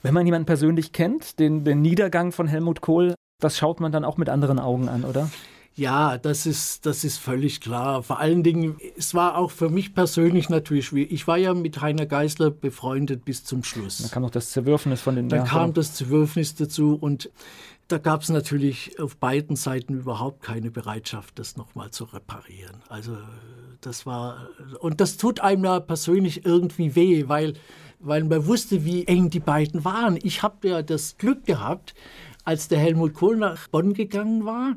Wenn 0.02 0.14
man 0.14 0.26
jemanden 0.26 0.46
persönlich 0.46 0.92
kennt, 0.92 1.40
den, 1.40 1.64
den 1.64 1.82
Niedergang 1.82 2.32
von 2.32 2.48
Helmut 2.48 2.82
Kohl, 2.82 3.16
das 3.40 3.58
schaut 3.58 3.80
man 3.80 3.92
dann 3.92 4.06
auch 4.06 4.18
mit 4.18 4.30
anderen 4.30 4.60
Augen 4.60 4.90
an, 4.90 5.06
oder? 5.06 5.30
Ja, 5.76 6.20
das 6.20 6.46
ist, 6.46 6.86
das 6.86 7.04
ist 7.04 7.18
völlig 7.18 7.60
klar. 7.60 8.04
Vor 8.04 8.20
allen 8.20 8.44
Dingen, 8.44 8.78
es 8.96 9.16
war 9.16 9.38
auch 9.38 9.50
für 9.50 9.70
mich 9.70 9.96
persönlich 9.96 10.50
natürlich 10.50 10.86
schwierig. 10.86 11.12
Ich 11.12 11.28
war 11.28 11.38
ja 11.38 11.54
mit 11.56 11.82
Heiner 11.82 12.06
Geißler 12.06 12.52
befreundet 12.52 13.26
bis 13.26 13.44
zum 13.44 13.64
Schluss. 13.64 13.98
Da 13.98 14.10
kam 14.10 14.22
noch 14.22 14.30
das 14.30 14.52
Zerwürfnis 14.52 15.02
von 15.02 15.16
den 15.16 15.30
Dann 15.30 15.46
kam 15.46 15.74
das 15.74 15.96
Zerwürfnis 15.96 16.54
dazu 16.54 16.96
und 17.00 17.32
da 17.94 18.00
gab 18.00 18.24
es 18.24 18.30
natürlich 18.30 19.00
auf 19.00 19.18
beiden 19.18 19.56
Seiten 19.56 19.94
überhaupt 19.94 20.42
keine 20.42 20.72
Bereitschaft, 20.72 21.38
das 21.38 21.58
nochmal 21.58 21.92
zu 21.92 22.06
reparieren. 22.06 22.82
Also 22.90 23.16
das 23.82 24.08
war, 24.08 24.50
und 24.80 25.00
das 25.00 25.18
tut 25.18 25.42
einem 25.42 25.64
ja 25.64 25.80
persönlich 25.80 26.44
irgendwie 26.44 26.96
weh, 26.96 27.26
weil, 27.28 27.54
weil 28.00 28.24
man 28.24 28.48
wusste, 28.48 28.84
wie 28.84 29.06
eng 29.06 29.30
die 29.30 29.40
beiden 29.40 29.86
waren. 29.86 30.18
Ich 30.24 30.42
habe 30.42 30.68
ja 30.70 30.82
das 30.82 31.18
Glück 31.20 31.46
gehabt, 31.46 31.94
als 32.44 32.68
der 32.68 32.80
Helmut 32.80 33.14
Kohl 33.14 33.38
nach 33.38 33.68
Bonn 33.68 33.94
gegangen 33.94 34.44
war, 34.44 34.76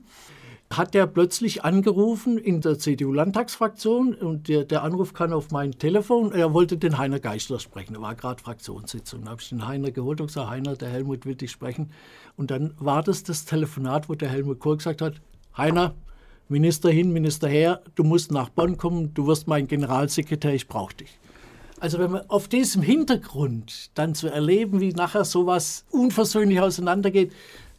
hat 0.70 0.94
er 0.94 1.06
plötzlich 1.06 1.64
angerufen 1.64 2.38
in 2.38 2.60
der 2.60 2.78
CDU-Landtagsfraktion 2.78 4.14
und 4.14 4.48
der, 4.48 4.64
der, 4.64 4.82
Anruf 4.82 5.14
kam 5.14 5.32
auf 5.32 5.50
mein 5.50 5.72
Telefon. 5.72 6.32
Er 6.32 6.52
wollte 6.52 6.76
den 6.76 6.98
Heiner 6.98 7.20
Geißler 7.20 7.60
sprechen. 7.60 7.94
Da 7.94 8.00
war 8.00 8.14
gerade 8.16 8.42
Fraktionssitzung. 8.42 9.24
Da 9.24 9.30
habe 9.30 9.40
ich 9.40 9.48
den 9.48 9.66
Heiner 9.66 9.92
geholt 9.92 10.20
und 10.20 10.26
gesagt, 10.26 10.50
Heiner, 10.50 10.74
der 10.74 10.88
Helmut 10.88 11.24
will 11.24 11.36
dich 11.36 11.52
sprechen. 11.52 11.90
Und 12.36 12.50
dann 12.50 12.74
war 12.78 13.02
das 13.02 13.22
das 13.22 13.44
Telefonat, 13.44 14.08
wo 14.08 14.14
der 14.14 14.28
Helmut 14.28 14.58
Kohl 14.58 14.76
gesagt 14.76 15.02
hat, 15.02 15.14
Heiner, 15.56 15.94
Minister 16.48 16.90
hin, 16.90 17.12
Minister 17.12 17.48
her, 17.48 17.82
du 17.94 18.04
musst 18.04 18.32
nach 18.32 18.48
Bonn 18.48 18.76
kommen, 18.76 19.14
du 19.14 19.26
wirst 19.26 19.46
mein 19.46 19.68
Generalsekretär, 19.68 20.54
ich 20.54 20.68
brauche 20.68 20.94
dich. 20.94 21.18
Also 21.78 21.98
wenn 21.98 22.10
man 22.10 22.30
auf 22.30 22.48
diesem 22.48 22.82
Hintergrund 22.82 23.90
dann 23.94 24.14
zu 24.14 24.28
erleben, 24.28 24.80
wie 24.80 24.92
nachher 24.92 25.24
sowas 25.24 25.84
unversöhnlich 25.90 26.60
auseinandergeht, 26.60 27.32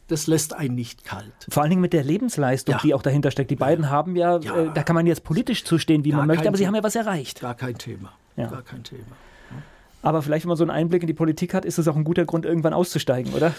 das 0.08 0.26
lässt 0.26 0.54
einen 0.54 0.74
nicht 0.74 1.04
kalt. 1.04 1.32
Vor 1.48 1.62
allen 1.62 1.70
Dingen 1.70 1.82
mit 1.82 1.92
der 1.92 2.02
Lebensleistung, 2.02 2.74
ja. 2.74 2.80
die 2.82 2.94
auch 2.94 3.02
dahinter 3.02 3.30
steckt. 3.30 3.50
Die 3.50 3.56
beiden 3.56 3.90
haben 3.90 4.16
ja, 4.16 4.38
ja. 4.38 4.56
Äh, 4.56 4.70
da 4.74 4.82
kann 4.82 4.94
man 4.94 5.06
jetzt 5.06 5.22
politisch 5.22 5.64
zustehen, 5.64 6.04
wie 6.04 6.10
Gar 6.10 6.20
man 6.20 6.26
möchte, 6.28 6.48
aber 6.48 6.56
sie 6.56 6.66
haben 6.66 6.74
ja 6.74 6.82
was 6.82 6.96
erreicht. 6.96 7.40
Gar 7.40 7.54
kein 7.54 7.76
Thema. 7.76 8.12
Ja. 8.36 8.48
Gar 8.48 8.62
kein 8.62 8.82
Thema. 8.82 9.04
Aber 10.00 10.22
vielleicht, 10.22 10.44
wenn 10.44 10.48
man 10.48 10.56
so 10.56 10.64
einen 10.64 10.70
Einblick 10.70 11.02
in 11.02 11.06
die 11.08 11.14
Politik 11.14 11.54
hat, 11.54 11.64
ist 11.64 11.78
es 11.78 11.88
auch 11.88 11.96
ein 11.96 12.04
guter 12.04 12.24
Grund, 12.24 12.46
irgendwann 12.46 12.72
auszusteigen, 12.72 13.34
oder? 13.34 13.54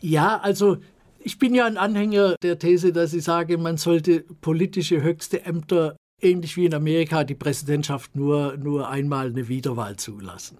Ja, 0.00 0.38
also 0.38 0.78
ich 1.18 1.38
bin 1.38 1.54
ja 1.54 1.66
ein 1.66 1.76
Anhänger 1.76 2.34
der 2.42 2.58
These, 2.58 2.92
dass 2.92 3.12
ich 3.12 3.24
sage, 3.24 3.58
man 3.58 3.76
sollte 3.76 4.24
politische 4.40 5.02
höchste 5.02 5.44
Ämter 5.44 5.96
ähnlich 6.22 6.56
wie 6.56 6.66
in 6.66 6.74
Amerika 6.74 7.24
die 7.24 7.34
Präsidentschaft 7.34 8.16
nur, 8.16 8.56
nur 8.56 8.88
einmal 8.88 9.28
eine 9.28 9.48
Wiederwahl 9.48 9.96
zulassen 9.96 10.58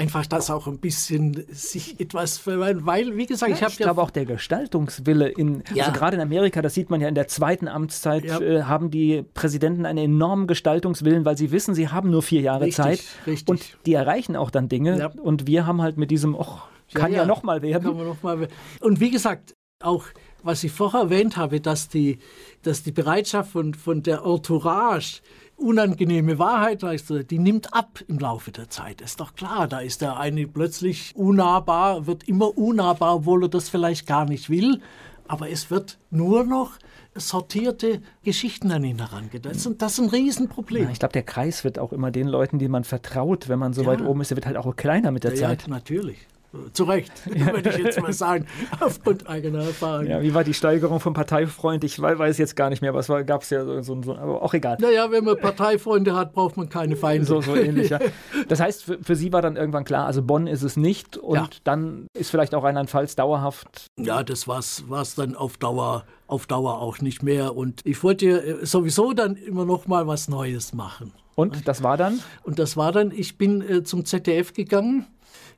einfach 0.00 0.24
das 0.24 0.50
auch 0.50 0.66
ein 0.66 0.78
bisschen 0.78 1.44
sich 1.50 2.00
etwas 2.00 2.38
verweilen, 2.38 2.86
weil, 2.86 3.18
wie 3.18 3.26
gesagt, 3.26 3.50
ja, 3.50 3.56
ich 3.56 3.62
habe. 3.62 3.72
Ich 3.72 3.78
ja 3.78 3.86
glaube 3.86 4.00
auch 4.00 4.10
der 4.10 4.24
Gestaltungswille 4.24 5.28
in, 5.28 5.62
ja. 5.74 5.84
also 5.84 5.98
gerade 5.98 6.16
in 6.16 6.22
Amerika, 6.22 6.62
das 6.62 6.72
sieht 6.72 6.88
man 6.88 7.02
ja 7.02 7.08
in 7.08 7.14
der 7.14 7.28
zweiten 7.28 7.68
Amtszeit, 7.68 8.24
ja. 8.24 8.40
äh, 8.40 8.62
haben 8.62 8.90
die 8.90 9.22
Präsidenten 9.34 9.84
einen 9.84 9.98
enormen 9.98 10.46
Gestaltungswillen, 10.46 11.26
weil 11.26 11.36
sie 11.36 11.52
wissen, 11.52 11.74
sie 11.74 11.88
haben 11.88 12.10
nur 12.10 12.22
vier 12.22 12.40
Jahre 12.40 12.64
richtig, 12.64 12.76
Zeit 12.76 13.04
richtig. 13.26 13.48
und 13.48 13.76
die 13.84 13.92
erreichen 13.92 14.36
auch 14.36 14.50
dann 14.50 14.70
Dinge. 14.70 15.10
Und 15.22 15.46
wir 15.46 15.66
haben 15.66 15.82
halt 15.82 15.98
mit 15.98 16.10
diesem, 16.10 16.34
oh, 16.34 16.58
kann 16.94 17.12
ja, 17.12 17.18
ja 17.18 17.26
noch 17.26 17.42
mal 17.42 17.60
werden. 17.60 17.84
Kann 17.84 17.96
man 17.96 18.06
noch 18.06 18.22
mal. 18.22 18.48
Und 18.80 19.00
wie 19.00 19.10
gesagt, 19.10 19.54
auch 19.82 20.06
was 20.42 20.64
ich 20.64 20.72
vorher 20.72 21.00
erwähnt 21.00 21.36
habe, 21.36 21.60
dass 21.60 21.88
die, 21.88 22.18
dass 22.62 22.82
die 22.82 22.92
Bereitschaft 22.92 23.50
von, 23.52 23.74
von 23.74 24.02
der 24.02 24.22
Entourage 24.24 25.20
unangenehme 25.60 26.38
Wahrheit, 26.38 26.82
die 27.30 27.38
nimmt 27.38 27.74
ab 27.74 28.00
im 28.08 28.18
Laufe 28.18 28.50
der 28.50 28.68
Zeit. 28.68 29.00
Ist 29.00 29.20
doch 29.20 29.34
klar, 29.34 29.68
da 29.68 29.80
ist 29.80 30.00
der 30.00 30.18
eine 30.18 30.46
plötzlich 30.46 31.14
unnahbar, 31.14 32.06
wird 32.06 32.26
immer 32.28 32.56
unnahbar, 32.56 33.16
obwohl 33.16 33.44
er 33.44 33.48
das 33.48 33.68
vielleicht 33.68 34.06
gar 34.06 34.24
nicht 34.24 34.50
will. 34.50 34.80
Aber 35.28 35.48
es 35.48 35.70
wird 35.70 35.98
nur 36.10 36.44
noch 36.44 36.72
sortierte 37.14 38.02
Geschichten 38.22 38.70
an 38.72 38.84
ihn 38.84 38.98
herangedacht. 38.98 39.66
Und 39.66 39.82
das 39.82 39.92
ist 39.92 39.98
ein 40.00 40.08
Riesenproblem. 40.08 40.84
Ja, 40.84 40.90
ich 40.90 40.98
glaube, 40.98 41.12
der 41.12 41.22
Kreis 41.22 41.64
wird 41.64 41.78
auch 41.78 41.92
immer 41.92 42.10
den 42.10 42.26
Leuten, 42.26 42.58
die 42.58 42.68
man 42.68 42.84
vertraut, 42.84 43.48
wenn 43.48 43.58
man 43.58 43.72
so 43.72 43.82
ja. 43.82 43.88
weit 43.88 44.00
oben 44.00 44.20
ist, 44.20 44.30
der 44.30 44.36
wird 44.36 44.46
halt 44.46 44.56
auch 44.56 44.74
kleiner 44.76 45.10
mit 45.10 45.24
der 45.24 45.34
ja, 45.34 45.48
Zeit. 45.48 45.62
Ja, 45.62 45.68
natürlich. 45.68 46.26
Zu 46.72 46.84
Recht, 46.84 47.12
würde 47.26 47.70
ich 47.70 47.76
jetzt 47.78 48.00
mal 48.00 48.12
sagen, 48.12 48.46
aufgrund 48.80 49.28
eigener 49.28 49.64
Erfahrung. 49.64 50.06
Ja, 50.06 50.20
wie 50.20 50.34
war 50.34 50.42
die 50.42 50.54
Steigerung 50.54 50.98
von 50.98 51.12
Parteifreund? 51.12 51.84
Ich 51.84 52.00
weiß 52.00 52.38
jetzt 52.38 52.56
gar 52.56 52.70
nicht 52.70 52.82
mehr, 52.82 52.92
was 52.92 53.06
gab 53.26 53.42
es 53.42 53.50
ja 53.50 53.64
so, 53.64 53.80
so, 53.82 54.02
so, 54.02 54.16
aber 54.16 54.42
auch 54.42 54.52
egal. 54.52 54.76
Naja, 54.80 55.10
wenn 55.10 55.24
man 55.24 55.38
Parteifreunde 55.38 56.14
hat, 56.16 56.32
braucht 56.32 56.56
man 56.56 56.68
keine 56.68 56.96
Feinde. 56.96 57.24
So, 57.24 57.40
so 57.40 57.54
ähnlich, 57.54 57.90
ja. 57.90 58.00
Das 58.48 58.60
heißt, 58.60 58.84
für, 58.84 58.98
für, 59.02 59.14
Sie 59.14 59.32
war 59.32 59.42
dann 59.42 59.56
irgendwann 59.56 59.84
klar, 59.84 60.06
also 60.06 60.22
Bonn 60.22 60.46
ist 60.46 60.62
es 60.62 60.76
nicht 60.76 61.16
und 61.16 61.36
ja. 61.36 61.48
dann 61.64 62.06
ist 62.14 62.30
vielleicht 62.30 62.54
auch 62.54 62.64
Rheinland-Pfalz 62.64 63.14
dauerhaft. 63.14 63.86
Ja, 63.98 64.24
das 64.24 64.48
war 64.48 64.58
es 64.58 65.14
dann 65.14 65.36
auf 65.36 65.56
Dauer, 65.56 66.04
auf 66.26 66.46
Dauer 66.46 66.80
auch 66.80 67.00
nicht 67.00 67.22
mehr. 67.22 67.56
Und 67.56 67.80
ich 67.84 68.02
wollte 68.02 68.26
äh, 68.26 68.66
sowieso 68.66 69.12
dann 69.12 69.36
immer 69.36 69.64
noch 69.64 69.86
mal 69.86 70.06
was 70.06 70.28
Neues 70.28 70.72
machen. 70.72 71.12
Und 71.36 71.68
das 71.68 71.82
war 71.82 71.96
dann? 71.96 72.20
Und 72.42 72.58
das 72.58 72.76
war 72.76 72.92
dann, 72.92 73.12
ich 73.12 73.38
bin 73.38 73.62
äh, 73.62 73.84
zum 73.84 74.04
ZDF 74.04 74.52
gegangen 74.52 75.06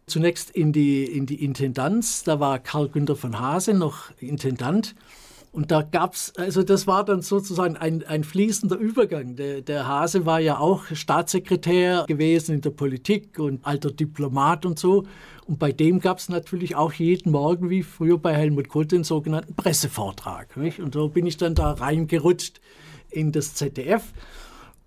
zunächst 0.06 0.50
in 0.50 0.72
die, 0.72 1.04
in 1.04 1.26
die 1.26 1.44
Intendanz. 1.44 2.24
Da 2.24 2.40
war 2.40 2.58
Karl 2.58 2.88
Günther 2.88 3.16
von 3.16 3.38
Hase 3.38 3.74
noch 3.74 4.10
Intendant. 4.18 4.94
Und 5.52 5.70
da 5.70 5.82
gab 5.82 6.14
es, 6.14 6.32
also 6.36 6.62
das 6.62 6.86
war 6.86 7.04
dann 7.04 7.20
sozusagen 7.20 7.76
ein, 7.76 8.02
ein 8.06 8.24
fließender 8.24 8.76
Übergang. 8.76 9.36
Der, 9.36 9.60
der 9.60 9.86
Hase 9.86 10.24
war 10.24 10.40
ja 10.40 10.58
auch 10.58 10.84
Staatssekretär 10.92 12.06
gewesen 12.08 12.54
in 12.54 12.60
der 12.62 12.70
Politik 12.70 13.38
und 13.38 13.64
alter 13.66 13.90
Diplomat 13.90 14.64
und 14.64 14.78
so. 14.78 15.04
Und 15.46 15.58
bei 15.58 15.70
dem 15.70 16.00
gab 16.00 16.18
es 16.18 16.30
natürlich 16.30 16.74
auch 16.74 16.94
jeden 16.94 17.32
Morgen, 17.32 17.68
wie 17.68 17.82
früher 17.82 18.16
bei 18.16 18.34
Helmut 18.34 18.68
Kohl, 18.68 18.86
den 18.86 19.04
sogenannten 19.04 19.54
Pressevortrag. 19.54 20.56
Nicht? 20.56 20.80
Und 20.80 20.94
so 20.94 21.08
bin 21.08 21.26
ich 21.26 21.36
dann 21.36 21.54
da 21.54 21.72
reingerutscht 21.72 22.62
in 23.10 23.30
das 23.30 23.54
ZDF. 23.54 24.04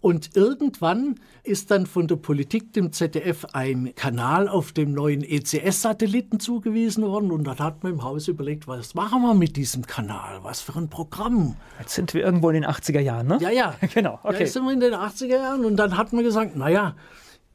Und 0.06 0.36
irgendwann 0.36 1.16
ist 1.41 1.72
dann 1.72 1.88
von 1.88 2.08
der 2.08 2.18
Politik 2.18 2.74
dem 2.74 2.91
ZDF 2.91 3.43
ein 3.53 3.95
Kanal 3.95 4.47
auf 4.47 4.72
dem 4.72 4.93
neuen 4.93 5.24
ECS-Satelliten 5.24 6.39
zugewiesen 6.39 7.03
worden. 7.03 7.32
Und 7.32 7.45
dann 7.45 7.58
hat 7.58 7.82
man 7.82 7.93
im 7.93 8.03
Haus 8.03 8.28
überlegt, 8.28 8.68
was 8.68 8.93
machen 8.93 9.24
wir 9.24 9.34
mit 9.34 9.58
diesem 9.58 9.88
Kanal? 9.88 10.43
Was 10.43 10.62
für 10.62 10.78
ein 10.78 10.89
Programm? 10.91 11.56
Jetzt 11.80 11.95
sind 11.95 12.14
wir 12.14 12.24
irgendwo 12.24 12.51
in 12.51 12.62
den 12.62 12.70
80er 12.70 12.99
Jahren, 12.99 13.26
ne? 13.26 13.39
Ja, 13.41 13.49
ja. 13.49 13.74
genau. 13.95 14.20
Okay. 14.22 14.41
Jetzt 14.41 14.53
sind 14.53 14.66
wir 14.66 14.74
in 14.74 14.80
den 14.80 14.93
80er 14.93 15.26
Jahren. 15.26 15.66
Und 15.66 15.76
dann 15.76 15.97
hat 15.97 16.14
man 16.14 16.24
gesagt, 16.24 16.56
naja, 16.56 16.93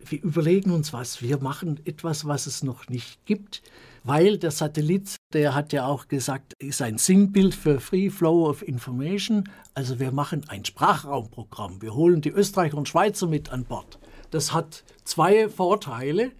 wir 0.07 0.23
überlegen 0.23 0.71
uns 0.71 0.93
was. 0.93 1.23
Wir 1.23 1.39
machen 1.39 1.81
etwas, 1.85 2.27
was 2.27 2.47
es 2.47 2.63
noch 2.63 2.89
nicht 2.89 3.25
gibt 3.27 3.63
weil 4.05 4.39
der 4.39 4.51
Satellit, 4.51 5.17
der 5.33 5.55
hat 5.55 5.73
ja 5.73 5.87
auch 5.87 6.09
gesagt, 6.09 6.55
ist 6.55 6.83
ein 6.83 6.99
Sinnbild 6.99 7.55
für 7.55 7.81
Free 7.81 8.11
Flow 8.11 8.49
of 8.49 8.67
Information. 8.67 9.49
Also 9.75 10.01
wir 10.01 10.13
machen 10.13 10.45
ein 10.49 10.65
Sprachraumprogramm. 10.65 11.83
Wir 11.83 11.95
holen 11.95 12.21
die 12.21 12.31
Österreicher 12.31 12.79
und 12.79 12.89
Schweizer 12.89 13.27
mit 13.27 13.53
an 13.53 13.65
Bord. 13.65 13.99
Das 14.31 14.53
hat 14.53 14.85
zwei 15.05 15.49
Vorteile. 15.49 16.33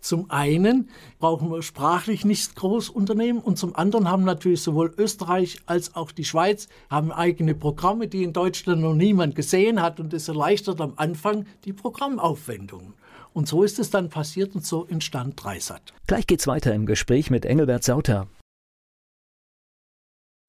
Zum 0.00 0.30
einen 0.30 0.90
brauchen 1.18 1.50
wir 1.50 1.60
sprachlich 1.62 2.24
nicht 2.24 2.54
groß 2.54 2.88
unternehmen 2.88 3.40
und 3.40 3.58
zum 3.58 3.74
anderen 3.74 4.08
haben 4.08 4.22
natürlich 4.22 4.62
sowohl 4.62 4.94
Österreich 4.96 5.58
als 5.66 5.96
auch 5.96 6.12
die 6.12 6.24
Schweiz 6.24 6.68
haben 6.88 7.10
eigene 7.10 7.56
Programme, 7.56 8.06
die 8.06 8.22
in 8.22 8.32
Deutschland 8.32 8.80
noch 8.80 8.94
niemand 8.94 9.34
gesehen 9.34 9.82
hat 9.82 9.98
und 9.98 10.14
es 10.14 10.28
erleichtert 10.28 10.80
am 10.80 10.92
Anfang 10.94 11.46
die 11.64 11.72
Programmaufwendungen. 11.72 12.94
Und 13.38 13.46
so 13.46 13.62
ist 13.62 13.78
es 13.78 13.90
dann 13.90 14.08
passiert 14.08 14.56
und 14.56 14.66
so 14.66 14.84
entstand 14.86 15.40
Dreisat. 15.40 15.94
Gleich 16.08 16.26
geht's 16.26 16.48
weiter 16.48 16.74
im 16.74 16.86
Gespräch 16.86 17.30
mit 17.30 17.46
Engelbert 17.46 17.84
Sauter. 17.84 18.26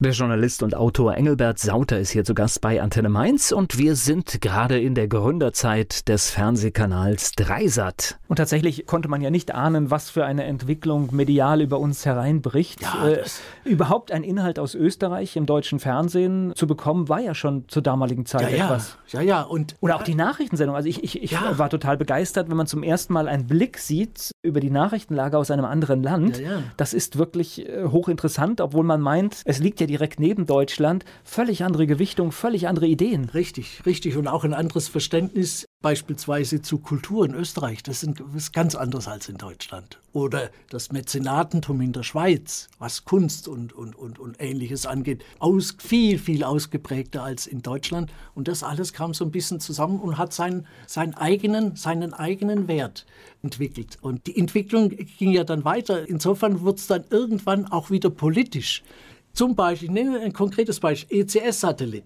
Der 0.02 0.14
Journalist 0.14 0.64
und 0.64 0.76
Autor 0.76 1.16
Engelbert 1.16 1.60
Sauter 1.60 2.00
ist 2.00 2.12
hier 2.12 2.24
zu 2.24 2.34
Gast 2.34 2.62
bei 2.62 2.82
Antenne 2.82 3.10
Mainz 3.10 3.52
und 3.52 3.78
wir 3.78 3.98
sind 3.98 4.40
gerade 4.40 4.80
in 4.80 4.96
der 4.96 5.10
Gründerzeit 5.10 6.08
des 6.08 6.30
Fernsehkanals 6.30 7.34
Dreisat. 7.34 8.18
Und 8.30 8.38
tatsächlich 8.38 8.86
konnte 8.86 9.10
man 9.10 9.20
ja 9.20 9.30
nicht 9.30 9.54
ahnen, 9.54 9.92
was 9.92 10.10
für 10.10 10.24
eine 10.24 10.46
Entwicklung 10.46 11.10
medial 11.12 11.62
über 11.62 11.82
uns 11.82 12.06
hereinbricht. 12.06 12.82
Ja, 12.82 13.10
äh, 13.10 13.24
überhaupt 13.66 14.14
ein 14.14 14.24
Inhalt 14.24 14.58
aus 14.58 14.74
Österreich 14.74 15.36
im 15.36 15.46
deutschen 15.46 15.80
Fernsehen 15.80 16.54
zu 16.56 16.66
bekommen, 16.66 17.10
war 17.10 17.20
ja 17.20 17.36
schon 17.36 17.68
zur 17.68 17.82
damaligen 17.82 18.26
Zeit 18.26 18.54
ja, 18.54 18.68
etwas. 18.68 18.98
Ja, 19.10 19.20
ja. 19.20 19.42
Und 19.42 19.76
Oder 19.82 19.98
auch 19.98 20.04
die 20.04 20.16
Nachrichtensendung. 20.16 20.78
Also 20.78 20.88
ich, 20.88 21.04
ich, 21.04 21.22
ich 21.22 21.32
ja. 21.32 21.58
war 21.58 21.70
total 21.70 21.98
begeistert, 21.98 22.50
wenn 22.50 22.56
man 22.56 22.68
zum 22.68 22.84
ersten 22.84 23.12
Mal 23.12 23.28
einen 23.28 23.48
Blick 23.48 23.78
sieht 23.78 24.32
über 24.44 24.62
die 24.62 24.70
Nachrichtenlage 24.70 25.38
aus 25.38 25.52
einem 25.52 25.66
anderen 25.66 26.02
Land. 26.04 26.40
Ja, 26.40 26.52
ja. 26.52 26.64
Das 26.78 26.94
ist 26.94 27.18
wirklich 27.18 27.68
äh, 27.68 27.84
hochinteressant, 27.84 28.62
obwohl 28.62 28.86
man 28.86 29.02
meint, 29.02 29.42
es 29.44 29.60
liegt 29.60 29.82
ja 29.82 29.89
direkt 29.90 30.20
neben 30.20 30.46
Deutschland, 30.46 31.04
völlig 31.24 31.64
andere 31.64 31.88
Gewichtung, 31.88 32.32
völlig 32.32 32.68
andere 32.68 32.88
Ideen. 32.88 33.26
Richtig, 33.26 33.86
richtig. 33.86 34.16
Und 34.16 34.28
auch 34.28 34.44
ein 34.44 34.54
anderes 34.54 34.88
Verständnis 34.88 35.66
beispielsweise 35.82 36.62
zu 36.62 36.78
Kultur 36.78 37.26
in 37.26 37.34
Österreich. 37.34 37.84
Das 37.84 38.04
ist 38.04 38.54
ganz 38.54 38.76
anders 38.76 39.08
als 39.08 39.30
in 39.30 39.38
Deutschland. 39.38 40.00
Oder 40.12 40.50
das 40.70 40.92
Mäzenatentum 40.92 41.82
in 41.82 41.94
der 41.94 42.04
Schweiz, 42.04 42.68
was 42.80 43.06
Kunst 43.06 43.48
und, 43.48 43.74
und, 43.74 43.96
und, 43.96 44.20
und 44.20 44.40
Ähnliches 44.40 44.86
angeht, 44.86 45.24
aus, 45.40 45.76
viel, 45.80 46.20
viel 46.20 46.44
ausgeprägter 46.44 47.24
als 47.24 47.48
in 47.48 47.62
Deutschland. 47.62 48.12
Und 48.36 48.48
das 48.48 48.64
alles 48.64 48.94
kam 48.94 49.14
so 49.14 49.26
ein 49.26 49.32
bisschen 49.32 49.60
zusammen 49.60 50.00
und 50.00 50.18
hat 50.18 50.34
seinen, 50.34 50.68
seinen, 50.86 51.14
eigenen, 51.14 51.76
seinen 51.76 52.14
eigenen 52.14 52.68
Wert 52.68 53.06
entwickelt. 53.42 53.98
Und 54.02 54.28
die 54.28 54.38
Entwicklung 54.38 54.90
ging 54.90 55.32
ja 55.32 55.44
dann 55.44 55.64
weiter. 55.64 56.08
Insofern 56.08 56.64
wird 56.64 56.80
es 56.80 56.88
dann 56.88 57.06
irgendwann 57.10 57.66
auch 57.66 57.90
wieder 57.90 58.10
politisch. 58.10 58.84
Zum 59.40 59.56
Beispiel, 59.56 59.88
ich 59.88 59.94
nehme 59.94 60.20
ein 60.20 60.34
konkretes 60.34 60.82
Beispiel, 60.82 61.22
ECS-Satellit. 61.22 62.04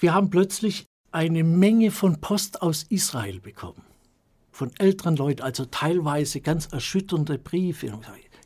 Wir 0.00 0.12
haben 0.12 0.28
plötzlich 0.28 0.86
eine 1.12 1.44
Menge 1.44 1.92
von 1.92 2.20
Post 2.20 2.62
aus 2.62 2.82
Israel 2.88 3.38
bekommen. 3.38 3.84
Von 4.50 4.72
älteren 4.78 5.14
Leuten, 5.14 5.42
also 5.42 5.66
teilweise 5.66 6.40
ganz 6.40 6.66
erschütternde 6.66 7.38
Briefe. 7.38 7.96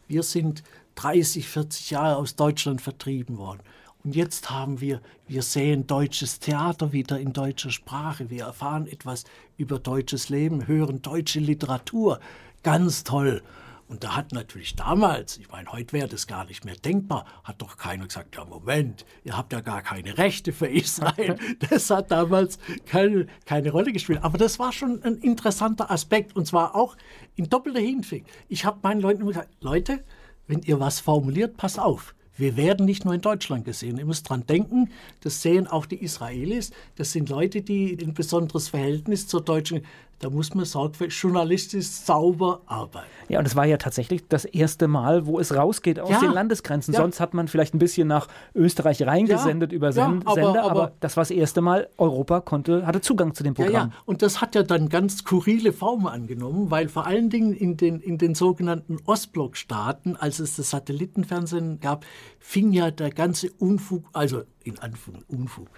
Wir 0.08 0.22
sind 0.22 0.62
30, 0.96 1.48
40 1.48 1.90
Jahre 1.92 2.16
aus 2.16 2.36
Deutschland 2.36 2.82
vertrieben 2.82 3.38
worden. 3.38 3.60
Und 4.04 4.14
jetzt 4.14 4.50
haben 4.50 4.82
wir, 4.82 5.00
wir 5.26 5.40
sehen 5.40 5.86
deutsches 5.86 6.38
Theater 6.38 6.92
wieder 6.92 7.18
in 7.18 7.32
deutscher 7.32 7.70
Sprache. 7.70 8.28
Wir 8.28 8.44
erfahren 8.44 8.88
etwas 8.88 9.24
über 9.56 9.78
deutsches 9.78 10.28
Leben, 10.28 10.66
hören 10.66 11.00
deutsche 11.00 11.40
Literatur. 11.40 12.20
Ganz 12.62 13.04
toll. 13.04 13.40
Und 13.88 14.04
da 14.04 14.16
hat 14.16 14.32
natürlich 14.32 14.74
damals, 14.76 15.36
ich 15.38 15.50
meine, 15.50 15.70
heute 15.70 15.92
wäre 15.92 16.08
das 16.08 16.26
gar 16.26 16.44
nicht 16.46 16.64
mehr 16.64 16.76
denkbar, 16.76 17.26
hat 17.44 17.60
doch 17.60 17.76
keiner 17.76 18.06
gesagt, 18.06 18.36
ja 18.36 18.44
Moment, 18.44 19.04
ihr 19.24 19.36
habt 19.36 19.52
ja 19.52 19.60
gar 19.60 19.82
keine 19.82 20.16
Rechte 20.16 20.52
für 20.52 20.66
Israel. 20.68 21.36
Das 21.70 21.90
hat 21.90 22.10
damals 22.10 22.58
keine, 22.86 23.26
keine 23.44 23.70
Rolle 23.70 23.92
gespielt. 23.92 24.20
Aber 24.22 24.38
das 24.38 24.58
war 24.58 24.72
schon 24.72 25.02
ein 25.02 25.18
interessanter 25.18 25.90
Aspekt 25.90 26.34
und 26.34 26.46
zwar 26.46 26.74
auch 26.74 26.96
in 27.36 27.48
doppelter 27.48 27.80
Hinsicht. 27.80 28.26
Ich 28.48 28.64
habe 28.64 28.78
meinen 28.82 29.00
Leuten 29.00 29.20
immer 29.20 29.32
gesagt, 29.32 29.54
Leute, 29.60 30.02
wenn 30.46 30.62
ihr 30.62 30.80
was 30.80 31.00
formuliert, 31.00 31.56
passt 31.56 31.78
auf. 31.78 32.14
Wir 32.36 32.56
werden 32.56 32.86
nicht 32.86 33.04
nur 33.04 33.14
in 33.14 33.20
Deutschland 33.20 33.64
gesehen. 33.64 33.98
Ihr 33.98 34.06
müsst 34.06 34.28
dran 34.28 34.46
denken, 34.46 34.90
das 35.20 35.42
sehen 35.42 35.66
auch 35.66 35.86
die 35.86 36.02
Israelis. 36.02 36.70
Das 36.96 37.12
sind 37.12 37.28
Leute, 37.28 37.62
die 37.62 37.96
ein 38.02 38.14
besonderes 38.14 38.68
Verhältnis 38.70 39.28
zur 39.28 39.42
deutschen 39.42 39.84
da 40.18 40.30
muss 40.30 40.54
man 40.54 40.64
sorgfältig 40.64 41.20
journalistisch 41.20 41.86
sauber 41.86 42.60
arbeiten. 42.66 43.06
Ja, 43.28 43.38
und 43.38 43.46
es 43.46 43.56
war 43.56 43.66
ja 43.66 43.76
tatsächlich 43.76 44.26
das 44.28 44.44
erste 44.44 44.86
Mal, 44.88 45.26
wo 45.26 45.40
es 45.40 45.54
rausgeht 45.54 45.98
aus 45.98 46.10
ja, 46.10 46.20
den 46.20 46.32
Landesgrenzen. 46.32 46.94
Ja. 46.94 47.00
Sonst 47.00 47.18
hat 47.18 47.34
man 47.34 47.48
vielleicht 47.48 47.74
ein 47.74 47.78
bisschen 47.78 48.08
nach 48.08 48.28
Österreich 48.54 49.02
reingesendet 49.02 49.72
ja, 49.72 49.76
über 49.76 49.92
Send 49.92 50.26
aber, 50.26 50.34
Sender, 50.34 50.62
aber, 50.62 50.70
aber, 50.70 50.92
das 51.00 51.16
war 51.16 51.22
das 51.22 51.30
erste 51.30 51.60
Mal, 51.60 51.88
Europa 51.98 52.40
konnte, 52.40 52.86
hatte 52.86 53.00
Zugang 53.00 53.34
zu 53.34 53.42
dem 53.42 53.54
Programm. 53.54 53.90
Ja, 53.90 53.96
und 54.04 54.22
das 54.22 54.40
hat 54.40 54.54
ja 54.54 54.62
dann 54.62 54.88
ganz 54.88 55.18
skurrile 55.18 55.72
Formen 55.72 56.06
angenommen, 56.06 56.70
weil 56.70 56.88
vor 56.88 57.06
allen 57.06 57.30
Dingen 57.30 57.52
in 57.52 57.76
den, 57.76 58.00
in 58.00 58.18
den 58.18 58.34
sogenannten 58.34 58.98
Ostblockstaaten, 59.04 60.16
als 60.16 60.38
es 60.38 60.56
das 60.56 60.70
Satellitenfernsehen 60.70 61.80
gab, 61.80 62.04
fing 62.38 62.72
ja 62.72 62.90
der 62.90 63.10
ganze 63.10 63.50
Unfug, 63.58 64.04
also 64.12 64.42
in 64.62 64.78
Anführungszeichen 64.78 65.12
Unfug, 65.28 65.68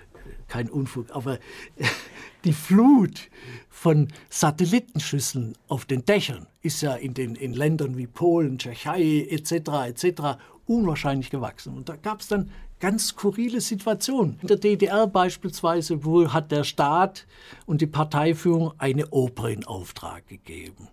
kein 0.48 0.68
Unfug, 0.68 1.10
aber 1.10 1.38
die 2.44 2.52
Flut 2.52 3.30
von 3.70 4.08
Satellitenschüsseln 4.28 5.56
auf 5.68 5.84
den 5.84 6.04
Dächern 6.04 6.46
ist 6.62 6.80
ja 6.80 6.94
in 6.94 7.14
den 7.14 7.34
in 7.34 7.54
Ländern 7.54 7.96
wie 7.96 8.06
Polen, 8.06 8.58
Tschechei 8.58 9.26
etc. 9.30 9.52
etc. 9.86 10.38
unwahrscheinlich 10.66 11.30
gewachsen. 11.30 11.74
Und 11.76 11.88
da 11.88 11.96
gab 11.96 12.20
es 12.20 12.28
dann 12.28 12.50
ganz 12.80 13.08
skurrile 13.08 13.60
Situationen. 13.60 14.38
In 14.42 14.48
der 14.48 14.58
DDR 14.58 15.06
beispielsweise 15.06 16.04
wo 16.04 16.32
hat 16.32 16.50
der 16.52 16.64
Staat 16.64 17.26
und 17.66 17.80
die 17.80 17.86
Parteiführung 17.86 18.72
eine 18.78 19.08
Oper 19.08 19.48
in 19.48 19.64
Auftrag 19.64 20.26
gegeben. 20.28 20.88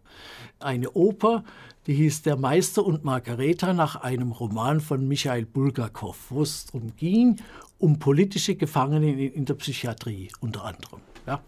Eine 0.59 0.91
Oper, 0.91 1.43
die 1.87 1.93
hieß 1.95 2.21
Der 2.21 2.37
Meister 2.37 2.85
und 2.85 3.03
Margareta 3.03 3.73
nach 3.73 3.95
einem 3.95 4.31
Roman 4.31 4.79
von 4.79 5.07
Michael 5.07 5.45
Bulgakov, 5.45 6.17
wo 6.29 6.43
es 6.43 6.67
darum 6.67 6.95
ging, 6.95 7.37
um 7.81 7.99
politische 7.99 8.55
Gefangene 8.55 9.25
in 9.25 9.45
der 9.45 9.55
Psychiatrie 9.55 10.29
unter 10.39 10.65
anderem. 10.65 11.01
Ja. 11.25 11.41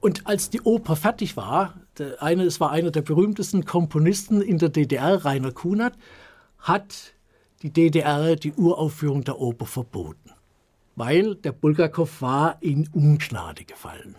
Und 0.00 0.26
als 0.26 0.50
die 0.50 0.60
Oper 0.62 0.96
fertig 0.96 1.36
war, 1.36 1.74
eine, 2.18 2.42
es 2.42 2.58
war 2.58 2.72
einer 2.72 2.90
der 2.90 3.02
berühmtesten 3.02 3.64
Komponisten 3.64 4.42
in 4.42 4.58
der 4.58 4.68
DDR, 4.68 5.24
Rainer 5.24 5.52
Kunert, 5.52 5.96
hat 6.58 7.14
die 7.62 7.72
DDR 7.72 8.34
die 8.34 8.52
Uraufführung 8.52 9.22
der 9.22 9.38
Oper 9.38 9.66
verboten, 9.66 10.32
weil 10.96 11.36
der 11.36 11.52
Bulgakov 11.52 12.20
war 12.20 12.58
in 12.60 12.88
Ungnade 12.88 13.64
gefallen. 13.64 14.16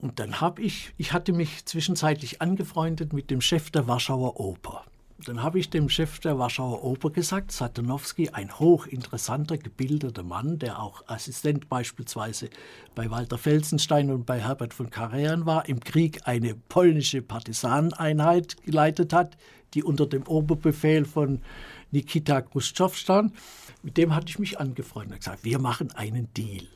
Und 0.00 0.18
dann 0.18 0.40
habe 0.40 0.62
ich, 0.62 0.92
ich 0.96 1.12
hatte 1.12 1.32
mich 1.32 1.64
zwischenzeitlich 1.64 2.40
angefreundet 2.40 3.12
mit 3.12 3.30
dem 3.30 3.40
Chef 3.40 3.70
der 3.70 3.86
Warschauer 3.86 4.38
Oper. 4.40 4.84
Dann 5.24 5.42
habe 5.42 5.58
ich 5.58 5.68
dem 5.68 5.88
Chef 5.88 6.20
der 6.20 6.38
Warschauer 6.38 6.84
Oper 6.84 7.10
gesagt, 7.10 7.50
Satanowski, 7.50 8.28
ein 8.30 8.56
hochinteressanter, 8.56 9.58
gebildeter 9.58 10.22
Mann, 10.22 10.60
der 10.60 10.80
auch 10.80 11.02
Assistent 11.08 11.68
beispielsweise 11.68 12.50
bei 12.94 13.10
Walter 13.10 13.36
Felsenstein 13.36 14.12
und 14.12 14.26
bei 14.26 14.40
Herbert 14.40 14.74
von 14.74 14.90
Karajan 14.90 15.44
war, 15.44 15.68
im 15.68 15.80
Krieg 15.80 16.20
eine 16.28 16.54
polnische 16.54 17.20
Partisaneneinheit 17.20 18.62
geleitet 18.62 19.12
hat, 19.12 19.36
die 19.74 19.82
unter 19.82 20.06
dem 20.06 20.22
Oberbefehl 20.22 21.04
von 21.04 21.42
Nikita 21.90 22.40
Khrushchev 22.40 22.94
stand. 22.94 23.34
Mit 23.82 23.96
dem 23.96 24.14
hatte 24.14 24.28
ich 24.28 24.38
mich 24.38 24.60
angefreundet 24.60 25.14
und 25.14 25.18
gesagt, 25.18 25.44
wir 25.44 25.58
machen 25.58 25.90
einen 25.90 26.32
Deal. 26.34 26.68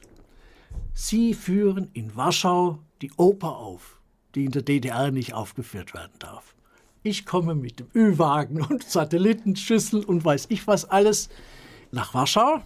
Sie 0.95 1.35
führen 1.35 1.91
in 1.93 2.17
Warschau 2.17 2.81
die 3.03 3.13
Oper 3.17 3.57
auf, 3.57 4.01
die 4.35 4.47
in 4.47 4.51
der 4.51 4.63
DDR 4.63 5.13
nicht 5.13 5.33
aufgeführt 5.33 5.95
werden 5.95 6.13
darf. 6.19 6.57
Ich 7.05 7.27
komme 7.27 7.57
mit 7.57 7.81
dem 7.81 7.89
Ü-Wagen 7.97 8.63
und 8.63 8.85
Satellitenschüssel 8.89 10.05
und 10.05 10.25
weiß 10.25 10.47
ich 10.51 10.69
was 10.69 10.89
alles 10.89 11.29
nach 11.91 12.15
Warschau 12.15 12.63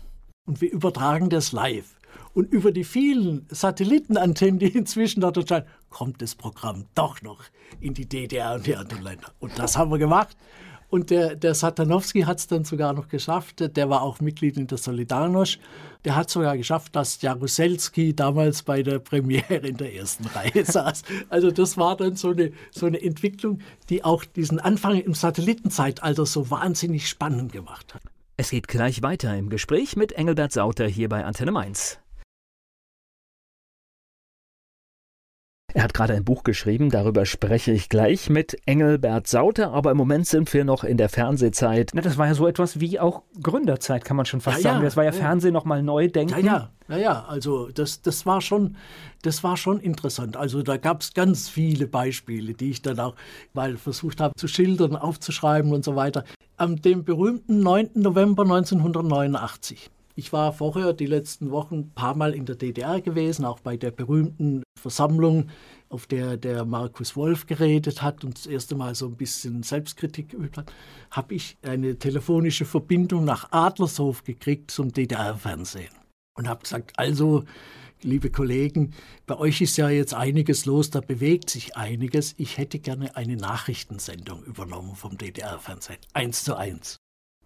und 0.47 0.61
wir 0.61 0.70
übertragen 0.70 1.30
das 1.30 1.53
live. 1.53 1.97
Und 2.34 2.53
über 2.53 2.70
die 2.70 2.84
vielen 2.84 3.47
Satellitenantennen, 3.49 4.59
die 4.59 4.68
inzwischen 4.68 5.22
dort 5.22 5.39
erscheinen, 5.39 5.66
kommt 5.89 6.20
das 6.20 6.34
Programm 6.34 6.84
doch 6.95 7.22
noch 7.22 7.41
in 7.80 7.95
die 7.95 8.07
DDR 8.07 8.57
und 8.57 8.66
die 8.66 8.76
anderen 8.76 9.05
Länder. 9.05 9.32
Und 9.41 9.59
das 9.59 9.78
haben 9.78 9.91
wir 9.91 9.99
gemacht. 9.99 10.37
Und 10.89 11.11
der, 11.11 11.34
der 11.34 11.55
Satanowski 11.55 12.22
hat 12.22 12.39
es 12.39 12.47
dann 12.47 12.64
sogar 12.64 12.93
noch 12.93 13.09
geschafft, 13.09 13.76
der 13.76 13.91
war 13.91 14.03
auch 14.03 14.20
Mitglied 14.20 14.57
in 14.57 14.66
der 14.66 14.78
Solidarność, 14.78 15.59
der 16.05 16.14
hat 16.14 16.30
sogar 16.30 16.57
geschafft, 16.57 16.95
dass 16.95 17.20
Jaruzelski 17.20 18.14
damals 18.14 18.62
bei 18.62 18.82
der 18.82 19.01
Premiere 19.01 19.57
in 19.57 19.76
der 19.76 19.95
ersten 19.95 20.26
Reihe 20.34 20.64
saß. 20.64 21.03
Also 21.28 21.51
das 21.51 21.76
war 21.76 21.97
dann 21.97 22.14
so 22.16 22.30
eine, 22.30 22.53
so 22.70 22.87
eine 22.87 23.03
Entwicklung, 23.03 23.59
die 23.89 24.05
auch 24.05 24.24
diesen 24.24 24.61
Anfang 24.61 25.01
im 25.01 25.14
Satellitenzeitalter 25.14 26.26
so 26.26 26.51
wahnsinnig 26.51 27.09
spannend 27.09 27.53
gemacht 27.53 27.95
hat. 27.95 28.03
Es 28.37 28.51
geht 28.51 28.68
gleich 28.68 29.03
weiter 29.03 29.37
im 29.37 29.49
Gespräch 29.49 29.97
mit 29.97 30.12
Engelbert 30.12 30.53
Sauter 30.53 30.87
hier 30.87 31.09
bei 31.09 31.24
Antenne 31.24 31.53
Mainz. 31.53 31.99
Er 35.77 35.83
hat 35.83 35.93
gerade 35.93 36.14
ein 36.14 36.24
Buch 36.24 36.43
geschrieben, 36.43 36.89
darüber 36.89 37.27
spreche 37.27 37.70
ich 37.70 37.91
gleich 37.91 38.31
mit 38.31 38.57
Engelbert 38.64 39.27
Sauter, 39.27 39.74
aber 39.74 39.91
im 39.91 39.99
Moment 39.99 40.27
sind 40.27 40.51
wir 40.55 40.64
noch 40.64 40.85
in 40.85 40.97
der 40.97 41.11
Fernsehzeit. 41.11 41.91
Na, 41.93 42.01
das 42.01 42.16
war 42.16 42.27
ja 42.27 42.33
so 42.33 42.47
etwas 42.47 42.81
wie 42.81 42.99
auch 42.99 43.24
Gründerzeit, 43.43 44.03
kann 44.03 44.16
man 44.16 44.24
schon 44.24 44.41
fast 44.41 44.64
ja, 44.64 44.70
sagen. 44.70 44.83
das 44.83 44.97
war 44.97 45.05
ja, 45.05 45.11
ja 45.11 45.18
Fernsehen 45.18 45.53
nochmal 45.53 45.83
neu 45.83 46.09
denken. 46.09 46.47
Ja, 46.47 46.70
ja, 46.89 46.97
ja, 46.97 47.24
also 47.29 47.68
das, 47.68 48.01
das, 48.01 48.24
war 48.24 48.41
schon, 48.41 48.79
das 49.20 49.45
war 49.45 49.59
schon 49.59 49.79
interessant. 49.79 50.39
Also 50.39 50.62
da 50.62 50.79
gab 50.79 51.03
es 51.03 51.12
ganz 51.12 51.51
viele 51.51 51.87
Beispiele, 51.87 52.55
die 52.55 52.70
ich 52.70 52.81
dann 52.81 52.99
auch 52.99 53.14
mal 53.53 53.77
versucht 53.77 54.22
habe 54.22 54.33
zu 54.35 54.49
schildern, 54.49 54.97
aufzuschreiben 54.97 55.74
und 55.74 55.85
so 55.85 55.95
weiter. 55.95 56.24
Am 56.57 56.81
dem 56.81 57.05
berühmten 57.05 57.61
9. 57.61 57.91
November 57.97 58.45
1989 58.45 59.91
ich 60.17 60.33
war 60.33 60.53
vorher 60.53 60.95
die 60.95 61.07
letzten 61.07 61.51
Wochen 61.51 61.75
ein 61.75 61.91
paar 61.91 62.17
Mal 62.17 62.35
in 62.35 62.47
der 62.47 62.57
DDR 62.57 63.03
gewesen, 63.03 63.45
auch 63.45 63.61
bei 63.61 63.77
der 63.77 63.91
berühmten 63.91 64.62
Versammlung, 64.81 65.51
auf 65.91 66.07
der 66.07 66.39
der 66.39 66.64
Markus 66.64 67.17
Wolf 67.17 67.47
geredet 67.47 68.03
hat 68.03 68.25
und 68.25 68.37
das 68.39 68.47
erste 68.47 68.75
Mal 68.75 68.95
so 68.95 69.07
ein 69.07 69.17
bisschen 69.17 69.62
Selbstkritik 69.62 70.31
geübt 70.31 70.57
hat, 70.57 70.73
habe 71.11 71.35
ich 71.35 71.59
eine 71.62 71.99
telefonische 71.99 72.64
Verbindung 72.64 73.25
nach 73.25 73.53
Adlershof 73.53 74.25
gekriegt 74.25 74.71
zum 74.71 74.91
DDR-Fernsehen 74.91 75.93
und 76.35 76.49
habe 76.49 76.62
gesagt, 76.62 76.99
also 76.99 77.45
liebe 78.03 78.31
Kollegen, 78.31 78.95
bei 79.27 79.37
euch 79.39 79.61
ist 79.61 79.77
ja 79.77 79.91
jetzt 79.91 80.14
einiges 80.14 80.64
los, 80.64 80.91
da 80.91 81.01
bewegt 81.01 81.51
sich 81.51 81.77
einiges. 81.77 82.35
Ich 82.39 82.57
hätte 82.57 82.79
gerne 82.79 83.17
eine 83.17 83.37
Nachrichtensendung 83.37 84.43
übernommen 84.45 84.97
vom 84.97 85.19
DDR-Fernsehen, 85.19 85.99
eins 86.14 86.43
zu 86.43 86.57
eins. 86.57 86.97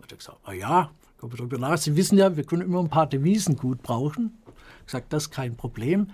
Hat 0.01 0.13
er 0.13 0.19
gesagt, 0.19 0.39
ah 0.45 0.53
ja, 0.53 0.93
Kommen 1.21 1.37
darüber 1.37 1.59
nach. 1.59 1.77
Sie 1.77 1.97
wissen 1.97 2.17
ja, 2.17 2.35
wir 2.35 2.45
können 2.45 2.63
immer 2.63 2.81
ein 2.81 2.89
paar 2.89 3.07
Devisen 3.07 3.57
gut 3.57 3.83
brauchen. 3.83 4.39
Ich 4.81 4.87
gesagt, 4.87 5.13
das 5.13 5.25
ist 5.25 5.31
kein 5.31 5.55
Problem. 5.55 6.07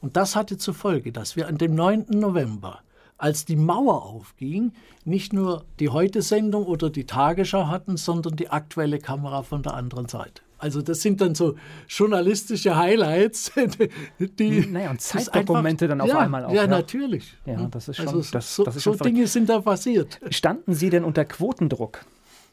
Und 0.00 0.16
das 0.16 0.36
hatte 0.36 0.56
zur 0.56 0.72
Folge, 0.72 1.10
dass 1.10 1.34
wir 1.34 1.48
an 1.48 1.58
dem 1.58 1.74
9. 1.74 2.06
November, 2.10 2.78
als 3.18 3.44
die 3.44 3.56
Mauer 3.56 4.04
aufging, 4.04 4.72
nicht 5.04 5.32
nur 5.32 5.64
die 5.80 5.88
Heute-Sendung 5.88 6.64
oder 6.64 6.90
die 6.90 7.06
Tagesschau 7.06 7.66
hatten, 7.66 7.96
sondern 7.96 8.36
die 8.36 8.50
aktuelle 8.50 9.00
Kamera 9.00 9.42
von 9.42 9.64
der 9.64 9.74
anderen 9.74 10.06
Seite. 10.06 10.42
Also 10.58 10.80
das 10.80 11.02
sind 11.02 11.20
dann 11.20 11.34
so 11.34 11.56
journalistische 11.88 12.76
Highlights, 12.76 13.50
die 14.38 14.66
naja, 14.66 14.92
und 14.92 15.00
Zeitdokumente 15.00 15.88
dann 15.88 16.00
auf 16.00 16.08
ja, 16.08 16.20
einmal 16.20 16.44
auch. 16.44 16.50
Ja, 16.52 16.62
ja, 16.62 16.66
natürlich. 16.68 17.34
Ja, 17.46 17.66
das 17.66 17.88
ist 17.88 17.96
schon. 17.96 18.06
Also 18.06 18.30
das, 18.30 18.54
so, 18.54 18.62
das 18.62 18.76
ist 18.76 18.84
schon 18.84 18.96
so 18.96 19.02
Dinge 19.02 19.26
sind 19.26 19.48
da 19.48 19.60
passiert. 19.60 20.20
Standen 20.30 20.72
Sie 20.72 20.88
denn 20.88 21.02
unter 21.02 21.24
Quotendruck? 21.24 22.04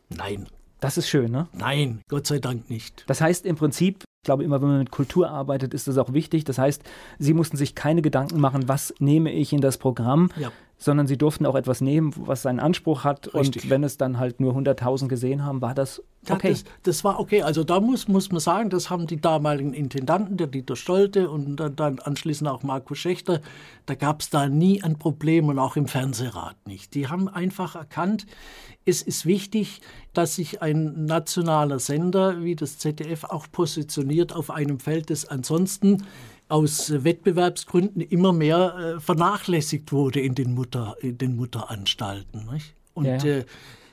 Nein, 0.10 0.48
das 0.80 0.98
ist 0.98 1.10
schön, 1.10 1.32
ne? 1.32 1.48
Nein, 1.54 2.02
Gott 2.08 2.28
sei 2.28 2.40
Dank 2.40 2.70
nicht. 2.70 3.04
Das 3.08 3.22
heißt 3.22 3.46
im 3.46 3.56
Prinzip, 3.56 4.04
ich 4.22 4.26
glaube 4.26 4.44
immer, 4.44 4.62
wenn 4.62 4.70
man 4.70 4.80
mit 4.80 4.92
Kultur 4.92 5.30
arbeitet, 5.30 5.74
ist 5.74 5.88
das 5.88 5.98
auch 5.98 6.14
wichtig. 6.14 6.44
Das 6.44 6.58
heißt, 6.58 6.84
Sie 7.20 7.34
mussten 7.34 7.58
sich 7.58 7.76
keine 7.76 8.02
Gedanken 8.02 8.40
machen, 8.40 8.68
was 8.68 8.94
nehme 9.00 9.32
ich 9.32 9.54
in 9.54 9.62
das 9.62 9.78
Programm, 9.78 10.30
ja. 10.38 10.52
Sondern 10.80 11.08
Sie 11.08 11.18
durften 11.18 11.46
auch 11.46 11.56
etwas 11.56 11.82
nehmen, 11.82 12.14
was 12.16 12.42
seinen 12.42 12.60
Anspruch 12.60 13.04
hat. 13.04 13.34
Richtig. 13.34 13.66
Und 13.66 13.70
wenn 13.70 13.84
es 13.84 13.98
dann 13.98 14.18
halt 14.18 14.40
nur 14.40 14.56
100.000 14.56 15.10
gesehen 15.10 15.44
haben, 15.44 15.62
war 15.62 15.76
das 15.76 16.02
okay. 16.30 16.52
Das, 16.52 16.64
das, 16.84 17.04
war 17.04 17.20
okay. 17.20 17.42
Also 17.42 17.66
da 17.66 17.82
muss, 17.82 18.08
muss 18.08 18.32
man 18.32 18.40
sagen, 18.40 18.70
das 18.70 18.90
haben 18.90 19.06
die 19.06 19.20
damaligen 19.20 19.74
Intendanten, 19.74 20.38
der 20.38 20.48
Dieter 20.48 20.78
Stolte 20.78 21.30
und 21.30 21.58
dann, 21.58 21.76
dann 21.76 22.00
anschließend 22.00 22.50
auch 22.50 22.64
Markus 22.64 22.98
Schächter, 22.98 23.42
da 23.86 23.96
gab 23.96 24.22
es 24.22 24.30
da 24.30 24.48
nie 24.48 24.82
ein 24.82 24.98
Problem 24.98 25.50
und 25.50 25.60
auch 25.60 25.76
im 25.76 25.88
Fernsehrat 25.88 26.56
nicht. 26.66 26.96
Die 26.96 27.10
haben 27.10 27.28
einfach 27.28 27.76
erkannt, 27.76 28.26
es 28.86 29.02
ist 29.02 29.26
wichtig, 29.26 29.82
dass 30.14 30.36
sich 30.36 30.62
ein 30.62 31.06
nationaler 31.06 31.80
Sender 31.80 32.42
wie 32.44 32.56
das 32.56 32.78
ZDF 32.78 33.26
auch 33.26 33.48
positioniert 33.52 34.34
auf 34.34 34.50
einem 34.50 34.80
Feld, 34.80 35.10
das 35.10 35.26
ansonsten 35.26 36.06
aus 36.50 37.04
Wettbewerbsgründen 37.04 38.02
immer 38.02 38.34
mehr 38.34 38.76
äh, 38.76 39.00
vernachlässigt 39.00 39.92
wurde 39.92 40.20
in 40.20 40.36
den, 40.36 40.54
Mutter, 40.54 40.98
in 41.00 41.18
den 41.18 41.36
Mutteranstalten. 41.36 42.50
Nicht? 42.52 42.76
Und 42.94 43.06
ja. 43.06 43.24
äh, 43.24 43.46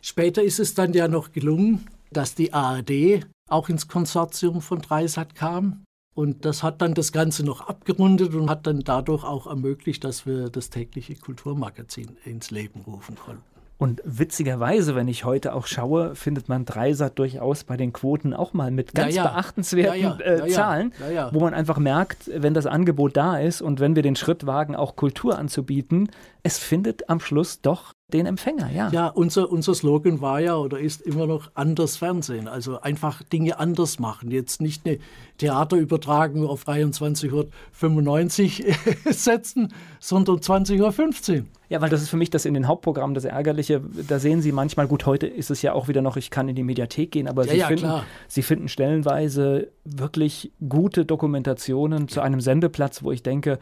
später 0.03 0.43
ist 0.43 0.59
es 0.59 0.75
dann 0.75 0.93
ja 0.93 1.07
noch 1.07 1.33
gelungen, 1.33 1.87
dass 2.11 2.35
die 2.35 2.53
ARD 2.53 3.27
auch 3.49 3.69
ins 3.69 3.89
Konsortium 3.89 4.61
von 4.61 4.81
Dreisat 4.81 5.35
kam. 5.35 5.85
Und 6.15 6.47
das 6.47 6.63
hat 6.63 6.81
dann 6.81 6.95
das 6.95 7.13
Ganze 7.13 7.45
noch 7.45 7.61
abgerundet 7.61 8.35
und 8.35 8.49
hat 8.49 8.67
dann 8.67 8.81
dadurch 8.81 9.23
auch 9.23 9.47
ermöglicht, 9.47 10.03
dass 10.03 10.25
wir 10.25 10.49
das 10.49 10.71
tägliche 10.71 11.15
Kulturmagazin 11.15 12.17
ins 12.25 12.51
Leben 12.51 12.81
rufen 12.81 13.17
konnten. 13.17 13.56
Und 13.79 14.01
witzigerweise, 14.05 14.95
wenn 14.95 15.07
ich 15.07 15.25
heute 15.25 15.55
auch 15.55 15.67
schaue, 15.67 16.15
findet 16.15 16.49
man 16.49 16.65
Dreisat 16.65 17.19
durchaus 17.19 17.65
bei 17.65 17.77
den 17.77 17.93
Quoten 17.93 18.33
auch 18.33 18.55
mal 18.55 18.71
mit 18.71 18.95
ganz 18.95 19.15
ja, 19.15 19.25
ja. 19.25 19.31
beachtenswerten 19.31 20.01
ja, 20.01 20.19
äh, 20.19 20.49
Zahlen, 20.49 20.93
wo 21.33 21.41
man 21.41 21.53
einfach 21.53 21.79
merkt, 21.79 22.31
wenn 22.35 22.55
das 22.55 22.65
Angebot 22.65 23.17
da 23.19 23.39
ist 23.39 23.61
und 23.61 23.79
wenn 23.79 23.95
wir 23.95 24.03
den 24.03 24.17
Schritt 24.17 24.47
wagen, 24.47 24.75
auch 24.75 24.97
Kultur 24.97 25.39
anzubieten, 25.39 26.11
es 26.43 26.59
findet 26.59 27.11
am 27.11 27.21
Schluss 27.21 27.61
doch 27.61 27.93
den 28.13 28.27
Empfänger, 28.27 28.71
ja. 28.71 28.89
Ja, 28.91 29.09
unser, 29.09 29.51
unser 29.51 29.75
Slogan 29.75 30.21
war 30.21 30.39
ja 30.39 30.55
oder 30.57 30.79
ist 30.79 31.03
immer 31.03 31.27
noch 31.27 31.51
anders 31.55 31.97
Fernsehen. 31.97 32.47
Also 32.47 32.81
einfach 32.81 33.25
Dinge 33.25 33.59
anders 33.59 33.99
machen. 33.99 34.31
Jetzt 34.31 34.61
nicht 34.61 34.87
eine 34.87 34.99
Theaterübertragung 35.39 36.47
auf 36.47 36.69
23.95 36.69 38.65
Uhr 38.65 39.13
setzen, 39.13 39.73
sondern 39.99 40.37
20.15 40.37 41.39
Uhr. 41.39 41.45
Ja, 41.69 41.81
weil 41.81 41.91
das 41.91 42.01
ist 42.01 42.09
für 42.09 42.17
mich 42.17 42.31
das 42.31 42.45
in 42.45 42.55
den 42.55 42.69
Hauptprogrammen 42.69 43.17
das 43.17 43.25
Ärgerliche. 43.25 43.83
Da 44.07 44.21
sehen 44.21 44.41
Sie 44.41 44.53
manchmal, 44.53 44.87
gut, 44.87 45.05
heute 45.05 45.27
ist 45.27 45.51
es 45.51 45.63
ja 45.63 45.73
auch 45.73 45.89
wieder 45.89 46.01
noch, 46.01 46.17
ich 46.17 46.31
kann 46.31 46.49
in 46.49 46.55
die 46.55 46.63
Mediathek 46.63 47.11
gehen, 47.11 47.27
aber 47.27 47.45
ja, 47.45 47.53
Sie, 47.53 47.59
ja, 47.59 47.67
finden, 47.67 47.93
Sie 48.29 48.43
finden 48.43 48.69
stellenweise 48.69 49.73
wirklich 49.85 50.53
gute 50.69 51.05
Dokumentationen 51.05 52.07
zu 52.07 52.21
einem 52.21 52.41
Sendeplatz, 52.41 53.03
wo 53.03 53.11
ich 53.11 53.25
denke, 53.25 53.59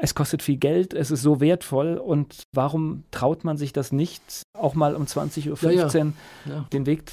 es 0.00 0.14
kostet 0.14 0.42
viel 0.42 0.56
Geld, 0.56 0.94
es 0.94 1.10
ist 1.10 1.22
so 1.22 1.40
wertvoll 1.40 1.98
und 1.98 2.44
warum 2.52 3.04
traut 3.10 3.44
man 3.44 3.56
sich 3.56 3.72
das 3.72 3.92
nicht, 3.92 4.22
auch 4.58 4.74
mal 4.74 4.96
um 4.96 5.04
20.15 5.04 5.50
Uhr 5.50 5.72
ja, 5.72 5.88
ja. 5.88 6.12
Ja. 6.46 6.66
den 6.72 6.86
Weg. 6.86 7.04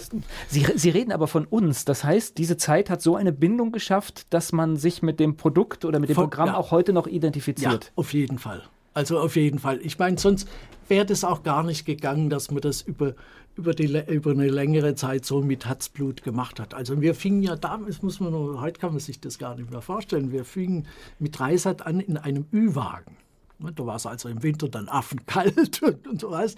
Sie, 0.48 0.66
Sie 0.76 0.90
reden 0.90 1.12
aber 1.12 1.28
von 1.28 1.46
uns, 1.46 1.86
das 1.86 2.04
heißt, 2.04 2.38
diese 2.38 2.58
Zeit 2.58 2.90
hat 2.90 3.02
so 3.02 3.16
eine 3.16 3.34
Bindung 3.34 3.72
geschafft, 3.72 4.34
dass 4.34 4.52
man 4.54 4.78
sich 4.78 5.02
mit 5.02 5.20
dem 5.20 5.36
Produkt 5.36 5.86
oder 5.86 6.00
mit 6.00 6.10
dem 6.10 6.16
von, 6.16 6.30
Programm 6.30 6.56
auch 6.56 6.72
heute 6.72 6.94
noch 6.94 7.08
identifiziert. 7.08 7.86
Ja, 7.86 7.92
auf 7.96 8.14
jeden 8.14 8.40
Fall. 8.40 8.64
Also 8.98 9.20
auf 9.20 9.36
jeden 9.36 9.60
Fall. 9.60 9.80
Ich 9.84 10.00
meine, 10.00 10.18
sonst 10.18 10.50
wäre 10.88 11.06
das 11.06 11.24
auch 11.24 11.44
gar 11.44 11.62
nicht 11.62 11.86
gegangen, 11.86 12.32
dass 12.32 12.50
man 12.50 12.62
das 12.62 12.82
über, 12.82 13.14
über, 13.56 13.76
die, 13.76 13.86
über 14.08 14.32
eine 14.32 14.48
längere 14.48 14.96
Zeit 14.96 15.24
so 15.24 15.44
mit 15.44 15.68
Herzblut 15.68 16.24
gemacht 16.24 16.60
hat. 16.60 16.74
Also 16.74 17.00
wir 17.00 17.14
fingen 17.14 17.44
ja 17.44 17.56
damals, 17.56 18.02
muss 18.02 18.20
man 18.20 18.32
nur, 18.32 18.60
heute 18.60 18.80
kann 18.80 18.94
man 18.94 19.00
sich 19.00 19.22
das 19.22 19.38
gar 19.38 19.56
nicht 19.56 19.70
mehr 19.70 19.84
vorstellen, 19.84 20.32
wir 20.32 20.46
fingen 20.46 20.88
mit 21.20 21.38
Dreisat 21.38 21.86
an 21.86 22.00
in 22.00 22.18
einem 22.18 22.48
Ü-Wagen. 22.52 23.18
Ne, 23.60 23.72
da 23.72 23.86
war 23.86 23.98
es 23.98 24.08
also 24.08 24.30
im 24.30 24.42
Winter 24.42 24.68
dann 24.68 24.90
affenkalt 24.90 25.80
und, 25.84 26.08
und 26.08 26.22
so 26.22 26.32
was. 26.32 26.56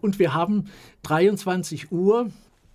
Und 0.00 0.20
wir 0.20 0.32
haben 0.32 0.66
23 1.02 1.90
Uhr 1.90 2.30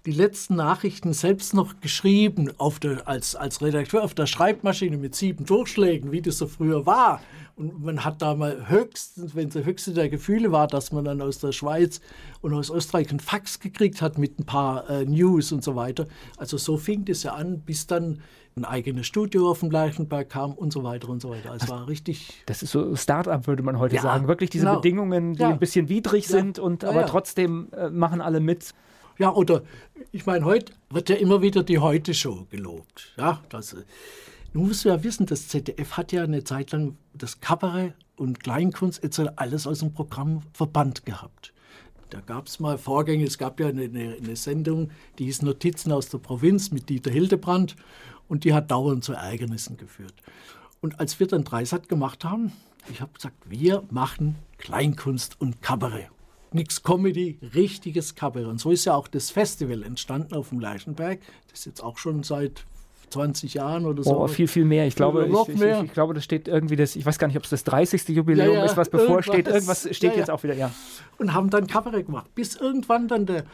die 0.06 0.12
letzten 0.12 0.56
Nachrichten 0.56 1.14
selbst 1.14 1.54
noch 1.54 1.80
geschrieben 1.82 2.52
auf 2.58 2.80
der, 2.80 3.08
als, 3.08 3.36
als 3.36 3.62
Redakteur 3.62 4.04
auf 4.04 4.14
der 4.14 4.28
Schreibmaschine 4.28 4.98
mit 4.98 5.16
sieben 5.16 5.46
Durchschlägen, 5.46 6.12
wie 6.12 6.22
das 6.22 6.38
so 6.38 6.48
früher 6.48 6.86
war. 6.86 7.22
Und 7.56 7.84
man 7.84 8.04
hat 8.04 8.22
da 8.22 8.36
mal 8.36 8.68
höchstens, 8.70 9.34
wenn 9.36 9.48
es 9.48 9.54
der 9.54 9.66
höchste 9.66 9.94
der 9.94 10.10
Gefühle 10.10 10.52
war, 10.52 10.68
dass 10.68 10.92
man 10.92 11.06
dann 11.06 11.22
aus 11.22 11.40
der 11.40 11.54
Schweiz 11.54 12.02
und 12.42 12.54
aus 12.54 12.70
Österreich 12.70 13.10
einen 13.10 13.20
Fax 13.20 13.60
gekriegt 13.60 14.02
hat 14.02 14.18
mit 14.18 14.40
ein 14.40 14.46
paar 14.46 14.90
äh, 14.90 15.06
News 15.06 15.52
und 15.52 15.64
so 15.64 15.76
weiter. 15.76 16.08
Also 16.38 16.58
so 16.58 16.78
fing 16.78 17.06
das 17.06 17.24
ja 17.24 17.34
an, 17.34 17.62
bis 17.62 17.88
dann 17.88 18.20
ein 18.58 18.66
eigenes 18.66 19.08
Studio 19.08 19.50
auf 19.50 19.60
dem 19.60 19.72
Leichenberg 19.72 20.30
kam 20.30 20.54
und 20.54 20.72
so 20.72 20.84
weiter 20.84 21.10
und 21.10 21.22
so 21.22 21.30
weiter. 21.30 21.52
Also 21.52 21.66
es 21.66 21.70
war 21.70 21.88
richtig. 21.88 22.44
Das 22.46 22.64
ist 22.64 22.72
so 22.72 22.96
Start-up, 22.96 23.48
würde 23.48 23.64
man 23.64 23.80
heute 23.80 23.96
ja, 23.96 24.02
sagen. 24.02 24.28
Wirklich 24.28 24.50
diese 24.50 24.66
genau. 24.66 24.78
Bedingungen, 24.78 25.34
die 25.34 25.42
ja. 25.42 25.50
ein 25.50 25.60
bisschen 25.60 25.90
widrig 25.90 26.26
ja. 26.26 26.38
sind 26.38 26.60
und 26.60 26.84
aber 26.86 27.06
trotzdem 27.06 27.70
äh, 27.72 27.90
machen 27.90 28.22
alle 28.22 28.40
mit. 28.40 28.74
Ja, 29.18 29.34
oder 29.34 29.64
ich 30.12 30.26
meine, 30.26 30.46
heute 30.46 30.74
wird 30.90 31.10
ja 31.10 31.16
immer 31.16 31.42
wieder 31.42 31.64
die 31.64 31.80
Heute-Show 31.80 32.48
gelobt. 32.50 33.14
Ja, 33.18 33.42
das, 33.50 33.74
äh, 33.74 33.84
nun 34.54 34.68
musst 34.68 34.84
du 34.84 34.90
ja 34.90 35.04
wissen, 35.04 35.26
das 35.26 35.48
ZDF 35.48 35.98
hat 35.98 36.12
ja 36.12 36.24
eine 36.24 36.44
Zeit 36.44 36.72
lang 36.72 36.98
das 37.14 37.40
Kabarett 37.40 37.94
und 38.18 38.42
Kleinkunst 38.42 39.04
etc. 39.04 39.32
alles 39.38 39.68
aus 39.68 39.80
dem 39.80 39.94
Programm 39.94 40.42
verbannt 40.54 41.06
gehabt. 41.06 41.54
Da 42.10 42.20
gab 42.22 42.48
es 42.48 42.60
mal 42.60 42.78
Vorgänge, 42.78 43.26
es 43.26 43.38
gab 43.38 43.60
ja 43.60 43.68
eine, 43.68 43.84
eine, 43.84 44.36
Sendung, 44.36 44.92
die 45.18 45.26
hieß 45.26 45.42
Notizen 45.42 45.92
aus 45.92 46.10
der 46.10 46.20
Provinz 46.20 46.72
mit 46.72 46.90
Dieter 46.90 47.12
Hildebrand 47.12 47.76
und 48.28 48.44
die 48.44 48.54
hat 48.54 48.72
dauernd 48.72 49.04
zu 49.04 49.14
Ärgernissen 49.14 49.78
geführt. 49.78 50.14
Und 50.82 51.00
als 51.00 51.20
wir 51.20 51.28
dann 51.28 51.44
Dreisat 51.44 51.90
gemacht 51.90 52.24
haben, 52.24 52.52
ich 52.92 53.02
habe 53.02 53.14
gesagt, 53.14 53.36
wir 53.46 53.84
machen 53.90 54.36
Kleinkunst 54.58 55.42
und 55.42 55.62
Kabarett 55.62 56.15
nichts 56.56 56.84
Comedy, 56.84 57.40
richtiges 57.54 58.16
Kabarett. 58.16 58.48
Und 58.48 58.60
so 58.60 58.72
ist 58.72 58.86
ja 58.86 58.96
auch 58.96 59.08
das 59.08 59.30
Festival 59.30 59.84
entstanden 59.84 60.34
auf 60.34 60.50
dem 60.50 60.60
Leichenberg. 60.60 61.20
Das 61.50 61.60
ist 61.60 61.66
jetzt 61.66 61.84
auch 61.84 61.98
schon 61.98 62.24
seit 62.24 62.66
20 63.10 63.54
Jahren 63.54 63.86
oder 63.86 64.04
so. 64.04 64.18
Oh, 64.18 64.28
viel, 64.28 64.48
viel 64.48 64.66
mehr. 64.66 64.88
Ich 64.88 64.96
glaube, 64.96 65.26
ich, 65.28 65.56
ich, 65.56 65.62
ich, 65.62 65.84
ich, 65.84 65.94
glaube, 65.94 66.14
das 66.14 66.24
steht 66.24 66.48
irgendwie 66.48 66.76
das, 66.76 66.96
ich 66.96 67.06
weiß 67.06 67.20
gar 67.20 67.28
nicht, 67.28 67.38
ob 67.38 67.44
es 67.44 67.50
das 67.50 67.64
30. 67.64 68.10
Jubiläum 68.10 68.54
ja, 68.54 68.60
ja, 68.60 68.66
ist, 68.66 68.78
was 68.78 68.90
bevorsteht. 68.90 69.48
Irgendwas, 69.48 69.86
irgendwas 69.86 69.98
steht 69.98 70.14
ja, 70.14 70.18
jetzt 70.18 70.32
auch 70.32 70.44
wieder, 70.44 70.56
ja. 70.56 70.72
Und 71.18 71.34
haben 71.34 71.50
dann 71.50 71.68
Kabarett 71.68 72.08
gemacht, 72.08 72.34
bis 72.36 72.56
irgendwann 72.56 73.08
dann 73.08 73.26
der, 73.26 73.46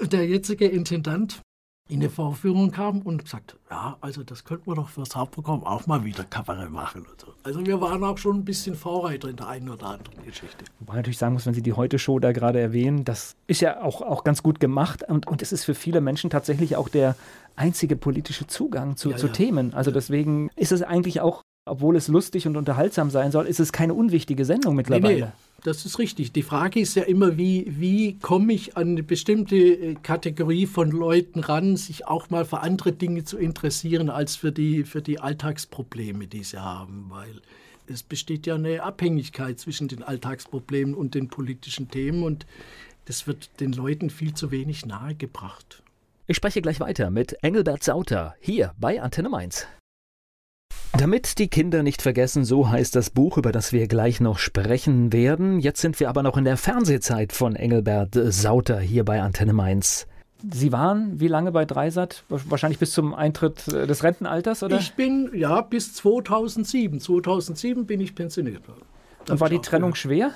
der 0.00 0.26
jetzige 0.26 0.66
Intendant 0.66 1.40
in 1.88 2.00
eine 2.00 2.10
Vorführung 2.10 2.72
kam 2.72 3.02
und 3.02 3.24
gesagt, 3.24 3.56
ja, 3.70 3.96
also 4.00 4.24
das 4.24 4.44
könnten 4.44 4.66
wir 4.66 4.74
doch 4.74 4.88
fürs 4.88 5.14
Hauptprogramm 5.14 5.62
auch 5.62 5.86
mal 5.86 6.04
wieder 6.04 6.24
Kabarett 6.24 6.70
machen. 6.70 7.06
So. 7.16 7.28
Also 7.44 7.64
wir 7.64 7.80
waren 7.80 8.02
auch 8.02 8.18
schon 8.18 8.38
ein 8.38 8.44
bisschen 8.44 8.74
Vorreiter 8.74 9.28
in 9.28 9.36
der 9.36 9.46
einen 9.46 9.68
oder 9.68 9.86
anderen 9.86 10.24
Geschichte. 10.24 10.64
Wobei 10.80 10.94
man 10.94 10.96
natürlich 10.96 11.18
sagen 11.18 11.34
muss, 11.34 11.46
wenn 11.46 11.54
Sie 11.54 11.62
die 11.62 11.74
Heute-Show 11.74 12.18
da 12.18 12.32
gerade 12.32 12.58
erwähnen, 12.58 13.04
das 13.04 13.36
ist 13.46 13.60
ja 13.60 13.82
auch, 13.82 14.02
auch 14.02 14.24
ganz 14.24 14.42
gut 14.42 14.58
gemacht 14.58 15.04
und, 15.08 15.28
und 15.28 15.42
es 15.42 15.52
ist 15.52 15.64
für 15.64 15.74
viele 15.74 16.00
Menschen 16.00 16.28
tatsächlich 16.28 16.74
auch 16.74 16.88
der 16.88 17.14
einzige 17.54 17.94
politische 17.94 18.48
Zugang 18.48 18.96
zu, 18.96 19.10
ja, 19.10 19.16
zu 19.16 19.28
ja. 19.28 19.32
Themen. 19.32 19.72
Also 19.72 19.92
deswegen 19.92 20.50
ist 20.56 20.72
es 20.72 20.82
eigentlich 20.82 21.20
auch, 21.20 21.42
obwohl 21.66 21.94
es 21.94 22.08
lustig 22.08 22.48
und 22.48 22.56
unterhaltsam 22.56 23.10
sein 23.10 23.30
soll, 23.30 23.46
ist 23.46 23.60
es 23.60 23.70
keine 23.70 23.94
unwichtige 23.94 24.44
Sendung 24.44 24.74
mittlerweile. 24.74 25.14
Nee, 25.14 25.20
nee 25.20 25.45
das 25.66 25.84
ist 25.84 25.98
richtig. 25.98 26.32
Die 26.32 26.42
Frage 26.42 26.78
ist 26.78 26.94
ja 26.94 27.02
immer, 27.02 27.36
wie, 27.36 27.66
wie 27.68 28.18
komme 28.20 28.52
ich 28.52 28.76
an 28.76 28.90
eine 28.90 29.02
bestimmte 29.02 29.56
äh, 29.56 29.94
Kategorie 29.94 30.66
von 30.66 30.92
Leuten 30.92 31.40
ran, 31.40 31.76
sich 31.76 32.06
auch 32.06 32.30
mal 32.30 32.44
für 32.44 32.60
andere 32.60 32.92
Dinge 32.92 33.24
zu 33.24 33.36
interessieren, 33.36 34.08
als 34.08 34.36
für 34.36 34.52
die, 34.52 34.84
für 34.84 35.02
die 35.02 35.18
Alltagsprobleme, 35.18 36.28
die 36.28 36.44
sie 36.44 36.62
haben. 36.62 37.06
Weil 37.08 37.40
es 37.88 38.04
besteht 38.04 38.46
ja 38.46 38.54
eine 38.54 38.84
Abhängigkeit 38.84 39.58
zwischen 39.58 39.88
den 39.88 40.04
Alltagsproblemen 40.04 40.94
und 40.94 41.14
den 41.14 41.28
politischen 41.28 41.90
Themen 41.90 42.22
und 42.22 42.46
das 43.06 43.26
wird 43.26 43.60
den 43.60 43.72
Leuten 43.72 44.10
viel 44.10 44.34
zu 44.34 44.50
wenig 44.50 44.86
nahegebracht. 44.86 45.82
Ich 46.28 46.36
spreche 46.36 46.62
gleich 46.62 46.80
weiter 46.80 47.10
mit 47.10 47.36
Engelbert 47.42 47.82
Sauter 47.82 48.34
hier 48.40 48.72
bei 48.78 49.00
Antenne 49.00 49.28
Mainz. 49.28 49.66
Damit 50.92 51.38
die 51.38 51.48
Kinder 51.48 51.82
nicht 51.82 52.02
vergessen, 52.02 52.44
so 52.44 52.70
heißt 52.70 52.96
das 52.96 53.10
Buch, 53.10 53.36
über 53.36 53.52
das 53.52 53.72
wir 53.72 53.86
gleich 53.86 54.20
noch 54.20 54.38
sprechen 54.38 55.12
werden. 55.12 55.60
Jetzt 55.60 55.80
sind 55.80 56.00
wir 56.00 56.08
aber 56.08 56.22
noch 56.22 56.36
in 56.36 56.44
der 56.44 56.56
Fernsehzeit 56.56 57.32
von 57.32 57.54
Engelbert 57.54 58.14
Sauter 58.14 58.80
hier 58.80 59.04
bei 59.04 59.20
Antenne 59.20 59.52
Mainz. 59.52 60.06
Sie 60.52 60.72
waren 60.72 61.18
wie 61.18 61.28
lange 61.28 61.52
bei 61.52 61.64
Dreisat? 61.64 62.24
Wahrscheinlich 62.28 62.78
bis 62.78 62.92
zum 62.92 63.14
Eintritt 63.14 63.66
des 63.66 64.04
Rentenalters, 64.04 64.62
oder? 64.62 64.78
Ich 64.78 64.94
bin, 64.94 65.30
ja, 65.34 65.60
bis 65.60 65.94
2007. 65.94 67.00
2007 67.00 67.86
bin 67.86 68.00
ich 68.00 68.14
pensioniert. 68.14 68.62
Und 69.28 69.40
war 69.40 69.48
die 69.48 69.60
Trennung 69.60 69.90
ja. 69.90 69.96
schwer? 69.96 70.30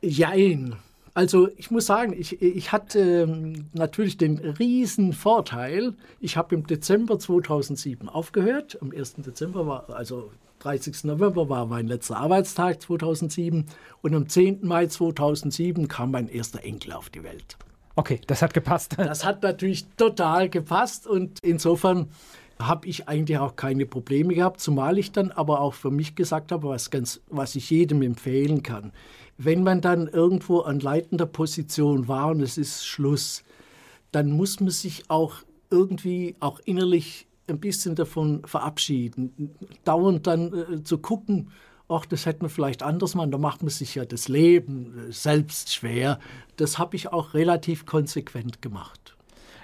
Jein. 0.00 0.76
Also 1.18 1.48
ich 1.56 1.72
muss 1.72 1.86
sagen, 1.86 2.14
ich, 2.16 2.40
ich 2.40 2.70
hatte 2.70 3.00
ähm, 3.00 3.66
natürlich 3.72 4.18
den 4.18 4.38
riesen 4.38 5.12
Vorteil, 5.12 5.94
ich 6.20 6.36
habe 6.36 6.54
im 6.54 6.64
Dezember 6.64 7.18
2007 7.18 8.08
aufgehört. 8.08 8.78
Am 8.80 8.92
1. 8.92 9.14
Dezember 9.16 9.66
war, 9.66 9.90
also 9.90 10.30
30. 10.60 11.02
November 11.02 11.48
war 11.48 11.66
mein 11.66 11.88
letzter 11.88 12.18
Arbeitstag 12.18 12.80
2007 12.80 13.66
und 14.00 14.14
am 14.14 14.28
10. 14.28 14.60
Mai 14.62 14.86
2007 14.86 15.88
kam 15.88 16.12
mein 16.12 16.28
erster 16.28 16.62
Enkel 16.62 16.92
auf 16.92 17.10
die 17.10 17.24
Welt. 17.24 17.56
Okay, 17.96 18.20
das 18.28 18.40
hat 18.40 18.54
gepasst. 18.54 18.94
Das 18.96 19.24
hat 19.24 19.42
natürlich 19.42 19.88
total 19.96 20.48
gepasst 20.48 21.08
und 21.08 21.40
insofern 21.42 22.10
habe 22.60 22.86
ich 22.86 23.08
eigentlich 23.08 23.38
auch 23.38 23.56
keine 23.56 23.86
Probleme 23.86 24.34
gehabt, 24.34 24.60
zumal 24.60 24.98
ich 24.98 25.10
dann 25.10 25.32
aber 25.32 25.60
auch 25.60 25.74
für 25.74 25.90
mich 25.90 26.14
gesagt 26.14 26.52
habe, 26.52 26.68
was, 26.68 26.90
ganz, 26.90 27.20
was 27.28 27.56
ich 27.56 27.70
jedem 27.70 28.02
empfehlen 28.02 28.62
kann 28.62 28.92
wenn 29.38 29.62
man 29.62 29.80
dann 29.80 30.08
irgendwo 30.08 30.60
an 30.60 30.80
leitender 30.80 31.26
Position 31.26 32.08
war 32.08 32.30
und 32.30 32.42
es 32.42 32.58
ist 32.58 32.84
Schluss, 32.84 33.44
dann 34.10 34.30
muss 34.30 34.60
man 34.60 34.70
sich 34.70 35.04
auch 35.08 35.36
irgendwie 35.70 36.36
auch 36.40 36.60
innerlich 36.64 37.26
ein 37.46 37.60
bisschen 37.60 37.94
davon 37.94 38.42
verabschieden. 38.44 39.54
Dauernd 39.84 40.26
dann 40.26 40.52
äh, 40.52 40.82
zu 40.82 40.98
gucken, 40.98 41.50
ach, 41.88 42.04
das 42.04 42.26
hätte 42.26 42.42
man 42.42 42.50
vielleicht 42.50 42.82
anders 42.82 43.14
machen, 43.14 43.30
da 43.30 43.38
macht 43.38 43.62
man 43.62 43.70
sich 43.70 43.94
ja 43.94 44.04
das 44.04 44.28
Leben 44.28 45.08
äh, 45.08 45.12
selbst 45.12 45.72
schwer. 45.72 46.18
Das 46.56 46.78
habe 46.78 46.96
ich 46.96 47.12
auch 47.12 47.32
relativ 47.32 47.86
konsequent 47.86 48.60
gemacht. 48.60 49.16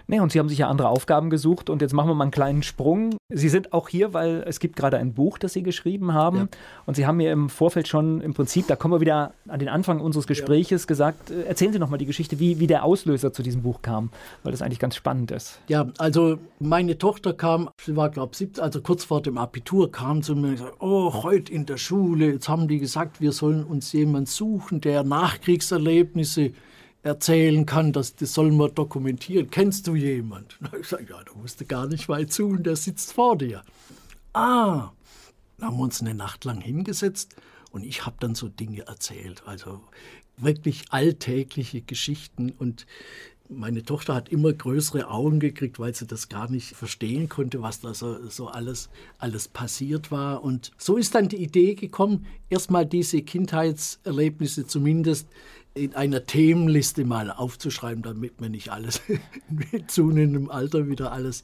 Nee, 0.06 0.20
und 0.20 0.32
Sie 0.32 0.38
haben 0.38 0.48
sich 0.48 0.58
ja 0.58 0.68
andere 0.68 0.88
Aufgaben 0.88 1.30
gesucht 1.30 1.70
und 1.70 1.80
jetzt 1.80 1.94
machen 1.94 2.08
wir 2.08 2.14
mal 2.14 2.24
einen 2.24 2.30
kleinen 2.30 2.62
Sprung. 2.62 3.16
Sie 3.30 3.48
sind 3.48 3.72
auch 3.72 3.88
hier, 3.88 4.12
weil 4.12 4.44
es 4.46 4.60
gibt 4.60 4.76
gerade 4.76 4.98
ein 4.98 5.14
Buch, 5.14 5.38
das 5.38 5.54
Sie 5.54 5.62
geschrieben 5.62 6.12
haben 6.12 6.36
ja. 6.36 6.48
und 6.84 6.94
Sie 6.94 7.06
haben 7.06 7.16
mir 7.16 7.32
im 7.32 7.48
Vorfeld 7.48 7.88
schon 7.88 8.20
im 8.20 8.34
Prinzip, 8.34 8.66
da 8.66 8.76
kommen 8.76 8.94
wir 8.94 9.00
wieder 9.00 9.32
an 9.48 9.58
den 9.58 9.68
Anfang 9.68 10.00
unseres 10.00 10.26
Gespräches, 10.26 10.82
ja. 10.82 10.86
gesagt, 10.86 11.30
äh, 11.30 11.44
erzählen 11.44 11.72
Sie 11.72 11.78
noch 11.78 11.88
mal 11.88 11.96
die 11.96 12.06
Geschichte, 12.06 12.38
wie, 12.38 12.60
wie 12.60 12.66
der 12.66 12.84
Auslöser 12.84 13.32
zu 13.32 13.42
diesem 13.42 13.62
Buch 13.62 13.80
kam, 13.80 14.10
weil 14.42 14.52
das 14.52 14.60
eigentlich 14.60 14.78
ganz 14.78 14.94
spannend 14.94 15.30
ist. 15.30 15.58
Ja, 15.68 15.86
also 15.98 16.38
meine 16.60 16.98
Tochter 16.98 17.32
kam, 17.32 17.70
sie 17.80 17.96
war 17.96 18.10
glaube 18.10 18.32
ich 18.32 18.38
17, 18.38 18.62
also 18.62 18.82
kurz 18.82 19.04
vor 19.04 19.22
dem 19.22 19.38
Abitur, 19.38 19.90
kam 19.90 20.22
zu 20.22 20.36
mir 20.36 20.48
und 20.48 20.56
gesagt, 20.56 20.76
oh, 20.80 21.22
heute 21.22 21.50
in 21.50 21.64
der 21.64 21.78
Schule, 21.78 22.32
jetzt 22.32 22.48
haben 22.48 22.68
die 22.68 22.78
gesagt, 22.78 23.20
wir 23.22 23.32
sollen 23.32 23.64
uns 23.64 23.92
jemanden 23.92 24.26
suchen, 24.26 24.80
der 24.80 25.02
Nachkriegserlebnisse 25.02 26.52
erzählen 27.04 27.66
kann, 27.66 27.92
das, 27.92 28.16
das 28.16 28.32
sollen 28.32 28.56
wir 28.56 28.70
dokumentieren. 28.70 29.50
Kennst 29.50 29.86
du 29.86 29.94
jemand? 29.94 30.58
Ich 30.80 30.88
sage, 30.88 31.06
ja, 31.10 31.22
da 31.22 31.32
musst 31.34 31.60
du 31.60 31.66
gar 31.66 31.86
nicht 31.86 32.08
weit 32.08 32.32
suchen, 32.32 32.62
der 32.62 32.76
sitzt 32.76 33.12
vor 33.12 33.36
dir. 33.36 33.62
Ah, 34.32 34.90
dann 35.58 35.68
haben 35.68 35.76
wir 35.76 35.84
uns 35.84 36.00
eine 36.00 36.14
Nacht 36.14 36.44
lang 36.44 36.60
hingesetzt 36.60 37.36
und 37.70 37.84
ich 37.84 38.06
habe 38.06 38.16
dann 38.20 38.34
so 38.34 38.48
Dinge 38.48 38.86
erzählt, 38.86 39.42
also 39.46 39.82
wirklich 40.36 40.86
alltägliche 40.90 41.82
Geschichten 41.82 42.50
und 42.50 42.86
meine 43.50 43.82
Tochter 43.82 44.14
hat 44.14 44.30
immer 44.30 44.54
größere 44.54 45.08
Augen 45.08 45.38
gekriegt, 45.38 45.78
weil 45.78 45.94
sie 45.94 46.06
das 46.06 46.30
gar 46.30 46.50
nicht 46.50 46.74
verstehen 46.74 47.28
konnte, 47.28 47.60
was 47.60 47.80
da 47.80 47.92
so, 47.92 48.28
so 48.28 48.48
alles, 48.48 48.88
alles 49.18 49.48
passiert 49.48 50.10
war. 50.10 50.42
Und 50.42 50.72
so 50.78 50.96
ist 50.96 51.14
dann 51.14 51.28
die 51.28 51.42
Idee 51.42 51.74
gekommen, 51.74 52.24
erstmal 52.48 52.86
diese 52.86 53.20
Kindheitserlebnisse 53.20 54.66
zumindest 54.66 55.28
in 55.74 55.94
einer 55.94 56.24
Themenliste 56.24 57.04
mal 57.04 57.30
aufzuschreiben, 57.30 58.02
damit 58.02 58.40
man 58.40 58.52
nicht 58.52 58.70
alles 58.70 59.00
mit 59.48 59.90
zunehmendem 59.90 60.50
Alter 60.50 60.88
wieder 60.88 61.12
alles, 61.12 61.42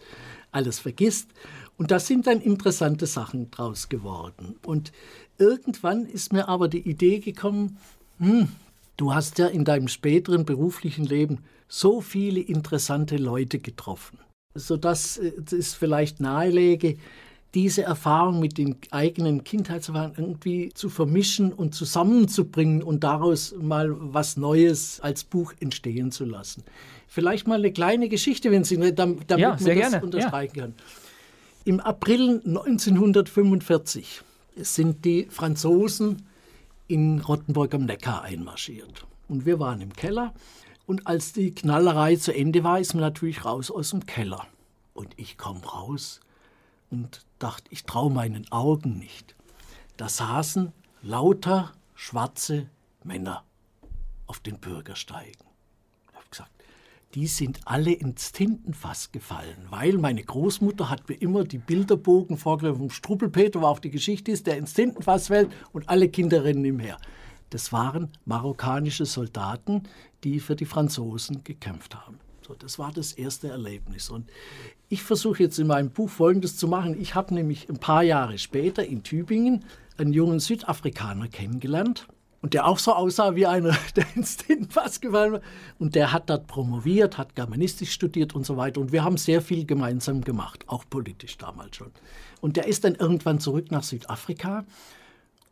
alles 0.52 0.78
vergisst. 0.78 1.28
Und 1.76 1.90
da 1.90 1.98
sind 1.98 2.26
dann 2.26 2.40
interessante 2.40 3.06
Sachen 3.06 3.50
draus 3.50 3.88
geworden. 3.88 4.56
Und 4.64 4.92
irgendwann 5.38 6.06
ist 6.06 6.32
mir 6.32 6.48
aber 6.48 6.68
die 6.68 6.88
Idee 6.88 7.18
gekommen, 7.18 7.78
hm, 8.18 8.48
du 8.96 9.14
hast 9.14 9.38
ja 9.38 9.46
in 9.46 9.64
deinem 9.64 9.88
späteren 9.88 10.44
beruflichen 10.44 11.04
Leben 11.04 11.38
so 11.66 12.00
viele 12.00 12.40
interessante 12.40 13.16
Leute 13.16 13.58
getroffen, 13.58 14.18
sodass 14.54 15.16
äh, 15.16 15.32
es 15.52 15.74
vielleicht 15.74 16.20
nahelege, 16.20 16.98
diese 17.54 17.82
Erfahrung 17.82 18.38
mit 18.38 18.58
den 18.58 18.76
eigenen 18.90 19.42
Kindheitserfahrungen 19.42 20.14
irgendwie 20.16 20.70
zu 20.72 20.88
vermischen 20.88 21.52
und 21.52 21.74
zusammenzubringen 21.74 22.82
und 22.82 23.02
daraus 23.02 23.54
mal 23.60 23.94
was 23.98 24.36
Neues 24.36 25.00
als 25.00 25.24
Buch 25.24 25.52
entstehen 25.58 26.12
zu 26.12 26.24
lassen. 26.24 26.62
Vielleicht 27.08 27.48
mal 27.48 27.58
eine 27.58 27.72
kleine 27.72 28.08
Geschichte, 28.08 28.52
wenn 28.52 28.62
Sie 28.62 28.76
damit 28.94 29.30
ja, 29.30 29.48
man 29.48 29.58
das 29.58 29.64
gerne. 29.64 30.00
unterstreichen 30.00 30.56
ja. 30.56 30.62
kann. 30.64 30.74
Im 31.64 31.80
April 31.80 32.40
1945 32.46 34.22
sind 34.56 35.04
die 35.04 35.26
Franzosen 35.28 36.26
in 36.86 37.20
Rottenburg 37.20 37.74
am 37.74 37.84
Neckar 37.84 38.22
einmarschiert. 38.22 39.06
Und 39.28 39.44
wir 39.44 39.58
waren 39.60 39.80
im 39.80 39.92
Keller 39.92 40.32
Und 40.86 41.06
als 41.06 41.32
die 41.32 41.54
Knallerei 41.54 42.16
zu 42.16 42.34
Ende 42.34 42.64
war, 42.64 42.80
ist 42.80 42.94
man 42.94 43.02
natürlich 43.02 43.44
raus 43.44 43.70
aus 43.70 43.90
dem 43.90 44.06
Keller. 44.06 44.46
Und 44.92 45.14
ich 45.16 45.38
komme 45.38 45.60
raus 45.64 46.20
und 46.90 47.24
dachte, 47.38 47.70
ich 47.70 47.84
traue 47.84 48.10
meinen 48.10 48.50
Augen 48.52 48.98
nicht. 48.98 49.34
Da 49.96 50.08
saßen 50.08 50.72
lauter 51.02 51.72
schwarze 51.94 52.68
Männer 53.04 53.44
auf 54.26 54.40
den 54.40 54.58
Bürgersteigen. 54.58 55.44
Ich 56.10 56.16
habe 56.16 56.28
gesagt, 56.30 56.50
die 57.14 57.26
sind 57.26 57.60
alle 57.64 57.92
ins 57.92 58.32
Tintenfass 58.32 59.10
gefallen, 59.12 59.66
weil 59.70 59.98
meine 59.98 60.22
Großmutter 60.22 60.88
hat 60.88 61.08
mir 61.08 61.16
immer 61.16 61.44
die 61.44 61.58
Bilderbogen 61.58 62.36
vorgelegt 62.36 62.78
vom 62.78 62.90
Struppelpeter, 62.90 63.62
wo 63.62 63.66
auch 63.66 63.80
die 63.80 63.90
Geschichte 63.90 64.30
ist, 64.30 64.46
der 64.46 64.56
ins 64.56 64.74
Tintenfass 64.74 65.28
fällt 65.28 65.50
und 65.72 65.88
alle 65.88 66.08
Kinder 66.08 66.44
rennen 66.44 66.64
ihm 66.64 66.78
her. 66.78 66.98
Das 67.50 67.72
waren 67.72 68.10
marokkanische 68.24 69.06
Soldaten, 69.06 69.82
die 70.22 70.38
für 70.38 70.54
die 70.54 70.66
Franzosen 70.66 71.42
gekämpft 71.42 71.96
haben. 71.96 72.20
So, 72.50 72.56
das 72.56 72.80
war 72.80 72.90
das 72.90 73.12
erste 73.12 73.48
Erlebnis. 73.48 74.10
Und 74.10 74.28
ich 74.88 75.04
versuche 75.04 75.40
jetzt 75.40 75.60
in 75.60 75.68
meinem 75.68 75.90
Buch 75.90 76.10
Folgendes 76.10 76.56
zu 76.56 76.66
machen. 76.66 77.00
Ich 77.00 77.14
habe 77.14 77.32
nämlich 77.32 77.68
ein 77.68 77.78
paar 77.78 78.02
Jahre 78.02 78.38
später 78.38 78.84
in 78.84 79.04
Tübingen 79.04 79.64
einen 79.98 80.12
jungen 80.12 80.40
Südafrikaner 80.40 81.28
kennengelernt 81.28 82.08
und 82.42 82.52
der 82.52 82.66
auch 82.66 82.80
so 82.80 82.92
aussah 82.92 83.36
wie 83.36 83.46
einer, 83.46 83.76
der 83.94 84.04
ins 84.16 84.36
Tintenfass 84.36 85.00
gefallen 85.00 85.34
war. 85.34 85.40
Und 85.78 85.94
der 85.94 86.12
hat 86.12 86.28
dort 86.28 86.48
promoviert, 86.48 87.18
hat 87.18 87.36
Germanistik 87.36 87.86
studiert 87.86 88.34
und 88.34 88.44
so 88.44 88.56
weiter. 88.56 88.80
Und 88.80 88.90
wir 88.90 89.04
haben 89.04 89.16
sehr 89.16 89.42
viel 89.42 89.64
gemeinsam 89.64 90.22
gemacht, 90.22 90.64
auch 90.66 90.82
politisch 90.90 91.38
damals 91.38 91.76
schon. 91.76 91.92
Und 92.40 92.56
der 92.56 92.66
ist 92.66 92.82
dann 92.82 92.96
irgendwann 92.96 93.38
zurück 93.38 93.70
nach 93.70 93.84
Südafrika. 93.84 94.64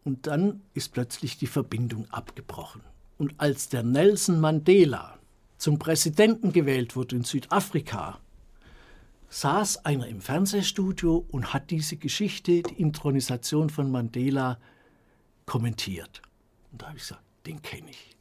Und 0.04 0.26
dann 0.26 0.62
ist 0.74 0.92
plötzlich 0.92 1.38
die 1.38 1.46
Verbindung 1.46 2.10
abgebrochen. 2.10 2.80
Und 3.18 3.34
als 3.38 3.68
der 3.68 3.84
Nelson 3.84 4.40
Mandela 4.40 5.17
zum 5.58 5.78
Präsidenten 5.78 6.52
gewählt 6.52 6.96
wurde 6.96 7.16
in 7.16 7.24
Südafrika, 7.24 8.20
saß 9.28 9.84
einer 9.84 10.06
im 10.06 10.20
Fernsehstudio 10.20 11.26
und 11.30 11.52
hat 11.52 11.70
diese 11.70 11.96
Geschichte, 11.96 12.62
die 12.62 12.80
Intronisation 12.80 13.68
von 13.68 13.90
Mandela, 13.90 14.58
kommentiert. 15.44 16.22
Und 16.72 16.82
da 16.82 16.86
habe 16.86 16.96
ich 16.96 17.02
gesagt, 17.02 17.22
den 17.46 17.60
kenne 17.60 17.90
ich. 17.90 18.16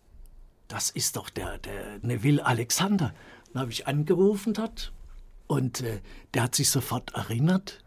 Das 0.67 0.89
ist 0.89 1.15
doch 1.15 1.29
der, 1.29 1.59
der 1.59 1.99
Neville 2.01 2.45
Alexander. 2.45 3.13
Dann 3.53 3.61
habe 3.61 3.71
ich 3.71 3.87
angerufen 3.87 4.53
dort 4.53 4.91
und 5.45 5.81
äh, 5.81 6.01
der 6.33 6.43
hat 6.43 6.55
sich 6.55 6.69
sofort 6.69 7.13
erinnert 7.13 7.83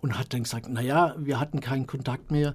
und 0.00 0.18
hat 0.18 0.32
dann 0.32 0.44
gesagt, 0.44 0.68
naja, 0.68 1.14
wir 1.18 1.40
hatten 1.40 1.60
keinen 1.60 1.86
Kontakt 1.86 2.30
mehr. 2.30 2.54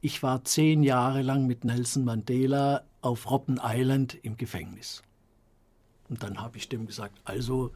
Ich 0.00 0.22
war 0.22 0.44
zehn 0.44 0.82
Jahre 0.82 1.22
lang 1.22 1.46
mit 1.46 1.64
Nelson 1.64 2.04
Mandela 2.04 2.84
auf 3.00 3.30
Robben 3.30 3.58
Island 3.62 4.14
im 4.22 4.36
Gefängnis. 4.36 5.02
Und 6.08 6.22
dann 6.22 6.40
habe 6.40 6.56
ich 6.58 6.68
dem 6.68 6.86
gesagt, 6.86 7.20
also 7.24 7.70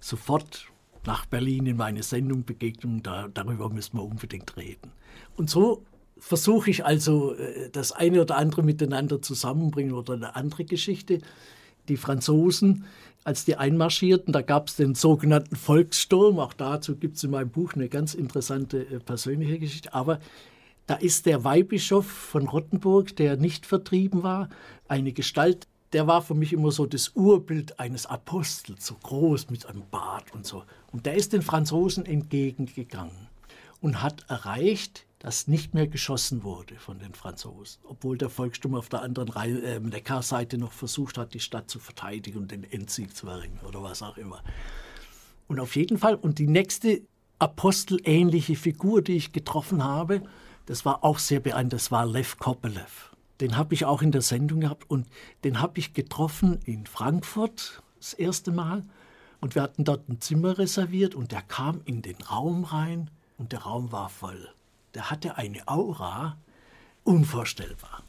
sofort 0.00 0.66
nach 1.06 1.26
Berlin 1.26 1.66
in 1.66 1.76
meine 1.76 2.02
Sendung 2.02 2.44
Begegnung, 2.44 3.02
da, 3.02 3.28
darüber 3.28 3.70
müssen 3.70 3.96
wir 3.96 4.04
unbedingt 4.04 4.56
reden. 4.56 4.92
Und 5.36 5.48
so 5.48 5.84
versuche 6.18 6.70
ich 6.70 6.84
also 6.84 7.34
äh, 7.34 7.70
das 7.70 7.92
eine 7.92 8.20
oder 8.20 8.36
andere 8.36 8.62
miteinander 8.62 9.22
zusammenbringen 9.22 9.94
oder 9.94 10.14
eine 10.14 10.36
andere 10.36 10.64
Geschichte. 10.64 11.20
Die 11.88 11.96
Franzosen, 11.96 12.84
als 13.24 13.44
die 13.44 13.56
einmarschierten, 13.56 14.32
da 14.32 14.42
gab 14.42 14.68
es 14.68 14.76
den 14.76 14.94
sogenannten 14.94 15.56
Volkssturm. 15.56 16.38
Auch 16.38 16.52
dazu 16.52 16.96
gibt 16.96 17.16
es 17.16 17.24
in 17.24 17.30
meinem 17.30 17.50
Buch 17.50 17.74
eine 17.74 17.88
ganz 17.88 18.14
interessante 18.14 18.86
äh, 18.86 19.00
persönliche 19.00 19.58
Geschichte. 19.58 19.94
Aber 19.94 20.20
da 20.86 20.94
ist 20.96 21.26
der 21.26 21.44
Weihbischof 21.44 22.06
von 22.06 22.48
Rottenburg, 22.48 23.16
der 23.16 23.36
nicht 23.36 23.64
vertrieben 23.64 24.22
war, 24.22 24.48
eine 24.88 25.12
Gestalt, 25.12 25.66
der 25.92 26.06
war 26.06 26.22
für 26.22 26.34
mich 26.34 26.52
immer 26.52 26.70
so 26.70 26.86
das 26.86 27.10
Urbild 27.14 27.80
eines 27.80 28.06
Apostels, 28.06 28.86
so 28.86 28.94
groß 28.94 29.50
mit 29.50 29.66
einem 29.66 29.82
Bart 29.90 30.32
und 30.32 30.46
so. 30.46 30.64
Und 30.92 31.06
der 31.06 31.14
ist 31.14 31.32
den 31.32 31.42
Franzosen 31.42 32.06
entgegengegangen 32.06 33.28
und 33.80 34.02
hat 34.02 34.24
erreicht, 34.28 35.06
dass 35.18 35.48
nicht 35.48 35.74
mehr 35.74 35.86
geschossen 35.86 36.44
wurde 36.44 36.76
von 36.76 36.98
den 36.98 37.14
Franzosen, 37.14 37.82
obwohl 37.84 38.16
der 38.16 38.30
Volkssturm 38.30 38.74
auf 38.74 38.88
der 38.88 39.02
anderen 39.02 39.28
Rhein 39.28 39.62
äh, 39.62 40.56
noch 40.56 40.72
versucht 40.72 41.18
hat, 41.18 41.34
die 41.34 41.40
Stadt 41.40 41.68
zu 41.68 41.78
verteidigen 41.78 42.38
und 42.38 42.50
den 42.50 42.64
Endsieg 42.64 43.14
zu 43.14 43.28
erringen 43.28 43.60
oder 43.66 43.82
was 43.82 44.02
auch 44.02 44.16
immer. 44.16 44.42
Und 45.46 45.60
auf 45.60 45.76
jeden 45.76 45.98
Fall, 45.98 46.14
und 46.14 46.38
die 46.38 46.46
nächste 46.46 47.02
apostelähnliche 47.38 48.56
Figur, 48.56 49.02
die 49.02 49.16
ich 49.16 49.32
getroffen 49.32 49.84
habe, 49.84 50.22
das 50.66 50.84
war 50.84 51.04
auch 51.04 51.18
sehr 51.18 51.40
beeindruckend, 51.40 51.72
das 51.72 51.90
war 51.90 52.06
Lev 52.06 52.38
Kopelev. 52.38 53.09
Den 53.40 53.56
habe 53.56 53.74
ich 53.74 53.84
auch 53.84 54.02
in 54.02 54.12
der 54.12 54.22
Sendung 54.22 54.60
gehabt 54.60 54.88
und 54.90 55.06
den 55.44 55.60
habe 55.60 55.78
ich 55.78 55.94
getroffen 55.94 56.58
in 56.64 56.86
Frankfurt 56.86 57.82
das 57.98 58.14
erste 58.14 58.52
Mal. 58.52 58.84
Und 59.40 59.54
wir 59.54 59.62
hatten 59.62 59.84
dort 59.84 60.08
ein 60.08 60.20
Zimmer 60.20 60.58
reserviert 60.58 61.14
und 61.14 61.32
der 61.32 61.42
kam 61.42 61.80
in 61.84 62.02
den 62.02 62.16
Raum 62.16 62.64
rein 62.64 63.10
und 63.38 63.52
der 63.52 63.60
Raum 63.60 63.90
war 63.90 64.10
voll 64.10 64.48
der 64.94 65.10
hatte 65.10 65.36
eine 65.36 65.66
Aura, 65.66 66.36
unvorstellbar. 67.04 68.02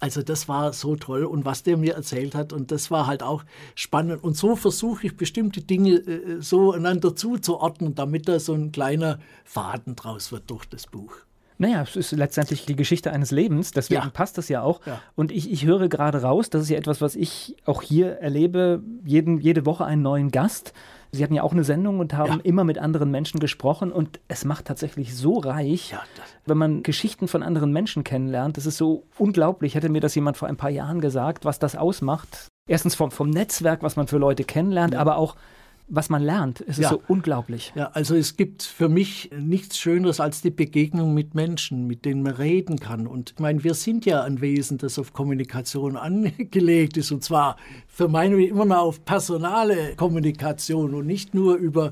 Also 0.00 0.22
das 0.22 0.48
war 0.48 0.72
so 0.72 0.96
toll 0.96 1.24
und 1.24 1.44
was 1.44 1.62
der 1.62 1.76
mir 1.76 1.94
erzählt 1.94 2.34
hat 2.34 2.52
und 2.52 2.72
das 2.72 2.90
war 2.90 3.06
halt 3.06 3.22
auch 3.22 3.44
spannend 3.76 4.24
und 4.24 4.36
so 4.36 4.56
versuche 4.56 5.06
ich 5.06 5.16
bestimmte 5.16 5.60
Dinge 5.60 5.92
äh, 5.92 6.42
so 6.42 6.72
einander 6.72 7.14
zuzuordnen, 7.14 7.94
damit 7.94 8.26
da 8.26 8.40
so 8.40 8.52
ein 8.52 8.72
kleiner 8.72 9.20
Faden 9.44 9.94
draus 9.94 10.32
wird 10.32 10.50
durch 10.50 10.66
das 10.66 10.88
Buch. 10.88 11.14
Naja, 11.60 11.82
es 11.82 11.94
ist 11.94 12.12
letztendlich 12.12 12.64
die 12.64 12.74
Geschichte 12.74 13.12
eines 13.12 13.32
Lebens, 13.32 13.72
deswegen 13.72 14.04
ja. 14.04 14.08
passt 14.08 14.38
das 14.38 14.48
ja 14.48 14.62
auch. 14.62 14.80
Ja. 14.86 14.98
Und 15.14 15.30
ich, 15.30 15.52
ich 15.52 15.66
höre 15.66 15.90
gerade 15.90 16.22
raus, 16.22 16.48
das 16.48 16.62
ist 16.62 16.70
ja 16.70 16.78
etwas, 16.78 17.02
was 17.02 17.14
ich 17.14 17.54
auch 17.66 17.82
hier 17.82 18.12
erlebe, 18.12 18.82
jeden, 19.04 19.38
jede 19.38 19.66
Woche 19.66 19.84
einen 19.84 20.00
neuen 20.00 20.30
Gast. 20.30 20.72
Sie 21.12 21.22
hatten 21.22 21.34
ja 21.34 21.42
auch 21.42 21.52
eine 21.52 21.62
Sendung 21.62 22.00
und 22.00 22.14
haben 22.14 22.38
ja. 22.38 22.40
immer 22.44 22.64
mit 22.64 22.78
anderen 22.78 23.10
Menschen 23.10 23.40
gesprochen 23.40 23.92
und 23.92 24.20
es 24.28 24.46
macht 24.46 24.64
tatsächlich 24.64 25.14
so 25.14 25.36
reich, 25.36 25.90
ja, 25.90 26.00
wenn 26.46 26.56
man 26.56 26.82
Geschichten 26.82 27.28
von 27.28 27.42
anderen 27.42 27.72
Menschen 27.72 28.04
kennenlernt. 28.04 28.56
Das 28.56 28.64
ist 28.64 28.78
so 28.78 29.04
unglaublich. 29.18 29.74
Hätte 29.74 29.90
mir 29.90 30.00
das 30.00 30.14
jemand 30.14 30.38
vor 30.38 30.48
ein 30.48 30.56
paar 30.56 30.70
Jahren 30.70 31.02
gesagt, 31.02 31.44
was 31.44 31.58
das 31.58 31.76
ausmacht. 31.76 32.48
Erstens 32.68 32.94
vom, 32.94 33.10
vom 33.10 33.28
Netzwerk, 33.28 33.82
was 33.82 33.96
man 33.96 34.06
für 34.06 34.16
Leute 34.16 34.44
kennenlernt, 34.44 34.94
ja. 34.94 35.00
aber 35.00 35.16
auch 35.16 35.36
was 35.90 36.08
man 36.08 36.22
lernt. 36.22 36.60
Es 36.60 36.78
ist 36.78 36.84
ja. 36.84 36.90
so 36.90 37.02
unglaublich. 37.08 37.72
Ja, 37.74 37.90
also 37.92 38.14
es 38.14 38.36
gibt 38.36 38.62
für 38.62 38.88
mich 38.88 39.30
nichts 39.36 39.76
Schöneres 39.76 40.20
als 40.20 40.40
die 40.40 40.50
Begegnung 40.50 41.12
mit 41.14 41.34
Menschen, 41.34 41.88
mit 41.88 42.04
denen 42.04 42.22
man 42.22 42.34
reden 42.34 42.78
kann. 42.78 43.08
Und 43.08 43.32
ich 43.32 43.38
meine, 43.40 43.64
wir 43.64 43.74
sind 43.74 44.06
ja 44.06 44.22
ein 44.22 44.40
Wesen, 44.40 44.78
das 44.78 44.98
auf 45.00 45.12
Kommunikation 45.12 45.96
angelegt 45.98 46.96
ist. 46.96 47.10
Und 47.10 47.24
zwar 47.24 47.56
für 47.88 48.06
meine 48.06 48.42
immer 48.44 48.64
noch 48.64 48.78
auf 48.78 49.04
personale 49.04 49.96
Kommunikation 49.96 50.94
und 50.94 51.06
nicht 51.06 51.34
nur 51.34 51.56
über, 51.56 51.90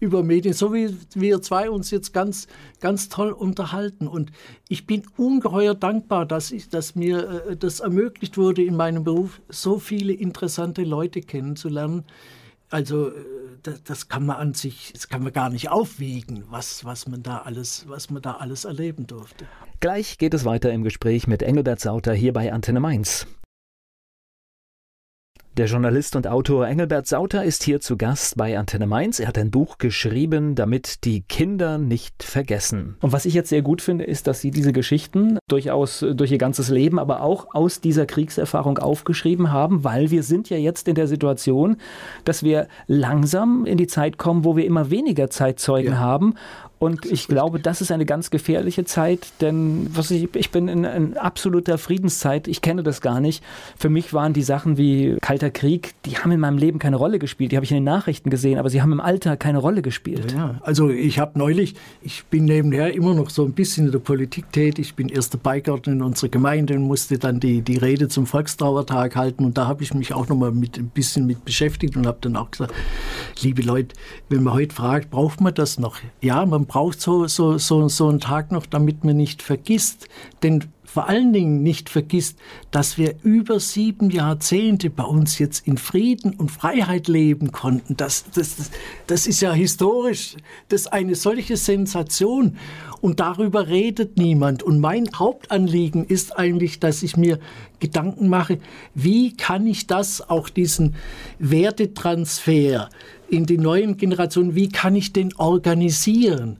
über 0.00 0.24
Medien, 0.24 0.52
so 0.52 0.74
wie 0.74 0.96
wir 1.14 1.40
zwei 1.40 1.70
uns 1.70 1.92
jetzt 1.92 2.12
ganz, 2.12 2.48
ganz 2.80 3.08
toll 3.08 3.30
unterhalten. 3.30 4.08
Und 4.08 4.32
ich 4.68 4.88
bin 4.88 5.04
ungeheuer 5.16 5.74
dankbar, 5.74 6.26
dass, 6.26 6.50
ich, 6.50 6.68
dass 6.68 6.96
mir 6.96 7.46
äh, 7.48 7.56
das 7.56 7.78
ermöglicht 7.78 8.36
wurde, 8.36 8.64
in 8.64 8.76
meinem 8.76 9.04
Beruf 9.04 9.40
so 9.48 9.78
viele 9.78 10.12
interessante 10.12 10.82
Leute 10.82 11.20
kennenzulernen 11.20 12.04
also 12.70 13.08
äh, 13.08 13.12
das, 13.62 13.82
das, 13.84 14.08
kann 14.08 14.26
man 14.26 14.36
an 14.36 14.54
sich, 14.54 14.92
das 14.92 15.08
kann 15.08 15.22
man 15.22 15.32
gar 15.32 15.50
nicht 15.50 15.70
aufwiegen, 15.70 16.44
was, 16.48 16.84
was 16.84 17.08
man 17.08 17.22
da 17.22 17.38
alles, 17.38 17.84
was 17.88 18.10
man 18.10 18.22
da 18.22 18.32
alles 18.32 18.64
erleben 18.64 19.06
durfte. 19.06 19.46
Gleich 19.80 20.18
geht 20.18 20.34
es 20.34 20.44
weiter 20.44 20.72
im 20.72 20.84
Gespräch 20.84 21.26
mit 21.26 21.42
Engelbert 21.42 21.80
Sauter 21.80 22.14
hier 22.14 22.32
bei 22.32 22.52
Antenne 22.52 22.80
Mainz. 22.80 23.26
Der 25.56 25.64
Journalist 25.64 26.16
und 26.16 26.26
Autor 26.26 26.68
Engelbert 26.68 27.06
Sauter 27.06 27.42
ist 27.42 27.62
hier 27.62 27.80
zu 27.80 27.96
Gast 27.96 28.36
bei 28.36 28.58
Antenne 28.58 28.86
Mainz. 28.86 29.20
Er 29.20 29.28
hat 29.28 29.38
ein 29.38 29.50
Buch 29.50 29.78
geschrieben, 29.78 30.54
damit 30.54 31.04
die 31.04 31.22
Kinder 31.22 31.78
nicht 31.78 32.22
vergessen. 32.22 32.98
Und 33.00 33.12
was 33.12 33.24
ich 33.24 33.32
jetzt 33.32 33.48
sehr 33.48 33.62
gut 33.62 33.80
finde, 33.80 34.04
ist, 34.04 34.26
dass 34.26 34.42
Sie 34.42 34.50
diese 34.50 34.74
Geschichten 34.74 35.38
durchaus 35.48 36.04
durch 36.12 36.30
Ihr 36.30 36.36
ganzes 36.36 36.68
Leben, 36.68 36.98
aber 36.98 37.22
auch 37.22 37.54
aus 37.54 37.80
dieser 37.80 38.04
Kriegserfahrung 38.04 38.76
aufgeschrieben 38.76 39.50
haben, 39.50 39.82
weil 39.82 40.10
wir 40.10 40.22
sind 40.22 40.50
ja 40.50 40.58
jetzt 40.58 40.88
in 40.88 40.94
der 40.94 41.06
Situation, 41.06 41.78
dass 42.26 42.42
wir 42.42 42.68
langsam 42.86 43.64
in 43.64 43.78
die 43.78 43.86
Zeit 43.86 44.18
kommen, 44.18 44.44
wo 44.44 44.56
wir 44.58 44.66
immer 44.66 44.90
weniger 44.90 45.30
Zeitzeugen 45.30 45.92
ja. 45.92 45.98
haben 45.98 46.34
und 46.78 47.06
ich 47.06 47.26
glaube, 47.26 47.58
das 47.58 47.80
ist 47.80 47.90
eine 47.90 48.04
ganz 48.04 48.28
gefährliche 48.28 48.84
Zeit, 48.84 49.28
denn 49.40 49.88
was 49.94 50.10
ich, 50.10 50.28
ich 50.34 50.50
bin 50.50 50.68
in, 50.68 50.84
in, 50.84 51.16
absoluter 51.16 51.78
Friedenszeit, 51.78 52.48
ich 52.48 52.60
kenne 52.60 52.82
das 52.82 53.00
gar 53.00 53.20
nicht. 53.20 53.42
Für 53.78 53.88
mich 53.88 54.12
waren 54.12 54.34
die 54.34 54.42
Sachen 54.42 54.76
wie 54.76 55.16
Kalter 55.22 55.48
Krieg, 55.48 55.94
die 56.04 56.18
haben 56.18 56.32
in 56.32 56.40
meinem 56.40 56.58
Leben 56.58 56.78
keine 56.78 56.96
Rolle 56.96 57.18
gespielt. 57.18 57.52
Die 57.52 57.56
habe 57.56 57.64
ich 57.64 57.70
in 57.70 57.78
den 57.78 57.84
Nachrichten 57.84 58.28
gesehen, 58.28 58.58
aber 58.58 58.68
sie 58.68 58.82
haben 58.82 58.92
im 58.92 59.00
Alter 59.00 59.38
keine 59.38 59.56
Rolle 59.56 59.80
gespielt. 59.80 60.32
Ja, 60.32 60.56
also 60.60 60.90
ich 60.90 61.18
habe 61.18 61.38
neulich, 61.38 61.76
ich 62.02 62.26
bin 62.26 62.44
nebenher 62.44 62.92
immer 62.92 63.14
noch 63.14 63.30
so 63.30 63.46
ein 63.46 63.52
bisschen 63.52 63.86
in 63.86 63.92
der 63.92 63.98
Politik 64.00 64.52
tätig. 64.52 64.88
Ich 64.88 64.94
bin 64.94 65.08
erster 65.08 65.38
Beigärtner 65.38 65.94
in 65.94 66.02
unserer 66.02 66.28
Gemeinde 66.28 66.74
und 66.74 66.82
musste 66.82 67.18
dann 67.18 67.40
die, 67.40 67.62
die 67.62 67.78
Rede 67.78 68.08
zum 68.08 68.26
Volkstrauertag 68.26 69.16
halten. 69.16 69.46
Und 69.46 69.56
da 69.56 69.66
habe 69.66 69.82
ich 69.82 69.94
mich 69.94 70.12
auch 70.12 70.28
noch 70.28 70.36
mal 70.36 70.52
mit, 70.52 70.76
ein 70.76 70.88
bisschen 70.88 71.24
mit 71.24 71.42
beschäftigt 71.46 71.96
und 71.96 72.06
habe 72.06 72.18
dann 72.20 72.36
auch 72.36 72.50
gesagt, 72.50 72.74
liebe 73.40 73.62
Leute, 73.62 73.96
wenn 74.28 74.42
man 74.42 74.52
heute 74.52 74.74
fragt, 74.74 75.10
braucht 75.10 75.40
man 75.40 75.54
das 75.54 75.78
noch? 75.78 75.96
Ja, 76.20 76.44
man 76.44 76.65
braucht 76.66 77.00
so, 77.00 77.26
so, 77.26 77.58
so, 77.58 77.88
so 77.88 78.08
einen 78.08 78.20
Tag 78.20 78.52
noch, 78.52 78.66
damit 78.66 79.04
man 79.04 79.16
nicht 79.16 79.42
vergisst. 79.42 80.08
Denn 80.42 80.64
vor 80.96 81.08
allen 81.08 81.34
Dingen 81.34 81.62
nicht 81.62 81.90
vergisst, 81.90 82.38
dass 82.70 82.96
wir 82.96 83.16
über 83.22 83.60
sieben 83.60 84.08
Jahrzehnte 84.08 84.88
bei 84.88 85.02
uns 85.04 85.38
jetzt 85.38 85.66
in 85.66 85.76
Frieden 85.76 86.32
und 86.32 86.50
Freiheit 86.50 87.06
leben 87.06 87.52
konnten. 87.52 87.98
Das, 87.98 88.24
das, 88.34 88.70
das 89.06 89.26
ist 89.26 89.42
ja 89.42 89.52
historisch. 89.52 90.36
Das 90.70 90.82
ist 90.82 90.92
eine 90.94 91.14
solche 91.14 91.58
Sensation. 91.58 92.56
Und 93.02 93.20
darüber 93.20 93.68
redet 93.68 94.16
niemand. 94.16 94.62
Und 94.62 94.80
mein 94.80 95.06
Hauptanliegen 95.14 96.06
ist 96.06 96.38
eigentlich, 96.38 96.80
dass 96.80 97.02
ich 97.02 97.16
mir 97.18 97.40
Gedanken 97.78 98.30
mache, 98.30 98.58
wie 98.94 99.36
kann 99.36 99.66
ich 99.66 99.86
das, 99.86 100.26
auch 100.30 100.48
diesen 100.48 100.94
Wertetransfer 101.38 102.88
in 103.28 103.46
die 103.46 103.58
neuen 103.58 103.96
Generationen, 103.96 104.54
wie 104.54 104.68
kann 104.68 104.94
ich 104.94 105.12
den 105.12 105.34
organisieren? 105.36 106.58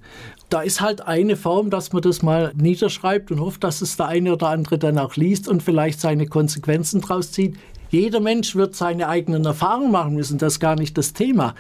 Da 0.48 0.62
ist 0.62 0.80
halt 0.80 1.00
eine 1.00 1.36
Form, 1.36 1.70
dass 1.70 1.92
man 1.92 2.02
das 2.02 2.22
mal 2.22 2.52
niederschreibt 2.56 3.32
und 3.32 3.40
hofft, 3.40 3.64
dass 3.64 3.82
es 3.82 3.96
der 3.96 4.06
eine 4.06 4.32
oder 4.32 4.48
andere 4.48 4.78
dann 4.78 4.98
auch 4.98 5.16
liest 5.16 5.48
und 5.48 5.62
vielleicht 5.62 6.00
seine 6.00 6.26
Konsequenzen 6.26 7.00
draus 7.00 7.32
zieht. 7.32 7.56
Jeder 7.90 8.20
Mensch 8.20 8.54
wird 8.54 8.74
seine 8.74 9.08
eigenen 9.08 9.44
Erfahrungen 9.44 9.90
machen 9.90 10.14
müssen, 10.14 10.38
das 10.38 10.54
ist 10.54 10.60
gar 10.60 10.76
nicht 10.76 10.96
das 10.98 11.12
Thema. 11.12 11.54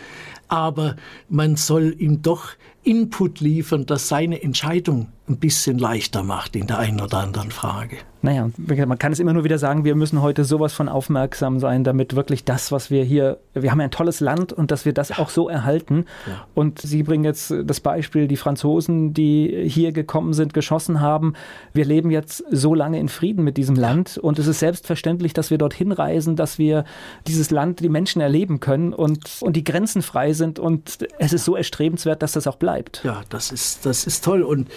Aber 0.48 0.96
man 1.28 1.56
soll 1.56 1.94
ihm 1.98 2.22
doch 2.22 2.50
Input 2.82 3.40
liefern, 3.40 3.86
dass 3.86 4.08
seine 4.08 4.42
Entscheidung 4.42 5.08
ein 5.28 5.38
bisschen 5.38 5.78
leichter 5.78 6.22
macht 6.22 6.56
in 6.56 6.66
der 6.66 6.78
einen 6.78 7.00
oder 7.00 7.18
anderen 7.18 7.50
Frage. 7.50 7.98
Naja, 8.22 8.50
man 8.56 8.98
kann 8.98 9.12
es 9.12 9.20
immer 9.20 9.32
nur 9.32 9.44
wieder 9.44 9.58
sagen, 9.58 9.84
wir 9.84 9.94
müssen 9.94 10.20
heute 10.20 10.44
sowas 10.44 10.72
von 10.72 10.88
aufmerksam 10.88 11.60
sein, 11.60 11.84
damit 11.84 12.16
wirklich 12.16 12.44
das, 12.44 12.72
was 12.72 12.90
wir 12.90 13.04
hier, 13.04 13.38
wir 13.54 13.70
haben 13.70 13.78
ja 13.78 13.84
ein 13.84 13.92
tolles 13.92 14.18
Land 14.18 14.52
und 14.52 14.72
dass 14.72 14.84
wir 14.84 14.92
das 14.92 15.10
ja. 15.10 15.18
auch 15.18 15.28
so 15.28 15.48
erhalten. 15.48 16.06
Ja. 16.26 16.44
Und 16.54 16.80
Sie 16.80 17.04
bringen 17.04 17.22
jetzt 17.22 17.54
das 17.64 17.78
Beispiel, 17.78 18.26
die 18.26 18.36
Franzosen, 18.36 19.14
die 19.14 19.68
hier 19.68 19.92
gekommen 19.92 20.32
sind, 20.32 20.54
geschossen 20.54 21.00
haben. 21.00 21.34
Wir 21.72 21.84
leben 21.84 22.10
jetzt 22.10 22.42
so 22.50 22.74
lange 22.74 22.98
in 22.98 23.08
Frieden 23.08 23.44
mit 23.44 23.56
diesem 23.56 23.76
Land 23.76 24.18
und 24.18 24.40
es 24.40 24.48
ist 24.48 24.58
selbstverständlich, 24.58 25.32
dass 25.32 25.50
wir 25.50 25.58
dorthin 25.58 25.92
reisen, 25.92 26.34
dass 26.34 26.58
wir 26.58 26.84
dieses 27.28 27.52
Land, 27.52 27.78
die 27.78 27.88
Menschen 27.88 28.20
erleben 28.20 28.58
können 28.58 28.92
und, 28.92 29.38
und 29.40 29.54
die 29.54 29.62
Grenzen 29.62 30.02
frei 30.02 30.32
sind 30.32 30.58
und 30.58 30.98
es 31.18 31.32
ist 31.32 31.44
so 31.44 31.54
erstrebenswert, 31.54 32.22
dass 32.22 32.32
das 32.32 32.48
auch 32.48 32.56
bleibt. 32.56 33.02
Ja, 33.04 33.22
das 33.28 33.52
ist, 33.52 33.86
das 33.86 34.04
ist 34.04 34.24
toll 34.24 34.42
und 34.42 34.68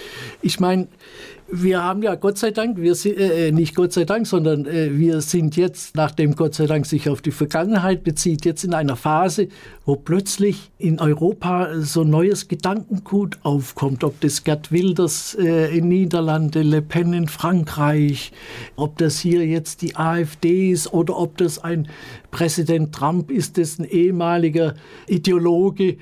ich 0.42 0.60
meine, 0.60 0.88
wir 1.52 1.82
haben 1.82 2.02
ja 2.02 2.14
Gott 2.14 2.38
sei 2.38 2.52
Dank, 2.52 2.78
wir 2.78 2.94
sind, 2.94 3.18
äh, 3.18 3.48
äh, 3.48 3.52
nicht 3.52 3.74
Gott 3.74 3.92
sei 3.92 4.04
Dank, 4.04 4.26
sondern 4.26 4.66
äh, 4.66 4.96
wir 4.96 5.20
sind 5.20 5.56
jetzt, 5.56 5.96
nachdem 5.96 6.36
Gott 6.36 6.54
sei 6.54 6.66
Dank 6.66 6.86
sich 6.86 7.08
auf 7.08 7.22
die 7.22 7.32
Vergangenheit 7.32 8.04
bezieht, 8.04 8.44
jetzt 8.44 8.62
in 8.62 8.72
einer 8.72 8.96
Phase, 8.96 9.48
wo 9.84 9.96
plötzlich 9.96 10.70
in 10.78 11.00
Europa 11.00 11.80
so 11.80 12.04
neues 12.04 12.46
Gedankengut 12.46 13.38
aufkommt, 13.42 14.04
ob 14.04 14.20
das 14.20 14.44
Gerd 14.44 14.70
Wilders 14.70 15.36
äh, 15.40 15.76
in 15.76 15.88
Niederlande, 15.88 16.62
Le 16.62 16.82
Pen 16.82 17.12
in 17.12 17.28
Frankreich, 17.28 18.32
ob 18.76 18.98
das 18.98 19.18
hier 19.18 19.44
jetzt 19.44 19.82
die 19.82 19.96
AfD 19.96 20.70
ist 20.70 20.92
oder 20.92 21.18
ob 21.18 21.36
das 21.36 21.58
ein 21.58 21.88
Präsident 22.30 22.94
Trump 22.94 23.30
ist, 23.30 23.56
dessen 23.56 23.84
ehemaliger 23.84 24.74
Ideologe 25.08 25.96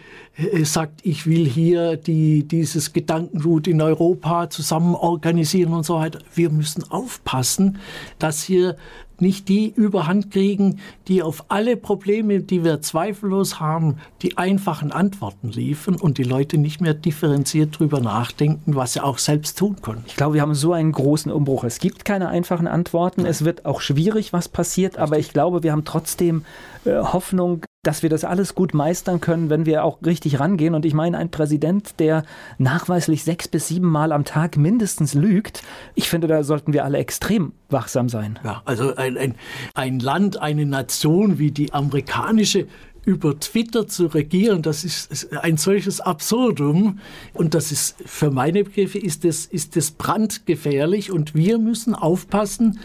sagt, 0.63 1.01
ich 1.05 1.27
will 1.27 1.47
hier 1.47 1.97
die, 1.97 2.47
dieses 2.47 2.93
Gedankengut 2.93 3.67
in 3.67 3.81
Europa 3.83 4.51
zusammen 4.51 4.95
organisieren 4.95 5.73
und 5.73 5.85
so 5.85 5.97
weiter. 5.97 6.21
Wir 6.35 6.51
müssen 6.51 6.89
aufpassen, 6.91 7.79
dass 8.19 8.43
hier 8.43 8.77
nicht 9.21 9.49
die 9.49 9.73
Überhand 9.75 10.31
kriegen, 10.31 10.79
die 11.09 11.23
auf 11.23 11.47
alle 11.49 11.77
Probleme, 11.77 12.41
die 12.41 12.63
wir 12.63 12.81
zweifellos 12.81 13.59
haben, 13.59 13.97
die 14.23 14.39
einfachen 14.39 14.93
Antworten 14.93 15.49
liefern 15.49 15.97
und 15.97 16.19
die 16.19 16.23
Leute 16.23 16.57
nicht 16.57 16.81
mehr 16.81 16.95
differenziert 16.95 17.75
darüber 17.75 18.01
nachdenken, 18.01 18.77
was 18.77 18.93
sie 18.93 19.01
auch 19.03 19.19
selbst 19.19 19.59
tun 19.59 19.83
können. 19.83 20.05
Ich 20.07 20.17
glaube, 20.17 20.35
wir 20.35 20.43
haben 20.43 20.55
so 20.55 20.73
einen 20.73 20.93
großen 20.93 21.33
Umbruch. 21.33 21.65
Es 21.65 21.81
gibt 21.81 22.05
keine 22.05 22.29
einfachen 22.29 22.69
Antworten. 22.69 23.27
Es 23.27 23.45
wird 23.45 23.67
auch 23.67 23.81
schwierig, 23.81 24.33
was 24.33 24.49
passiert, 24.49 24.99
aber 24.99 25.19
ich 25.19 25.33
glaube, 25.33 25.65
wir 25.65 25.73
haben 25.73 25.85
trotzdem 25.85 26.45
äh, 26.85 26.95
Hoffnung, 26.99 27.65
dass 27.85 28.03
wir 28.03 28.11
das 28.11 28.25
alles 28.25 28.55
gut 28.55 28.75
meistern 28.75 29.21
können, 29.21 29.51
wenn 29.51 29.65
wir 29.65 29.85
auch 29.85 29.99
richtig 30.05 30.41
rangehen. 30.41 30.75
Und 30.75 30.85
ich 30.85 30.95
meine, 30.95 31.17
ein 31.17 31.31
Präsident, 31.31 32.01
der 32.01 32.25
nachweislich 32.59 33.23
sechs 33.23 33.47
bis 33.47 33.69
sieben 33.69 33.89
Mal 33.89 34.11
am 34.11 34.25
Tag 34.25 34.57
mindestens 34.57 35.15
lügt, 35.15 35.63
ich 35.95 36.09
finde, 36.09 36.27
da 36.27 36.43
sollten 36.43 36.73
wir 36.73 36.85
alle 36.85 36.99
extrem 36.99 37.53
wachsam 37.71 38.09
sein. 38.09 38.39
Ja, 38.45 38.63
also 38.65 38.97
ein, 38.97 39.17
ein, 39.17 39.35
ein 39.75 40.01
Land, 40.01 40.41
eine 40.41 40.67
Nation 40.67 41.39
wie 41.39 41.53
die 41.53 41.73
amerikanische 41.73 42.67
über 43.05 43.39
Twitter 43.39 43.87
zu 43.87 44.07
regieren, 44.07 44.63
das 44.63 44.85
ist 44.85 45.33
ein 45.35 45.57
solches 45.57 46.01
Absurdum. 46.01 47.01
Und 47.35 47.55
das 47.55 47.73
ist, 47.73 47.97
für 48.05 48.31
meine 48.31 48.65
Begriffe, 48.65 48.99
ist 48.99 49.25
das, 49.25 49.47
ist 49.47 49.77
das 49.77 49.91
brandgefährlich. 49.93 51.11
Und 51.11 51.35
wir 51.35 51.59
müssen 51.59 51.95
aufpassen, 51.95 52.81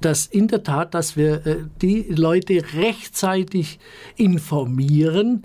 dass 0.00 0.26
in 0.26 0.48
der 0.48 0.62
Tat, 0.62 0.94
dass 0.94 1.16
wir 1.16 1.46
äh, 1.46 1.56
die 1.80 2.02
Leute 2.08 2.62
rechtzeitig 2.74 3.78
informieren, 4.16 5.44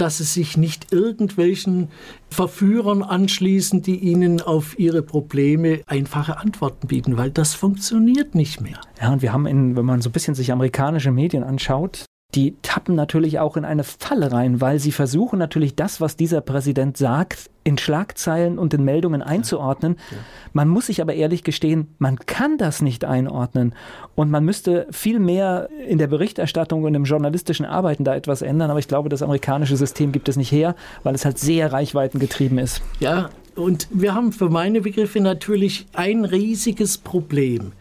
dass 0.00 0.18
sie 0.18 0.24
sich 0.24 0.56
nicht 0.56 0.92
irgendwelchen 0.92 1.88
Verführern 2.30 3.02
anschließen, 3.02 3.82
die 3.82 3.96
ihnen 3.96 4.40
auf 4.40 4.78
ihre 4.78 5.02
Probleme 5.02 5.82
einfache 5.86 6.38
Antworten 6.38 6.86
bieten, 6.86 7.18
weil 7.18 7.30
das 7.30 7.54
funktioniert 7.54 8.34
nicht 8.34 8.60
mehr. 8.60 8.80
Ja, 9.00 9.12
und 9.12 9.20
wir 9.20 9.32
haben, 9.32 9.46
in, 9.46 9.76
wenn 9.76 9.84
man 9.84 10.00
so 10.00 10.08
ein 10.08 10.12
bisschen 10.12 10.34
sich 10.34 10.52
amerikanische 10.52 11.10
Medien 11.10 11.42
anschaut, 11.44 12.06
die 12.34 12.54
tappen 12.62 12.94
natürlich 12.94 13.38
auch 13.38 13.56
in 13.56 13.64
eine 13.64 13.84
Falle 13.84 14.32
rein, 14.32 14.60
weil 14.60 14.78
sie 14.78 14.92
versuchen 14.92 15.38
natürlich 15.38 15.74
das, 15.74 16.00
was 16.00 16.16
dieser 16.16 16.40
Präsident 16.40 16.96
sagt, 16.96 17.50
in 17.64 17.76
Schlagzeilen 17.76 18.58
und 18.58 18.72
in 18.72 18.84
Meldungen 18.84 19.20
einzuordnen. 19.20 19.96
Ja, 20.10 20.16
ja. 20.16 20.22
Man 20.52 20.68
muss 20.68 20.86
sich 20.86 21.02
aber 21.02 21.14
ehrlich 21.14 21.44
gestehen, 21.44 21.88
man 21.98 22.18
kann 22.18 22.56
das 22.56 22.82
nicht 22.82 23.04
einordnen. 23.04 23.74
Und 24.14 24.30
man 24.30 24.44
müsste 24.44 24.86
viel 24.90 25.18
mehr 25.18 25.68
in 25.86 25.98
der 25.98 26.06
Berichterstattung 26.06 26.84
und 26.84 26.94
im 26.94 27.04
journalistischen 27.04 27.66
Arbeiten 27.66 28.04
da 28.04 28.14
etwas 28.14 28.42
ändern. 28.42 28.70
Aber 28.70 28.78
ich 28.78 28.88
glaube, 28.88 29.08
das 29.08 29.22
amerikanische 29.22 29.76
System 29.76 30.12
gibt 30.12 30.28
es 30.28 30.36
nicht 30.36 30.52
her, 30.52 30.74
weil 31.02 31.14
es 31.14 31.24
halt 31.24 31.38
sehr 31.38 31.72
reichweitengetrieben 31.72 32.58
ist. 32.58 32.80
Ja, 33.00 33.30
und 33.56 33.88
wir 33.90 34.14
haben 34.14 34.32
für 34.32 34.48
meine 34.48 34.80
Begriffe 34.80 35.20
natürlich 35.20 35.86
ein 35.92 36.24
riesiges 36.24 36.96
Problem. 36.96 37.72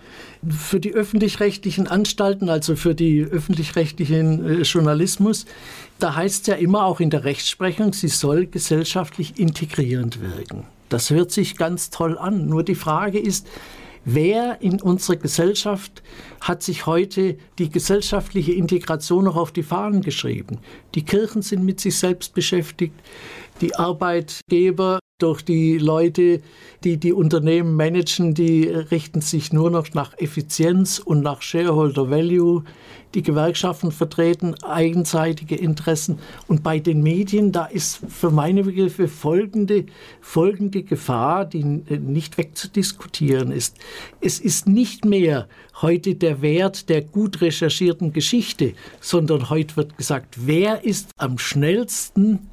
Für 0.47 0.79
die 0.79 0.93
öffentlich-rechtlichen 0.93 1.87
Anstalten, 1.87 2.49
also 2.49 2.75
für 2.75 2.95
die 2.95 3.23
öffentlich-rechtlichen 3.23 4.45
äh, 4.45 4.61
Journalismus, 4.61 5.45
da 5.99 6.15
heißt 6.15 6.41
es 6.41 6.47
ja 6.47 6.55
immer 6.55 6.85
auch 6.85 6.99
in 6.99 7.09
der 7.09 7.25
Rechtsprechung, 7.25 7.91
sie 7.93 8.07
soll 8.07 8.45
gesellschaftlich 8.45 9.37
integrierend 9.37 10.21
wirken. 10.21 10.63
Das 10.87 11.09
hört 11.09 11.31
sich 11.31 11.57
ganz 11.57 11.89
toll 11.89 12.17
an. 12.17 12.47
Nur 12.47 12.63
die 12.63 12.75
Frage 12.75 13.19
ist, 13.19 13.47
Wer 14.05 14.61
in 14.61 14.81
unserer 14.81 15.17
Gesellschaft 15.17 16.01
hat 16.41 16.63
sich 16.63 16.85
heute 16.85 17.37
die 17.57 17.69
gesellschaftliche 17.69 18.53
Integration 18.53 19.25
noch 19.25 19.35
auf 19.35 19.51
die 19.51 19.61
Fahnen 19.61 20.01
geschrieben? 20.01 20.59
Die 20.95 21.03
Kirchen 21.03 21.41
sind 21.41 21.63
mit 21.63 21.79
sich 21.79 21.97
selbst 21.97 22.33
beschäftigt, 22.33 22.95
die 23.61 23.75
Arbeitgeber 23.75 24.99
durch 25.19 25.43
die 25.43 25.77
Leute, 25.77 26.41
die 26.83 26.97
die 26.97 27.13
Unternehmen 27.13 27.75
managen, 27.75 28.33
die 28.33 28.67
richten 28.67 29.21
sich 29.21 29.53
nur 29.53 29.69
noch 29.69 29.93
nach 29.93 30.17
Effizienz 30.17 30.99
und 30.99 31.21
nach 31.21 31.41
Shareholder 31.41 32.09
Value. 32.09 32.63
Die 33.15 33.23
Gewerkschaften 33.23 33.91
vertreten 33.91 34.55
eigenseitige 34.63 35.55
Interessen. 35.55 36.19
Und 36.47 36.63
bei 36.63 36.79
den 36.79 37.01
Medien, 37.01 37.51
da 37.51 37.65
ist 37.65 37.99
für 38.07 38.29
meine 38.29 38.63
Begriffe 38.63 39.07
folgende, 39.07 39.85
folgende 40.21 40.83
Gefahr, 40.83 41.45
die 41.45 41.63
nicht 41.63 42.37
wegzudiskutieren 42.37 43.51
ist. 43.51 43.77
Es 44.21 44.39
ist 44.39 44.67
nicht 44.67 45.05
mehr 45.05 45.47
heute 45.81 46.15
der 46.15 46.41
Wert 46.41 46.87
der 46.89 47.01
gut 47.01 47.41
recherchierten 47.41 48.13
Geschichte, 48.13 48.73
sondern 49.01 49.49
heute 49.49 49.75
wird 49.75 49.97
gesagt, 49.97 50.37
wer 50.45 50.83
ist 50.85 51.09
am 51.17 51.37
schnellsten 51.39 52.49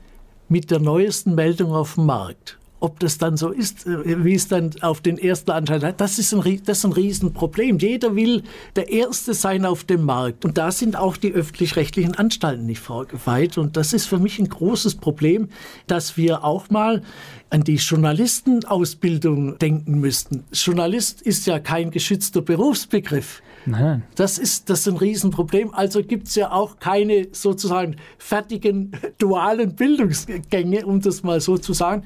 mit 0.48 0.70
der 0.70 0.78
neuesten 0.78 1.34
Meldung 1.34 1.72
auf 1.72 1.94
dem 1.94 2.06
Markt. 2.06 2.58
Ob 2.78 3.00
das 3.00 3.16
dann 3.16 3.38
so 3.38 3.50
ist, 3.50 3.86
äh, 3.86 4.22
wie 4.24 4.34
es 4.34 4.48
dann 4.48 4.70
auf 4.82 5.00
den 5.00 5.16
ersten 5.16 5.50
Anschein 5.50 5.82
hat, 5.82 6.00
das 6.00 6.18
ist, 6.18 6.34
ein, 6.34 6.62
das 6.64 6.78
ist 6.78 6.84
ein 6.84 6.92
Riesenproblem. 6.92 7.78
Jeder 7.78 8.14
will 8.14 8.42
der 8.76 8.90
Erste 8.90 9.32
sein 9.32 9.64
auf 9.64 9.84
dem 9.84 10.04
Markt. 10.04 10.44
Und 10.44 10.58
da 10.58 10.70
sind 10.70 10.94
auch 10.94 11.16
die 11.16 11.32
öffentlich-rechtlichen 11.32 12.14
Anstalten 12.14 12.66
nicht 12.66 12.80
vorgeweiht. 12.80 13.56
Und 13.56 13.78
das 13.78 13.94
ist 13.94 14.06
für 14.06 14.18
mich 14.18 14.38
ein 14.38 14.50
großes 14.50 14.96
Problem, 14.96 15.48
dass 15.86 16.18
wir 16.18 16.44
auch 16.44 16.68
mal 16.68 17.02
an 17.48 17.62
die 17.62 17.76
Journalistenausbildung 17.76 19.58
denken 19.58 19.98
müssten. 19.98 20.44
Journalist 20.52 21.22
ist 21.22 21.46
ja 21.46 21.58
kein 21.58 21.90
geschützter 21.90 22.42
Berufsbegriff. 22.42 23.40
Nein. 23.66 24.04
Das 24.14 24.38
ist, 24.38 24.70
das 24.70 24.80
ist 24.80 24.88
ein 24.88 24.96
Riesenproblem. 24.96 25.74
Also 25.74 26.02
gibt 26.02 26.28
es 26.28 26.34
ja 26.36 26.52
auch 26.52 26.78
keine 26.78 27.28
sozusagen 27.32 27.96
fertigen 28.18 28.92
dualen 29.18 29.74
Bildungsgänge, 29.74 30.86
um 30.86 31.00
das 31.00 31.22
mal 31.22 31.40
so 31.40 31.58
zu 31.58 31.72
sagen. 31.72 32.04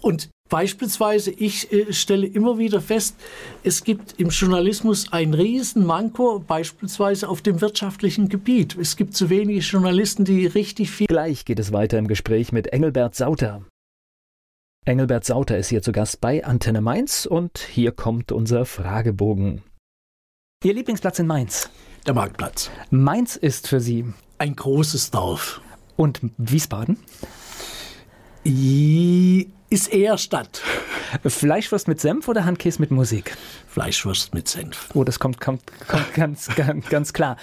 Und 0.00 0.30
Beispielsweise, 0.48 1.32
ich 1.32 1.72
äh, 1.72 1.92
stelle 1.92 2.26
immer 2.26 2.58
wieder 2.58 2.80
fest, 2.80 3.16
es 3.64 3.82
gibt 3.82 4.20
im 4.20 4.28
Journalismus 4.28 5.12
ein 5.12 5.34
Riesenmanko, 5.34 6.38
beispielsweise 6.38 7.28
auf 7.28 7.42
dem 7.42 7.60
wirtschaftlichen 7.60 8.28
Gebiet. 8.28 8.76
Es 8.76 8.96
gibt 8.96 9.16
zu 9.16 9.28
wenige 9.28 9.58
Journalisten, 9.60 10.24
die 10.24 10.46
richtig 10.46 10.90
viel. 10.90 11.08
Gleich 11.08 11.44
geht 11.44 11.58
es 11.58 11.72
weiter 11.72 11.98
im 11.98 12.06
Gespräch 12.06 12.52
mit 12.52 12.68
Engelbert 12.68 13.16
Sauter. 13.16 13.62
Engelbert 14.84 15.24
Sauter 15.24 15.58
ist 15.58 15.68
hier 15.68 15.82
zu 15.82 15.90
Gast 15.90 16.20
bei 16.20 16.44
Antenne 16.44 16.80
Mainz 16.80 17.26
und 17.26 17.58
hier 17.58 17.90
kommt 17.90 18.30
unser 18.30 18.66
Fragebogen. 18.66 19.62
Ihr 20.64 20.72
Lieblingsplatz 20.72 21.18
in 21.18 21.26
Mainz? 21.26 21.68
Der 22.06 22.14
Marktplatz. 22.14 22.70
Mainz 22.88 23.36
ist 23.36 23.68
für 23.68 23.78
Sie 23.78 24.06
ein 24.38 24.56
großes 24.56 25.10
Dorf. 25.10 25.60
Und 25.96 26.20
Wiesbaden? 26.38 26.96
Ist 28.42 29.92
eher 29.92 30.16
Stadt. 30.16 30.62
Fleischwurst 31.26 31.88
mit 31.88 32.00
Senf 32.00 32.26
oder 32.26 32.46
Handkäse 32.46 32.80
mit 32.80 32.90
Musik? 32.90 33.36
Fleischwurst 33.68 34.32
mit 34.32 34.48
Senf. 34.48 34.88
Oh, 34.94 35.04
das 35.04 35.18
kommt, 35.18 35.42
kommt, 35.42 35.62
kommt 35.88 36.14
ganz, 36.14 36.48
ganz, 36.56 36.88
ganz 36.88 37.12
klar. 37.12 37.36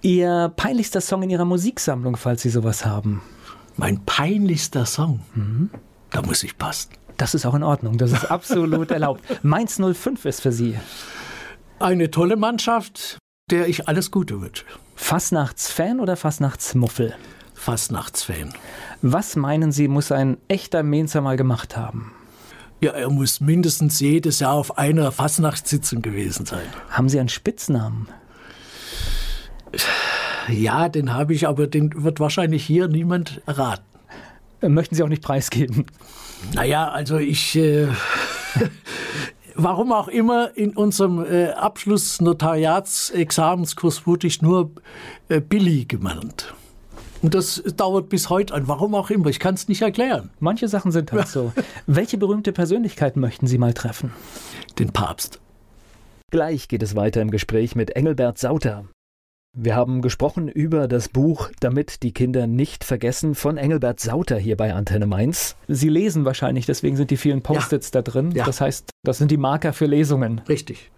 Ihr 0.00 0.52
peinlichster 0.54 1.00
Song 1.00 1.24
in 1.24 1.30
Ihrer 1.30 1.44
Musiksammlung, 1.44 2.16
falls 2.16 2.42
Sie 2.42 2.50
sowas 2.50 2.86
haben? 2.86 3.20
Mein 3.76 4.04
peinlichster 4.04 4.86
Song? 4.86 5.20
Mhm. 5.34 5.70
Da 6.10 6.22
muss 6.22 6.44
ich 6.44 6.56
passen. 6.56 6.90
Das 7.16 7.34
ist 7.34 7.46
auch 7.46 7.54
in 7.54 7.64
Ordnung. 7.64 7.98
Das 7.98 8.12
ist 8.12 8.30
absolut 8.30 8.90
erlaubt. 8.92 9.24
Mainz 9.42 9.80
05 9.80 10.24
ist 10.24 10.40
für 10.40 10.52
Sie. 10.52 10.76
Eine 11.80 12.10
tolle 12.10 12.34
Mannschaft, 12.36 13.18
der 13.52 13.68
ich 13.68 13.86
alles 13.86 14.10
Gute 14.10 14.40
wünsche. 14.40 14.64
Fastnachtsfan 14.96 16.00
oder 16.00 16.16
Fastnachtsmuffel? 16.16 17.14
Fastnachtsfan. 17.54 18.52
Was 19.00 19.36
meinen 19.36 19.70
Sie, 19.70 19.86
muss 19.86 20.10
ein 20.10 20.38
echter 20.48 20.82
Mainzer 20.82 21.20
mal 21.20 21.36
gemacht 21.36 21.76
haben? 21.76 22.12
Ja, 22.80 22.92
er 22.92 23.10
muss 23.10 23.40
mindestens 23.40 24.00
jedes 24.00 24.40
Jahr 24.40 24.54
auf 24.54 24.76
einer 24.76 25.12
Fastnachtssitzung 25.12 26.02
gewesen 26.02 26.46
sein. 26.46 26.66
Haben 26.90 27.08
Sie 27.08 27.20
einen 27.20 27.28
Spitznamen? 27.28 28.08
Ja, 30.48 30.88
den 30.88 31.14
habe 31.14 31.32
ich, 31.32 31.46
aber 31.46 31.68
den 31.68 32.02
wird 32.02 32.18
wahrscheinlich 32.18 32.64
hier 32.64 32.88
niemand 32.88 33.40
erraten. 33.46 33.84
Möchten 34.62 34.96
Sie 34.96 35.04
auch 35.04 35.08
nicht 35.08 35.22
preisgeben? 35.22 35.86
Naja, 36.54 36.88
also 36.88 37.18
ich. 37.18 37.54
Äh, 37.54 37.86
warum 39.58 39.92
auch 39.92 40.08
immer, 40.08 40.56
in 40.56 40.74
unserem 40.74 41.22
äh, 41.24 41.50
Abschluss-Notariats-Examenskurs 41.50 44.06
wurde 44.06 44.26
ich 44.26 44.40
nur 44.40 44.70
äh, 45.28 45.40
Billy 45.40 45.84
genannt. 45.84 46.54
Und 47.20 47.34
das 47.34 47.62
dauert 47.76 48.08
bis 48.08 48.30
heute 48.30 48.54
an. 48.54 48.68
Warum 48.68 48.94
auch 48.94 49.10
immer. 49.10 49.26
Ich 49.26 49.40
kann 49.40 49.54
es 49.54 49.68
nicht 49.68 49.82
erklären. 49.82 50.30
Manche 50.38 50.68
Sachen 50.68 50.92
sind 50.92 51.12
halt 51.12 51.28
so. 51.28 51.52
Welche 51.86 52.16
berühmte 52.16 52.52
Persönlichkeit 52.52 53.16
möchten 53.16 53.46
Sie 53.46 53.58
mal 53.58 53.74
treffen? 53.74 54.12
Den 54.78 54.92
Papst. 54.92 55.40
Gleich 56.30 56.68
geht 56.68 56.82
es 56.82 56.94
weiter 56.94 57.20
im 57.20 57.30
Gespräch 57.30 57.74
mit 57.74 57.96
Engelbert 57.96 58.38
Sauter. 58.38 58.84
Wir 59.60 59.74
haben 59.74 60.02
gesprochen 60.02 60.46
über 60.46 60.86
das 60.86 61.08
Buch 61.08 61.50
Damit 61.58 62.04
die 62.04 62.12
Kinder 62.12 62.46
nicht 62.46 62.84
vergessen 62.84 63.34
von 63.34 63.56
Engelbert 63.56 63.98
Sauter 63.98 64.38
hier 64.38 64.56
bei 64.56 64.72
Antenne 64.72 65.06
Mainz. 65.06 65.56
Sie 65.66 65.88
lesen 65.88 66.24
wahrscheinlich, 66.24 66.64
deswegen 66.64 66.94
sind 66.94 67.10
die 67.10 67.16
vielen 67.16 67.42
Post-its 67.42 67.88
ja. 67.88 68.00
da 68.00 68.08
drin. 68.08 68.30
Ja. 68.30 68.44
Das 68.44 68.60
heißt, 68.60 68.90
das 69.02 69.18
sind 69.18 69.32
die 69.32 69.36
Marker 69.36 69.72
für 69.72 69.86
Lesungen. 69.86 70.42
Richtig. 70.48 70.92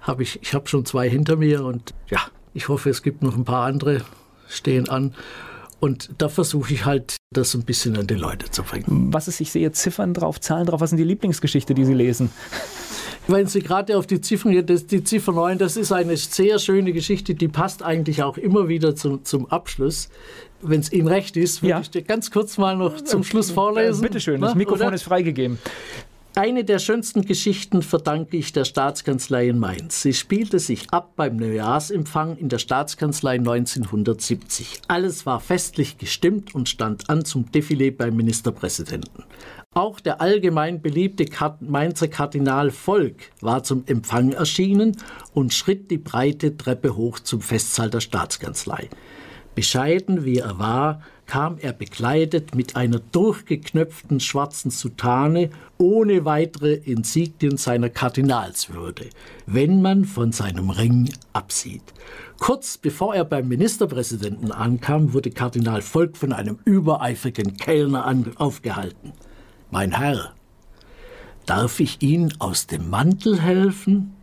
Hab 0.00 0.18
ich 0.18 0.40
ich 0.42 0.52
habe 0.52 0.66
schon 0.66 0.84
zwei 0.84 1.08
hinter 1.08 1.36
mir 1.36 1.64
und 1.64 1.94
ja, 2.10 2.18
ich 2.54 2.66
hoffe, 2.66 2.90
es 2.90 3.04
gibt 3.04 3.22
noch 3.22 3.36
ein 3.36 3.44
paar 3.44 3.66
andere, 3.66 4.00
stehen 4.48 4.88
an. 4.88 5.14
Und 5.78 6.10
da 6.18 6.28
versuche 6.28 6.74
ich 6.74 6.84
halt, 6.84 7.16
das 7.32 7.54
ein 7.54 7.64
bisschen 7.64 7.96
an 7.96 8.08
die 8.08 8.14
Leute 8.14 8.50
zu 8.50 8.64
bringen. 8.64 9.12
Was 9.12 9.28
ist, 9.28 9.40
ich 9.40 9.52
sehe 9.52 9.70
Ziffern 9.70 10.12
drauf, 10.12 10.40
Zahlen 10.40 10.66
drauf. 10.66 10.80
Was 10.80 10.90
sind 10.90 10.98
die 10.98 11.04
Lieblingsgeschichte, 11.04 11.72
die 11.72 11.84
Sie 11.84 11.94
lesen? 11.94 12.30
Wenn 13.28 13.46
Sie 13.46 13.60
gerade 13.60 13.96
auf 13.96 14.06
die 14.06 14.20
Ziffern, 14.20 14.66
das, 14.66 14.86
die 14.86 15.04
Ziffer 15.04 15.32
9, 15.32 15.58
das 15.58 15.76
ist 15.76 15.92
eine 15.92 16.16
sehr 16.16 16.58
schöne 16.58 16.92
Geschichte, 16.92 17.34
die 17.34 17.48
passt 17.48 17.82
eigentlich 17.82 18.22
auch 18.22 18.36
immer 18.36 18.68
wieder 18.68 18.96
zum, 18.96 19.24
zum 19.24 19.46
Abschluss. 19.46 20.08
Wenn 20.60 20.80
es 20.80 20.92
Ihnen 20.92 21.08
recht 21.08 21.36
ist, 21.36 21.62
würde 21.62 21.70
ja. 21.70 21.80
ich 21.80 21.90
dir 21.90 22.02
ganz 22.02 22.30
kurz 22.30 22.58
mal 22.58 22.76
noch 22.76 23.00
zum 23.00 23.22
Schluss 23.24 23.50
vorlesen. 23.50 24.02
Bitte 24.02 24.20
schön, 24.20 24.40
das 24.40 24.54
Mikrofon 24.54 24.88
Oder? 24.88 24.94
ist 24.94 25.04
freigegeben. 25.04 25.58
Eine 26.34 26.64
der 26.64 26.78
schönsten 26.78 27.22
Geschichten 27.22 27.82
verdanke 27.82 28.38
ich 28.38 28.54
der 28.54 28.64
Staatskanzlei 28.64 29.48
in 29.48 29.58
Mainz. 29.58 30.00
Sie 30.00 30.14
spielte 30.14 30.58
sich 30.60 30.90
ab 30.90 31.12
beim 31.14 31.36
Neujahrsempfang 31.36 32.38
in 32.38 32.48
der 32.48 32.58
Staatskanzlei 32.58 33.34
1970. 33.34 34.80
Alles 34.88 35.26
war 35.26 35.40
festlich 35.40 35.98
gestimmt 35.98 36.54
und 36.54 36.70
stand 36.70 37.10
an 37.10 37.26
zum 37.26 37.44
Defilé 37.50 37.94
beim 37.94 38.16
Ministerpräsidenten. 38.16 39.24
Auch 39.74 40.00
der 40.00 40.20
allgemein 40.20 40.82
beliebte 40.82 41.24
Mainzer 41.60 42.08
Kardinal 42.08 42.70
Volk 42.70 43.30
war 43.40 43.62
zum 43.62 43.84
Empfang 43.86 44.32
erschienen 44.32 44.98
und 45.32 45.54
schritt 45.54 45.90
die 45.90 45.98
breite 45.98 46.58
Treppe 46.58 46.94
hoch 46.94 47.18
zum 47.20 47.40
Festsaal 47.40 47.88
der 47.88 48.00
Staatskanzlei. 48.00 48.90
Bescheiden 49.54 50.24
wie 50.26 50.38
er 50.38 50.58
war, 50.58 51.02
kam 51.26 51.56
er 51.58 51.72
bekleidet 51.72 52.54
mit 52.54 52.76
einer 52.76 52.98
durchgeknöpften 52.98 54.20
schwarzen 54.20 54.70
Soutane 54.70 55.48
ohne 55.78 56.26
weitere 56.26 56.74
Insignien 56.74 57.56
seiner 57.56 57.88
Kardinalswürde, 57.88 59.08
wenn 59.46 59.80
man 59.80 60.04
von 60.04 60.32
seinem 60.32 60.68
Ring 60.68 61.10
absieht. 61.32 61.94
Kurz 62.38 62.76
bevor 62.76 63.14
er 63.14 63.24
beim 63.24 63.48
Ministerpräsidenten 63.48 64.52
ankam, 64.52 65.14
wurde 65.14 65.30
Kardinal 65.30 65.80
Volk 65.80 66.18
von 66.18 66.34
einem 66.34 66.58
übereifrigen 66.66 67.56
Kellner 67.56 68.04
aufgehalten. 68.36 69.12
Mein 69.72 69.92
Herr, 69.92 70.34
darf 71.46 71.80
ich 71.80 72.02
Ihnen 72.02 72.38
aus 72.42 72.66
dem 72.66 72.90
Mantel 72.90 73.40
helfen? 73.40 74.14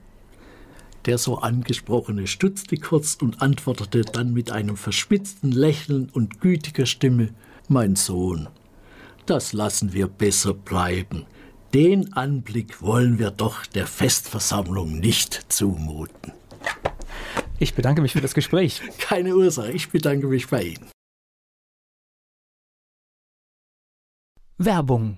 Der 1.08 1.18
so 1.18 1.40
angesprochene 1.40 2.28
stutzte 2.28 2.78
kurz 2.78 3.16
und 3.16 3.42
antwortete 3.42 4.02
dann 4.02 4.32
mit 4.32 4.52
einem 4.52 4.78
verspitzten 4.78 5.52
Lächeln 5.52 6.12
und 6.14 6.40
gütiger 6.40 6.86
Stimme 6.86 7.34
Mein 7.68 7.96
Sohn, 7.96 8.48
das 9.26 9.52
lassen 9.52 9.92
wir 9.92 10.08
besser 10.08 10.54
bleiben. 10.54 11.26
Den 11.74 12.14
Anblick 12.14 12.84
wollen 12.84 13.18
wir 13.18 13.32
doch 13.32 13.66
der 13.66 13.88
Festversammlung 13.88 15.00
nicht 15.00 15.52
zumuten. 15.52 16.32
Ich 17.58 17.74
bedanke 17.74 18.04
mich 18.04 18.12
für 18.12 18.22
das 18.22 18.36
Gespräch. 18.36 18.84
Keine 19.00 19.36
Ursache, 19.36 19.72
ich 19.72 19.90
bedanke 19.90 20.28
mich 20.28 20.48
bei 20.48 20.62
Ihnen. 20.62 20.92
Werbung. 24.60 25.18